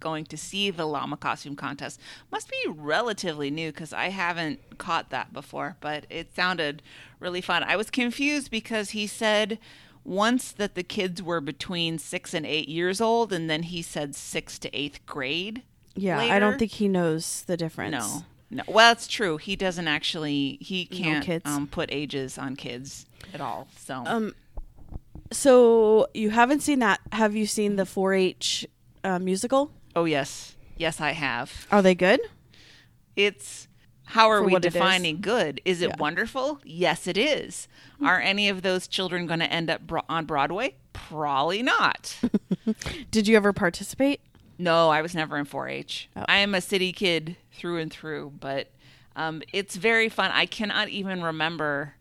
[0.00, 2.00] going to see the llama costume contest.
[2.32, 6.82] Must be relatively new because I haven't caught that before, but it sounded
[7.18, 7.62] really fun.
[7.62, 9.58] I was confused because he said
[10.04, 14.14] once that the kids were between six and eight years old, and then he said
[14.14, 15.62] sixth to eighth grade.
[15.94, 17.92] Yeah, I don't think he knows the difference.
[17.92, 18.62] No, no.
[18.66, 19.36] Well, it's true.
[19.36, 20.56] He doesn't actually.
[20.60, 21.44] He can't kids.
[21.44, 23.68] um, put ages on kids at all.
[23.76, 24.34] So Um,
[25.32, 27.00] So you haven't seen that?
[27.12, 28.66] Have you seen the 4-H
[29.04, 29.70] uh, musical?
[29.96, 31.66] Oh yes, yes, I have.
[31.70, 32.20] Are they good?
[33.16, 33.68] It's
[34.04, 34.72] how are For we it is.
[34.72, 35.60] defining good?
[35.64, 35.96] Is it Yeah.
[35.98, 36.60] wonderful?
[36.64, 37.68] Yes, it is.
[38.02, 40.74] Are any of those children going to end up bro- on Broadway?
[40.92, 42.16] Probably not.
[43.12, 44.20] Did you ever participate?
[44.58, 46.08] No, I was never in 4-H.
[46.16, 46.24] Oh.
[46.28, 48.68] I am a city kid through and through, but
[49.16, 50.30] um, it's very fun.
[50.34, 51.94] I cannot even remember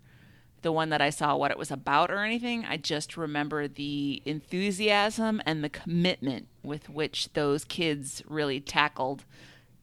[0.62, 2.66] the one that I saw what it was about or anything.
[2.66, 9.24] I just remember the enthusiasm and the commitment with which those kids really tackled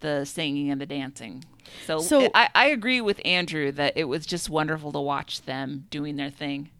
[0.01, 1.44] the singing and the dancing.
[1.86, 5.43] So, So- it- I, I agree with Andrew that it was just wonderful to watch
[5.43, 6.70] them doing their thing.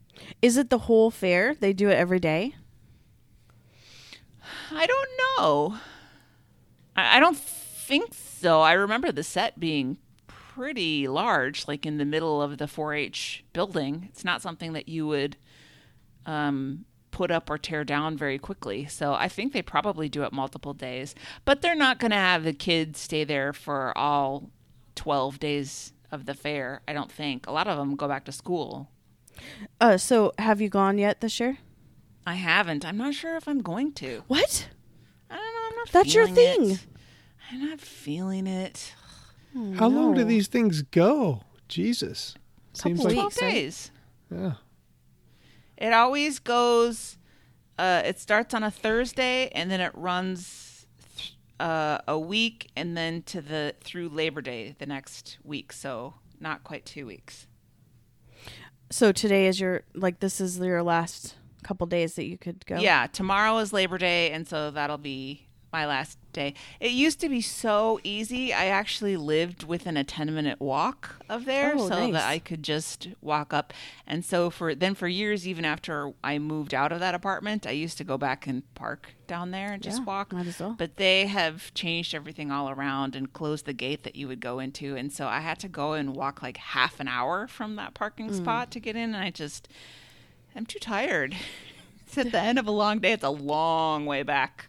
[0.43, 1.55] Is it the whole fair?
[1.55, 2.55] They do it every day?
[4.71, 5.09] I don't
[5.39, 5.79] know.
[6.97, 8.61] I, I don't think so.
[8.61, 9.99] I remember the set being
[10.57, 14.07] pretty large, like in the middle of the 4 H building.
[14.09, 15.37] It's not something that you would
[16.25, 18.87] um, put up or tear down very quickly.
[18.87, 21.15] So I think they probably do it multiple days,
[21.45, 24.49] but they're not going to have the kids stay there for all
[24.95, 26.81] 12 days of the fair.
[26.89, 27.47] I don't think.
[27.47, 28.89] A lot of them go back to school.
[29.79, 31.59] Uh, so have you gone yet this year?
[32.27, 32.83] I haven't.
[32.83, 34.23] I'm not sure if I'm going to.
[34.27, 34.69] What?
[35.31, 35.69] I don't know.
[35.69, 36.71] I'm not That's your thing.
[36.71, 36.87] it.
[37.53, 38.95] I'm not feeling it.
[39.79, 41.43] How long do these things go?
[41.69, 42.35] Jesus.
[42.73, 43.91] Seems Couple like 12 weeks, days.
[44.31, 44.53] yeah.
[45.77, 47.17] It always goes.
[47.79, 52.97] Uh, it starts on a Thursday and then it runs th- uh, a week and
[52.97, 55.73] then to the through Labor Day the next week.
[55.73, 57.47] So not quite two weeks.
[58.91, 61.35] So today is your like this is your last
[61.65, 62.79] couple days that you could go.
[62.79, 66.55] Yeah, tomorrow is Labor Day, and so that'll be my last day.
[66.81, 68.53] It used to be so easy.
[68.53, 72.13] I actually lived within a 10 minute walk of there Oh, so nice.
[72.13, 73.73] that I could just walk up.
[74.07, 77.73] And so for then for years even after I moved out of that apartment, I
[77.73, 80.33] used to go back and park down there and just Yeah, walk.
[80.33, 80.77] might as well.
[80.79, 84.59] But they have changed everything all around and closed the gate that you would go
[84.61, 87.93] into, and so I had to go and walk like half an hour from that
[87.93, 88.37] parking Mm.
[88.37, 89.69] spot to get in, and I just
[90.55, 91.35] I'm too tired.
[92.07, 93.11] It's at the end of a long day.
[93.13, 94.69] It's a long way back.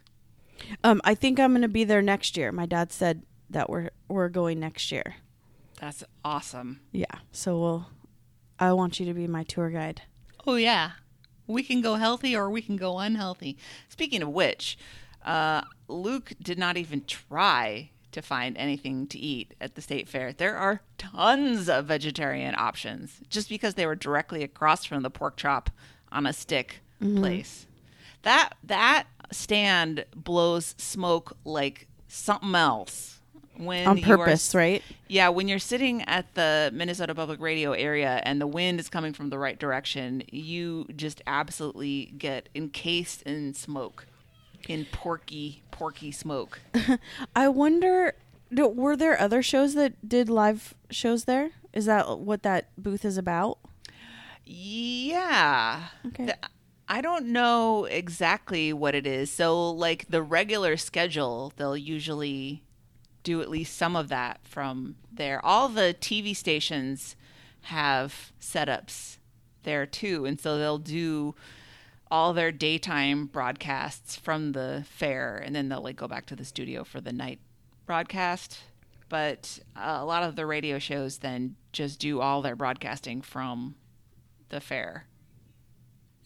[0.84, 2.52] Um, I think I'm gonna be there next year.
[2.52, 5.16] My dad said that we're we're going next year.
[5.80, 6.82] That's awesome.
[6.92, 7.06] Yeah.
[7.32, 7.86] So we'll.
[8.60, 10.02] I want you to be my tour guide.
[10.46, 10.92] Oh yeah,
[11.46, 13.58] we can go healthy or we can go unhealthy.
[13.88, 14.78] Speaking of which,
[15.24, 20.34] uh, Luke did not even try to find anything to eat at the state fair.
[20.34, 25.38] There are tons of vegetarian options just because they were directly across from the pork
[25.38, 25.70] chop
[26.12, 27.68] on a stick place.
[28.24, 33.14] That that stand blows smoke like something else.
[33.58, 34.84] When On you are purpose, right?
[35.08, 39.14] yeah, when you're sitting at the Minnesota Public Radio area and the wind is coming
[39.14, 44.06] from the right direction, you just absolutely get encased in smoke,
[44.70, 46.60] in porky, porky smoke.
[47.36, 48.14] I wonder.
[48.52, 51.50] Were there other shows that did live shows there?
[51.74, 53.58] Is that what that booth is about?
[54.46, 55.84] Yeah.
[56.08, 56.26] Okay.
[56.28, 56.38] The-
[56.90, 59.30] I don't know exactly what it is.
[59.30, 62.64] So, like the regular schedule, they'll usually
[63.24, 65.44] do at least some of that from there.
[65.46, 67.18] All the TV stations
[67.64, 69.18] have setups
[69.64, 70.26] there too.
[70.26, 71.36] And so they'll do
[72.10, 76.46] all their daytime broadcasts from the fair and then they'll like go back to the
[76.46, 77.40] studio for the night
[77.86, 78.60] broadcast.
[79.10, 83.76] But uh, a lot of the radio shows then just do all their broadcasting from
[84.48, 85.08] the fair.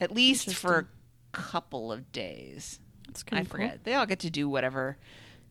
[0.02, 0.88] At least for a
[1.32, 2.80] couple of days.
[3.08, 3.52] That's I kinda cool.
[3.52, 3.84] forget.
[3.84, 4.98] They all get to do whatever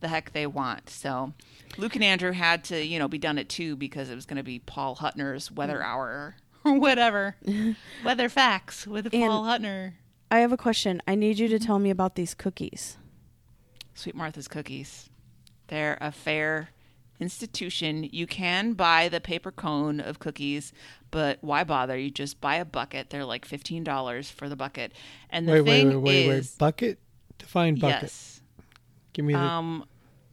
[0.01, 0.91] the heck they want.
[0.91, 1.33] So
[1.79, 4.39] Luke and Andrew had to, you know, be done at two because it was going
[4.39, 5.85] to be Paul Huttner's weather mm.
[5.85, 7.37] hour or whatever.
[8.05, 9.93] weather facts with Paul Huttner.
[10.31, 11.03] I have a question.
[11.07, 12.97] I need you to tell me about these cookies.
[13.95, 15.11] Sweet Martha's cookies.
[15.69, 16.71] They're a fair
[17.21, 18.05] institution.
[18.11, 20.73] You can buy the paper cone of cookies,
[21.11, 21.97] but why bother?
[21.97, 23.11] You just buy a bucket.
[23.11, 24.93] They're like fifteen dollars for the bucket.
[25.31, 26.37] And the Wait, wait, thing wait, wait, wait.
[26.39, 26.99] is, Bucket?
[27.39, 28.03] Define bucket.
[28.03, 28.41] yes,
[29.13, 29.41] Give me the.
[29.41, 29.85] um,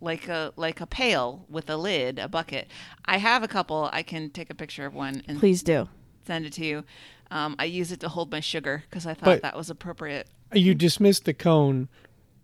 [0.01, 2.68] like a like a pail with a lid, a bucket.
[3.05, 3.89] I have a couple.
[3.93, 5.88] I can take a picture of one and Please do.
[6.26, 6.84] send it to you.
[7.31, 10.27] Um, I use it to hold my sugar because I thought But- that was appropriate.
[10.53, 11.89] you dismissed the cone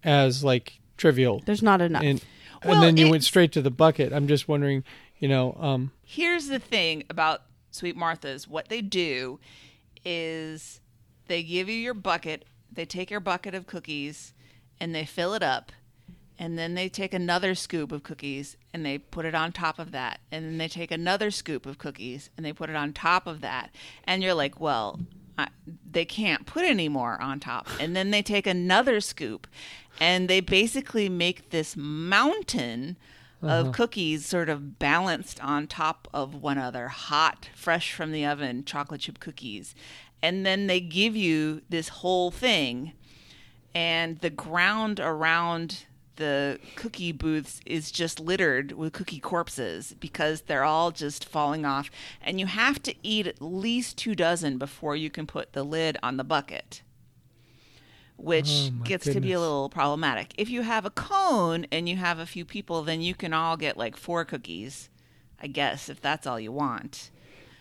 [0.03, 1.41] as like trivial.
[1.45, 2.03] There's not enough.
[2.03, 2.23] And,
[2.65, 4.13] Well, and then you went straight to the bucket.
[4.13, 4.83] I'm just wondering,
[5.19, 8.47] you know, um, Here's the thing about Sweet Martha's.
[8.47, 9.39] What they do
[10.05, 10.81] is
[11.27, 14.33] they give you your bucket, they take your bucket of cookies
[14.79, 15.71] and they fill it up.
[16.39, 19.91] And then they take another scoop of cookies and they put it on top of
[19.91, 20.19] that.
[20.31, 23.41] And then they take another scoop of cookies and they put it on top of
[23.41, 23.69] that.
[24.03, 24.99] And you're like, well,
[25.37, 25.47] I,
[25.89, 27.67] they can't put any more on top.
[27.79, 29.47] And then they take another scoop
[29.99, 32.97] and they basically make this mountain
[33.41, 33.71] of uh-huh.
[33.73, 39.01] cookies sort of balanced on top of one another, hot, fresh from the oven, chocolate
[39.01, 39.75] chip cookies.
[40.21, 42.93] And then they give you this whole thing,
[43.75, 45.85] and the ground around
[46.15, 51.89] the cookie booths is just littered with cookie corpses because they're all just falling off.
[52.21, 55.97] And you have to eat at least two dozen before you can put the lid
[56.03, 56.81] on the bucket
[58.15, 60.33] which Oh, gets to be a little problematic.
[60.37, 63.57] If you have a cone and you have a few people, then you can all
[63.57, 64.89] get like four cookies,
[65.41, 67.09] I guess, if that's all you want.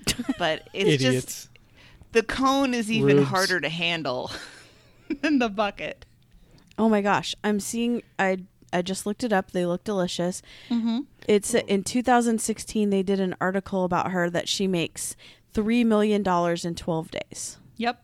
[0.39, 1.49] But it's just
[2.13, 3.29] the cone is even Rubes.
[3.31, 4.31] harder to handle
[5.23, 6.05] than the bucket.
[6.79, 8.03] Oh my gosh, I'm seeing.
[8.19, 8.39] I
[8.73, 9.51] I just looked it up.
[9.51, 10.43] They look delicious.
[10.71, 11.01] Mm-hmm.
[11.29, 12.91] It's in 2016.
[12.91, 15.15] They did an article about her that she makes
[15.53, 17.59] three million dollars in 12 days.
[17.77, 18.03] Yep.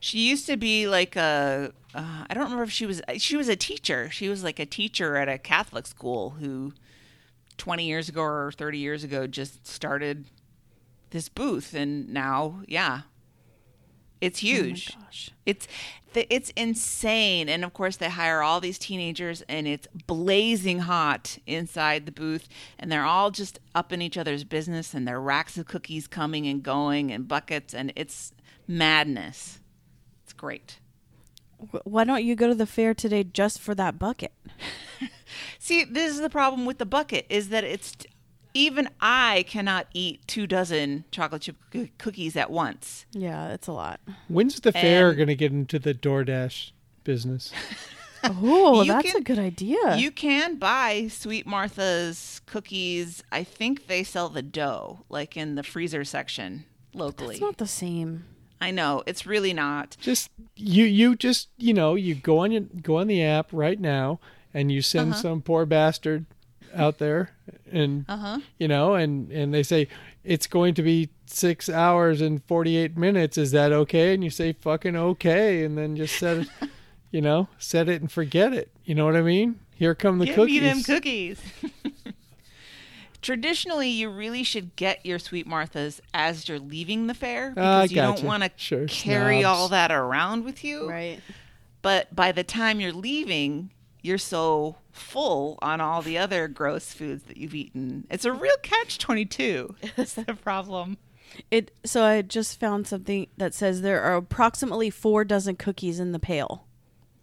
[0.00, 1.72] She used to be like a.
[1.94, 3.02] Uh, I don't remember if she was.
[3.16, 4.10] She was a teacher.
[4.10, 6.72] She was like a teacher at a Catholic school who,
[7.56, 10.26] twenty years ago or thirty years ago, just started
[11.10, 13.02] this booth, and now, yeah,
[14.20, 14.92] it's huge.
[14.92, 15.30] Oh my gosh.
[15.46, 15.68] It's
[16.14, 22.06] it's insane, and of course they hire all these teenagers, and it's blazing hot inside
[22.06, 25.66] the booth, and they're all just up in each other's business, and their racks of
[25.66, 28.32] cookies coming and going, and buckets, and it's
[28.66, 29.60] madness.
[30.24, 30.80] It's great.
[31.84, 34.32] Why don't you go to the fair today just for that bucket?
[35.58, 37.96] See, this is the problem with the bucket is that it's
[38.58, 43.06] even I cannot eat two dozen chocolate chip coo- cookies at once.
[43.12, 44.00] Yeah, it's a lot.
[44.28, 46.72] When's the fair And- going to get into the DoorDash
[47.04, 47.52] business?
[48.24, 49.96] Oh, that's can- a good idea.
[49.96, 53.22] You can buy Sweet Martha's cookies.
[53.30, 57.36] I think they sell the dough, like in the freezer section locally.
[57.36, 58.24] it's not the same.
[58.60, 59.96] I know it's really not.
[60.00, 63.78] Just you you just you know you go on your go on the app right
[63.78, 64.18] now
[64.52, 65.22] and you send Uh-huh.
[65.22, 66.26] some poor bastard
[66.74, 67.30] out there
[67.70, 68.38] and Uh huh.
[68.58, 69.88] you know and and they say
[70.24, 74.52] it's going to be six hours and 48 minutes is that okay and you say
[74.52, 76.48] fucking okay and then just set it
[77.10, 80.26] you know set it and forget it you know what i mean here come the
[80.26, 81.40] Give cookies me them cookies.
[83.20, 87.82] Traditionally, you really should get your Sweet Martha's as you're leaving the fair Ah, I
[87.82, 89.58] because you don't want to Sure, carry snobs.
[89.60, 90.88] all that around with you.
[90.88, 91.20] Right.
[91.82, 93.70] But by the time you're leaving,
[94.02, 98.06] you're so full on all the other gross foods that you've eaten.
[98.10, 99.74] It's a real catch 22.
[99.96, 100.98] That's the problem.
[101.50, 106.12] It so I just found something that says there are approximately four dozen cookies in
[106.12, 106.66] the pail.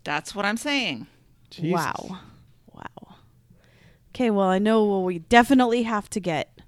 [0.03, 1.07] That's what I'm saying.
[1.49, 1.72] Jesus.
[1.72, 2.19] Wow.
[2.72, 3.15] Wow.
[4.10, 6.60] Okay, well I know well we definitely have to get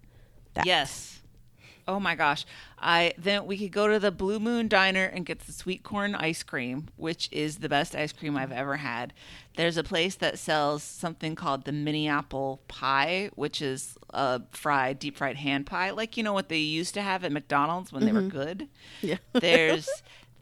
[0.55, 0.65] that.
[0.65, 1.16] Yes.
[1.87, 2.45] Oh my gosh.
[2.79, 6.15] I then we could go to the Blue Moon Diner and get the sweet corn
[6.15, 9.13] ice cream, which is the best ice cream I've ever had.
[9.55, 14.99] There's a place that sells something called the mini apple pie, which is a fried,
[14.99, 18.05] deep fried hand pie, like you know what they used to have at McDonald's when
[18.05, 18.67] they were good.
[19.01, 19.17] Yeah.
[19.33, 19.89] There's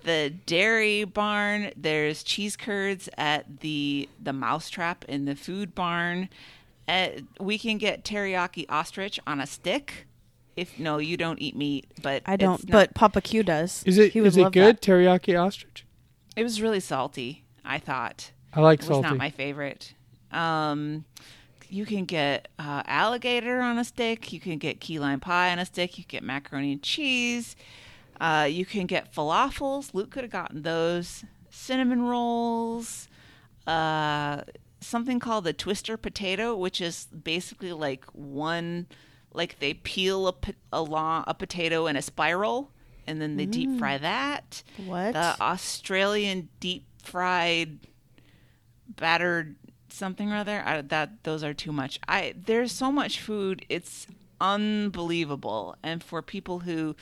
[0.04, 1.72] the dairy barn.
[1.76, 6.30] There's cheese curds at the the mousetrap in the food barn.
[6.88, 7.10] Uh,
[7.40, 10.08] we can get teriyaki ostrich on a stick.
[10.56, 13.84] If no, you don't eat meat, but I don't, not- but Papa Q does.
[13.86, 14.82] is it He would is it good that.
[14.82, 15.86] teriyaki ostrich
[16.36, 17.46] it was really salty.
[17.64, 19.94] I thought i like it was salty not my favorite.
[20.32, 21.06] Um,
[21.70, 24.32] you can get uh, alligator on a stick.
[24.34, 25.98] You can get key lime pie on a stick.
[25.98, 27.56] You can get macaroni and cheese.
[28.20, 29.94] Uh, you can get falafels.
[29.94, 31.24] Luke could have gotten those.
[31.50, 33.08] Cinnamon rolls.
[33.66, 34.42] Uh,
[34.80, 38.88] something called the twister potato, which is basically like one,
[39.36, 40.34] like they peel a,
[40.72, 42.72] a, long, a potato in a spiral,
[43.08, 44.64] and then they deep fry that.
[44.86, 45.14] What?
[45.14, 47.80] The Australian deep fried
[48.88, 49.56] battered
[49.90, 50.64] something or other.
[50.66, 52.00] I, that those are too much.
[52.08, 53.66] I there's so much food.
[53.70, 54.08] It's
[54.42, 55.76] unbelievable.
[55.84, 56.96] And for people who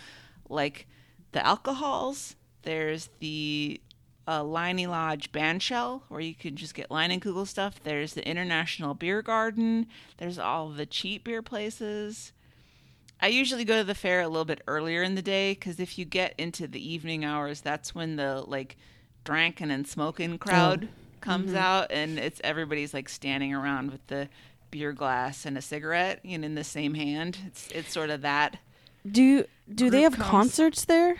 [0.49, 0.87] like
[1.31, 3.79] the alcohols, there's the
[4.27, 7.81] uh, Leinie Lodge Bandshell, where you can just get Leinenkugel stuff.
[7.83, 9.87] There's the International Beer Garden.
[10.17, 12.31] There's all the cheap beer places.
[13.21, 15.97] I usually go to the fair a little bit earlier in the day because if
[15.97, 18.75] you get into the evening hours, that's when the like
[19.23, 20.89] drinking and smoking crowd
[21.21, 24.27] comes out, and it's everybody's like standing around with the
[24.71, 27.37] beer glass and a cigarette, you know, in the same hand.
[27.47, 28.57] It's it's sort of that.
[29.09, 31.17] Do do they have concerts there?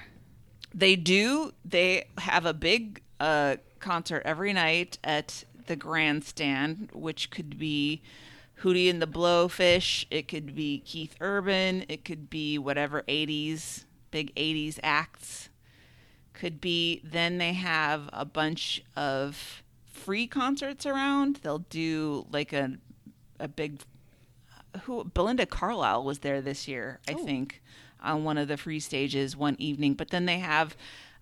[0.74, 1.54] They do.
[1.64, 8.02] They have a big uh, concert every night at the grandstand, which could be
[8.62, 10.06] Hootie and the Blowfish.
[10.10, 11.86] It could be Keith Urban.
[11.88, 15.50] It could be whatever 80s, big 80s acts.
[16.34, 17.02] Could be.
[17.04, 21.38] Then they have a bunch of free concerts around.
[21.44, 22.78] They'll do like a
[23.40, 23.82] a big
[24.84, 27.62] who Belinda Carlisle was there this year, I think,
[28.04, 29.94] on one of the free stages one evening.
[29.94, 30.76] But then they have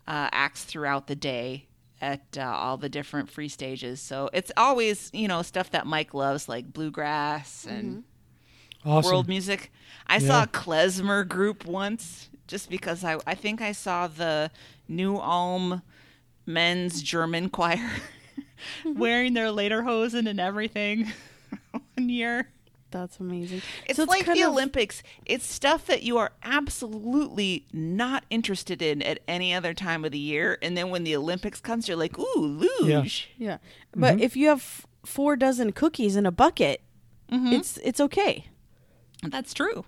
[0.08, 1.68] uh, acts throughout the day
[2.02, 4.02] at uh, all the different free stages.
[4.02, 8.04] So it's always you know stuff that Mike loves, like bluegrass and
[8.86, 9.72] awesome world music.
[10.08, 10.28] I Yeah.
[10.28, 14.52] saw a klezmer group once, just because I I think I saw the
[14.88, 15.82] New Ulm
[16.46, 17.90] men's German choir
[18.86, 21.12] wearing their lederhosen and everything
[21.96, 22.50] one year.
[22.92, 23.62] That's amazing.
[23.86, 25.02] It's So like kind the of- Olympics.
[25.26, 30.20] It's stuff that you are absolutely not interested in at any other time of the
[30.20, 33.58] year, and then when the Olympics comes, you're like, "Ooh, luge!" Yeah, yeah.
[33.96, 34.24] but mm-hmm.
[34.24, 36.82] if you have f- four dozen cookies in a bucket,
[37.32, 37.54] mm-hmm.
[37.54, 38.48] it's it's okay.
[39.24, 39.86] That's true.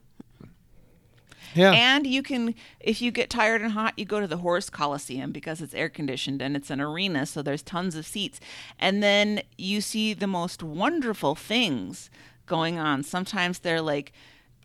[1.56, 1.72] Yeah.
[1.72, 5.32] And you can, if you get tired and hot, you go to the Horse Coliseum
[5.32, 8.40] because it's air conditioned and it's an arena, so there's tons of seats.
[8.80, 12.10] And then you see the most wonderful things
[12.46, 13.04] going on.
[13.04, 14.14] Sometimes they're like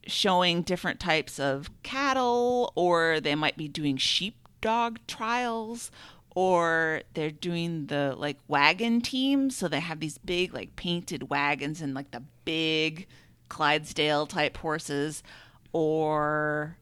[0.07, 5.91] showing different types of cattle, or they might be doing sheepdog trials.
[6.35, 11.81] Or they're doing the like wagon teams, so they have these big like painted wagons
[11.81, 13.09] and like the big
[13.49, 15.25] Clydesdale type horses,
[15.73, 16.77] or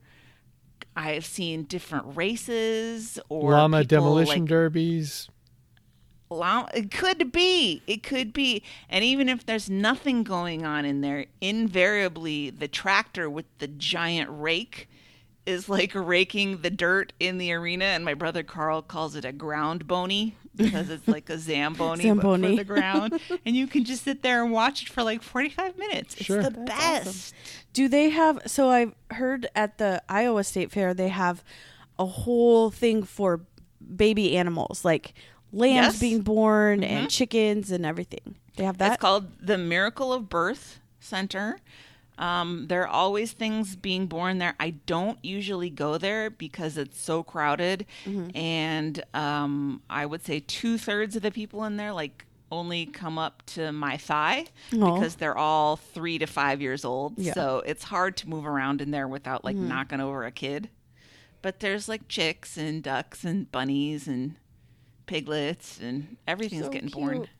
[0.94, 5.30] I've seen different races or Llama demolition like, derbies.
[6.30, 7.82] It could be.
[7.86, 8.62] It could be.
[8.88, 14.28] And even if there's nothing going on in there, invariably the tractor with the giant
[14.32, 14.88] rake
[15.44, 17.84] is like raking the dirt in the arena.
[17.84, 22.14] And my brother Carl calls it a ground bony because it's like a zamboni, but
[22.16, 22.56] for Zamboni.
[22.56, 23.20] the ground.
[23.46, 26.14] and you can just sit there and watch it for like 45 minutes.
[26.16, 26.42] It's Sure.
[26.42, 27.34] the That's best.
[27.72, 28.40] Do they have?
[28.46, 31.44] So I've heard at the Iowa State Fair they have
[31.98, 33.42] a whole thing for
[33.94, 35.14] baby animals, like
[35.52, 35.94] lambs Yes.
[35.94, 36.00] Mm-hmm.
[36.00, 38.36] being born and chickens and everything.
[38.56, 38.92] They have that.
[38.94, 41.58] It's called the Miracle of Birth Center.
[42.18, 44.54] Um, there are always things being born there.
[44.58, 47.84] I don't usually go there because it's so crowded,
[48.34, 53.18] and um, I would say two thirds of the people in there like only come
[53.18, 54.94] up to my thigh Aw.
[54.94, 57.18] because they're all three to five years old.
[57.18, 57.34] Yeah.
[57.34, 60.70] So it's hard to move around in there without like knocking over a kid.
[61.42, 64.36] But there's like chicks and ducks and bunnies and
[65.06, 67.26] piglets and everything's So getting born.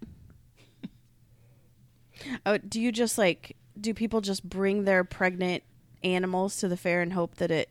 [2.47, 3.57] Oh, do you just like?
[3.79, 5.63] Do people just bring their pregnant
[6.03, 7.69] animals to the fair and hope that it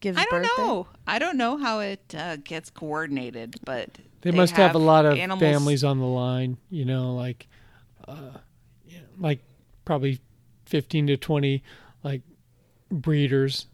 [0.00, 0.50] gives I don't birth?
[0.56, 0.66] there?
[0.66, 0.88] know.
[1.06, 3.88] I don't know how it uh, gets coordinated, but
[4.20, 7.48] They, must have, a lot of animals- families on the line, you know, like,
[8.06, 8.32] uh,
[8.86, 9.40] yeah, like
[9.86, 10.20] probably
[10.66, 11.62] fifteen to twenty,
[12.04, 12.20] like
[12.90, 13.68] breeders,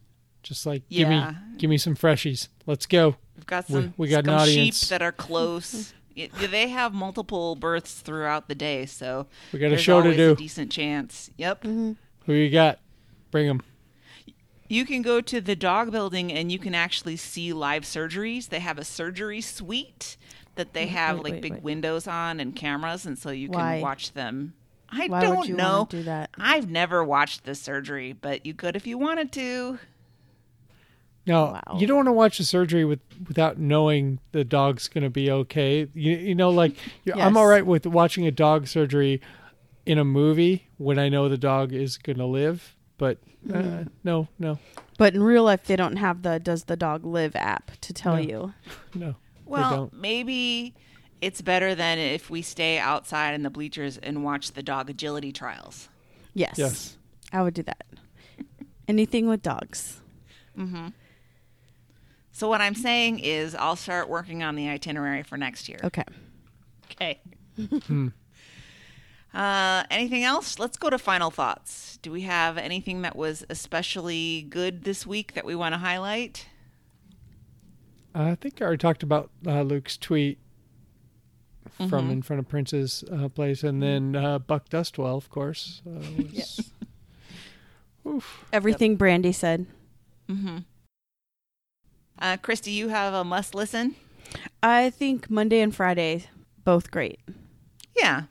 [0.44, 1.30] just like give Yeah.
[1.32, 2.46] me, give me some freshies.
[2.66, 3.16] Let's go.
[3.48, 5.94] We've got some, we got some sheep that are close.
[6.14, 10.32] It- they have multiple births throughout the day, so We got a show to do.
[10.32, 11.30] A decent chance.
[11.38, 11.62] Yep.
[11.62, 11.92] Mm-hmm.
[12.26, 12.78] Who you got?
[13.30, 13.62] Bring them.
[14.68, 18.48] You can go to the dog building and you can actually see live surgeries.
[18.50, 20.18] They have a surgery suite
[20.56, 21.62] that they mm, have wait, like wait, big wait.
[21.62, 23.74] windows on and cameras, and so you Why?
[23.76, 24.52] can watch them.
[24.90, 25.78] I Why don't would you know.
[25.78, 26.30] wanna do that?
[26.38, 29.78] I've never watched the surgery, but you could if you wanted to.
[31.28, 31.78] No, Wow.
[31.78, 35.30] you don't want to watch the surgery with without knowing the dog's going to be
[35.30, 35.86] okay.
[35.94, 36.74] You, you know, like
[37.04, 39.20] you're, I'm all right with watching a dog surgery
[39.86, 43.18] in a movie when I know the dog is going to live, but
[43.48, 43.88] uh, Mm-hmm.
[44.04, 44.58] no, no,
[44.98, 48.16] But in real life, they don't have the "Does the dog live?" app to tell
[48.16, 48.20] No.
[48.22, 48.54] you.
[48.94, 49.14] no.
[49.46, 49.92] Well, don't.
[49.94, 50.74] maybe
[51.20, 55.32] it's better than if we stay outside in the bleachers and watch the dog agility
[55.32, 55.88] trials.
[56.34, 56.54] Yes.
[56.58, 56.96] Yes.
[57.32, 57.84] I would do that.
[58.88, 60.00] Anything with dogs.
[62.38, 65.80] So what I'm saying is I'll start working on the itinerary for next year.
[65.82, 66.04] Okay.
[66.92, 67.20] Okay.
[69.34, 70.56] uh, anything else?
[70.60, 71.98] Let's go to final thoughts.
[72.00, 76.46] Do we have anything that was especially good this week that we want to highlight?
[78.14, 80.38] I think I already talked about uh, Luke's tweet
[81.80, 81.90] Mm-hmm.
[81.90, 85.82] from in front of Prince's uh, place, and then uh, Buck Dustwell, of course.
[85.86, 86.70] Uh, was, Yes.
[88.06, 88.44] Oof.
[88.52, 89.66] Everything Brandy said.
[92.18, 93.94] Uh, Christy, you have a must listen.
[94.62, 96.26] I think Monday and Friday
[96.64, 97.20] both great.
[97.96, 98.24] Yeah,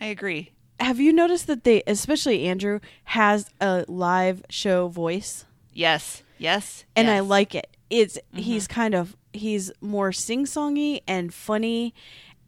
[0.00, 0.52] I agree.
[0.80, 7.08] Have you noticed that they, especially Andrew, has a live show voice, Yes, yes, and
[7.08, 7.20] I yes.
[7.22, 7.30] Mm-hmm.
[7.30, 7.76] like it.
[7.90, 11.94] It's he's kind of he's more sing songy and funny,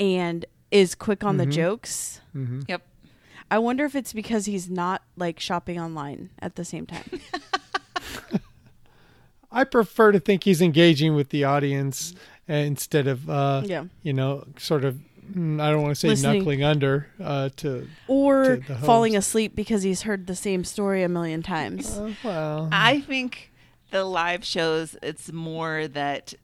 [0.00, 2.20] and is quick on the jokes.
[2.68, 2.82] Yep.
[3.50, 7.20] I wonder if it's because he's not like shopping online at the same time.
[9.52, 12.14] I prefer to think he's engaging with the audience
[12.48, 13.84] uh, instead of, uh, Yeah.
[14.02, 14.98] you know, sort of.
[15.32, 16.38] mm, I don't want to say Listening.
[16.38, 17.86] knuckling under uh, to.
[18.08, 21.98] or To the falling asleep because he's heard the same story a million times.
[21.98, 23.50] Uh, well, I think
[23.90, 26.34] the live shows it's more that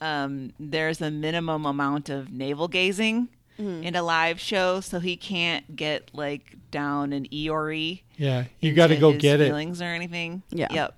[0.00, 5.76] um, there's a minimum amount of navel gazing in a live show, so he can't
[5.76, 8.00] get like down an Eeyore.
[8.16, 9.46] yeah, you got to go get it.
[9.48, 10.42] feelings or anything.
[10.50, 10.66] Yeah.
[10.72, 10.94] Yep.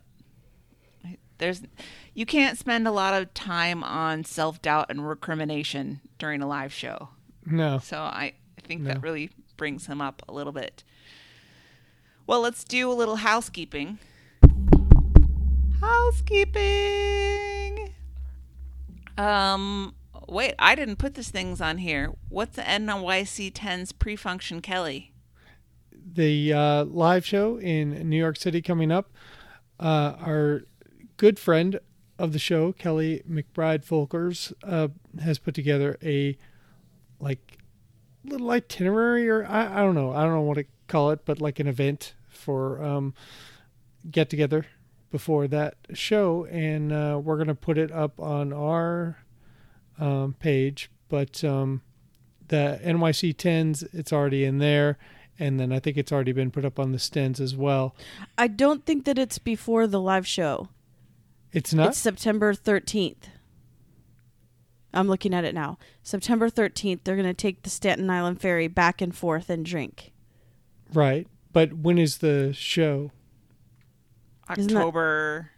[1.38, 1.62] There's
[2.14, 6.72] you can't spend a lot of time on self doubt and recrimination during a live
[6.72, 7.08] show.
[7.46, 8.88] No, So I, I think No.
[8.94, 10.82] that really brings him up a little bit.
[12.26, 13.98] Well, let's do a little housekeeping.
[15.80, 17.90] Housekeeping.
[19.18, 19.94] Um,
[20.28, 22.12] wait, I didn't put these things on here.
[22.28, 25.10] What's the NYC 10's pre-function Kelly?
[26.16, 29.10] the uh, live show in New York City coming up.
[29.80, 30.62] uh, our
[31.24, 31.80] good friend
[32.18, 34.88] of the show, Kelly McBride Folkers, uh,
[35.22, 36.36] has put together a
[37.18, 37.56] like
[38.26, 41.40] little itinerary, or I, I don't know, I don't know what to call it, but
[41.40, 43.14] like an event for um,
[44.10, 44.66] get together
[45.10, 49.16] before that show, and uh, we're gonna put it up on our
[49.98, 50.90] um, page.
[51.08, 51.80] But um,
[52.48, 54.98] the NYC tens, it's already in there,
[55.38, 57.96] and then I think it's already been put up on the stens as well.
[58.36, 60.68] I don't think that it's before the live show.
[61.54, 63.28] It's not It's September 13th.
[64.92, 65.78] I'm looking at it now.
[66.02, 70.12] September 13th, they're going to take the Staten Island ferry back and forth and drink.
[70.92, 73.10] right, but when is the show?
[74.50, 75.50] October.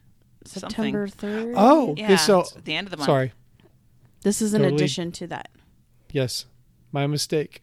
[0.44, 1.54] September 3rd?
[1.56, 3.06] Oh, Yeah, so it's at the end of the month.
[3.06, 3.32] sorry.
[4.22, 4.76] This is an Totally.
[4.76, 5.48] addition to that.
[6.12, 6.46] Yes,
[6.92, 7.62] my mistake.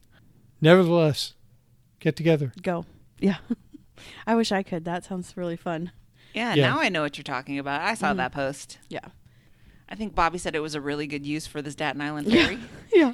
[0.60, 1.34] Nevertheless,
[2.00, 2.52] get together.
[2.62, 2.86] Go.
[3.20, 3.38] Yeah.
[4.28, 4.86] I wish I could.
[4.86, 5.92] That sounds really fun.
[6.34, 6.70] Yeah, Yeah.
[6.70, 7.82] now I know what you're talking about.
[7.82, 8.18] I saw Mhm.
[8.18, 8.80] that post.
[8.90, 9.06] Yeah.
[9.90, 12.58] I think Bobby said it was a really good use for the Staten Island ferry.
[12.94, 13.14] Yeah.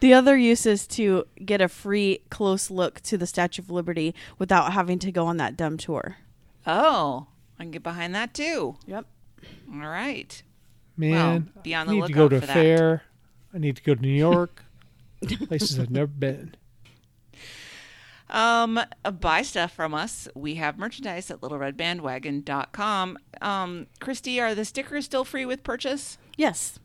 [0.00, 4.14] The other use is to get a free close look to the Statue of Liberty
[4.38, 6.16] without having to go on that dumb tour.
[6.66, 7.26] oh,
[7.58, 8.76] I can get behind that too.
[8.86, 9.06] Yep.
[9.72, 10.42] All right.
[10.96, 11.12] Man,
[11.54, 13.02] Well, be on the I need to go to a fair.
[13.54, 14.64] I need to go to New York.
[15.48, 16.54] Places I've never been.
[18.30, 20.28] Um, uh, buy stuff from us.
[20.34, 23.18] We have merchandise at littleredbandwagon.com.
[23.42, 26.16] Um, Christy, are the stickers still free with purchase?
[26.36, 26.78] Yes.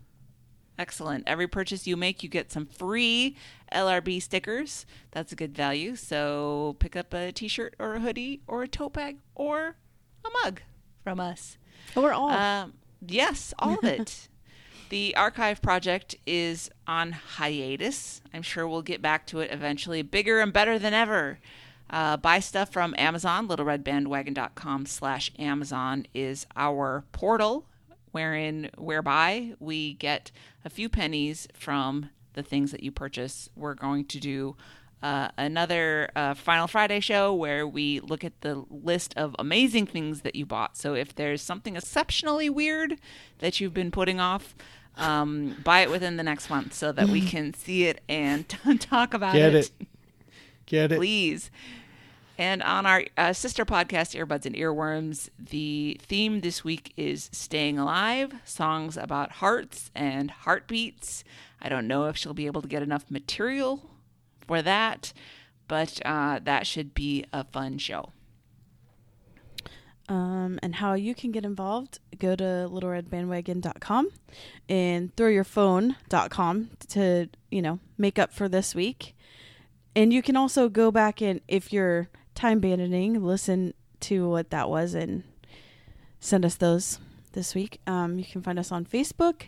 [0.77, 1.23] Excellent.
[1.25, 3.37] Every purchase you make, you get some free
[3.71, 4.85] LRB stickers.
[5.11, 5.95] That's a good value.
[5.95, 9.75] So pick up a t shirt or a hoodie or a tote bag or
[10.25, 10.61] a mug
[11.03, 11.57] from us.
[11.95, 12.29] Or all.
[12.29, 12.73] Um,
[13.05, 14.27] yes, all of it.
[14.89, 18.21] the archive project is on hiatus.
[18.33, 21.39] I'm sure we'll get back to it eventually, bigger and better than ever.
[21.89, 23.47] Uh, buy stuff from Amazon.
[23.47, 27.65] LittleRedBandwagon.com slash Amazon is our portal,
[28.11, 30.31] wherein whereby we get
[30.63, 33.49] a few pennies from the things that you purchase.
[33.55, 34.55] We're going to do
[35.01, 40.21] uh, another uh, Final Friday show where we look at the list of amazing things
[40.21, 40.77] that you bought.
[40.77, 42.97] So if there's something exceptionally weird
[43.39, 44.55] that you've been putting off,
[44.95, 48.47] um, buy it within the next month so that we can see it and
[48.79, 49.39] talk about it.
[49.39, 49.71] Get it.
[49.79, 49.87] it.
[50.65, 50.97] Get it.
[50.97, 51.51] Please.
[52.37, 57.79] And on our uh, sister podcast, Earbuds and Earworms, the theme this week is Staying
[57.79, 61.23] Alive, songs about hearts and heartbeats.
[61.61, 63.89] I don't know if she'll be able to get enough material
[64.47, 65.13] for that,
[65.67, 68.11] but uh, that should be a fun show.
[70.07, 74.09] um, and how you can get involved, go to littleredbandwagon.com
[74.69, 79.15] and throwyourphone.com to, you know, make up for this week.
[79.95, 84.69] And you can also go back and, if you're time banditing, listen to what that
[84.69, 85.23] was and
[86.19, 86.99] send us those
[87.33, 87.79] this week.
[87.87, 89.43] Um, you can find us on Facebook.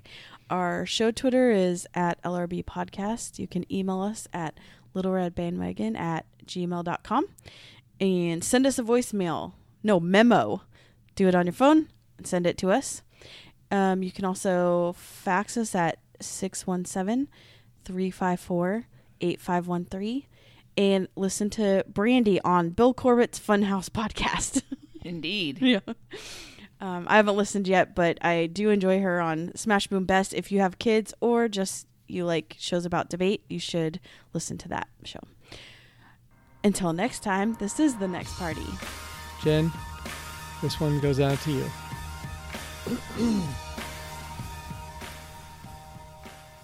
[0.49, 3.38] Our show Twitter is at LRB Podcast.
[3.38, 4.57] You can email us at
[4.98, 7.28] littleredbandwagon at gmail.com
[7.99, 9.53] and send us a voicemail.
[9.84, 10.61] No, memo.
[11.15, 13.02] Do it on your phone and send it to us.
[13.72, 17.28] Um, you can also fax us at 617
[17.84, 18.86] 354
[19.22, 20.24] 8513
[20.78, 24.61] and listen to Brandy on Bill Corbett's Funhouse podcast.
[25.03, 25.60] Indeed.
[25.61, 25.80] yeah.
[26.80, 30.34] Um, I haven't listened yet, but I do enjoy her on Smash Boom Best.
[30.34, 34.00] If you have kids or just you like shows about debate, you should
[34.34, 35.22] listen to that show.
[36.64, 38.66] Until next time, this is the next party.
[39.44, 39.72] Jen,
[40.62, 41.66] this one goes out to you.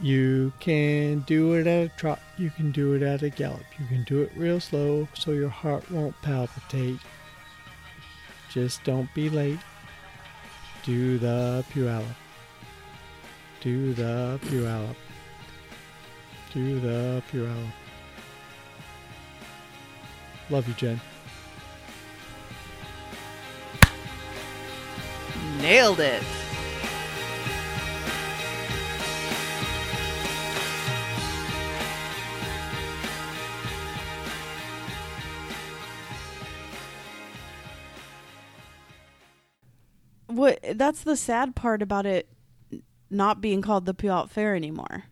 [0.02, 2.20] you can do it at a trot.
[2.38, 3.64] You can do it at a gallop.
[3.80, 7.00] You can do it real slow so your heart won't palpitate.
[8.52, 9.60] Just don't be late.
[10.84, 12.04] Do the Puyallup.
[13.62, 14.96] Do the Puyallup.
[16.54, 17.72] Do the Puyallup.
[20.52, 21.02] Love you, Jen.
[25.60, 26.22] Nailed it.
[40.28, 42.30] What that's the sad part about it
[43.10, 45.06] not being called the Puyallup Fair anymore.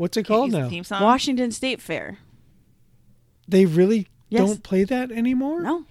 [0.00, 0.66] What's it called now?
[0.70, 1.02] Theme song?
[1.02, 2.16] Washington State Fair.
[3.46, 4.48] They really Yes.
[4.48, 5.60] don't play that anymore?
[5.60, 5.84] No.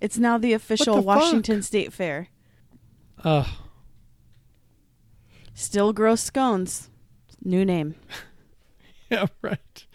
[0.00, 1.06] It's now the official the fuck?
[1.22, 2.28] Washington State Fair.
[3.24, 3.48] Ugh.
[5.54, 6.88] Still gross scones.
[7.44, 7.96] New name.
[9.10, 9.86] yeah, right.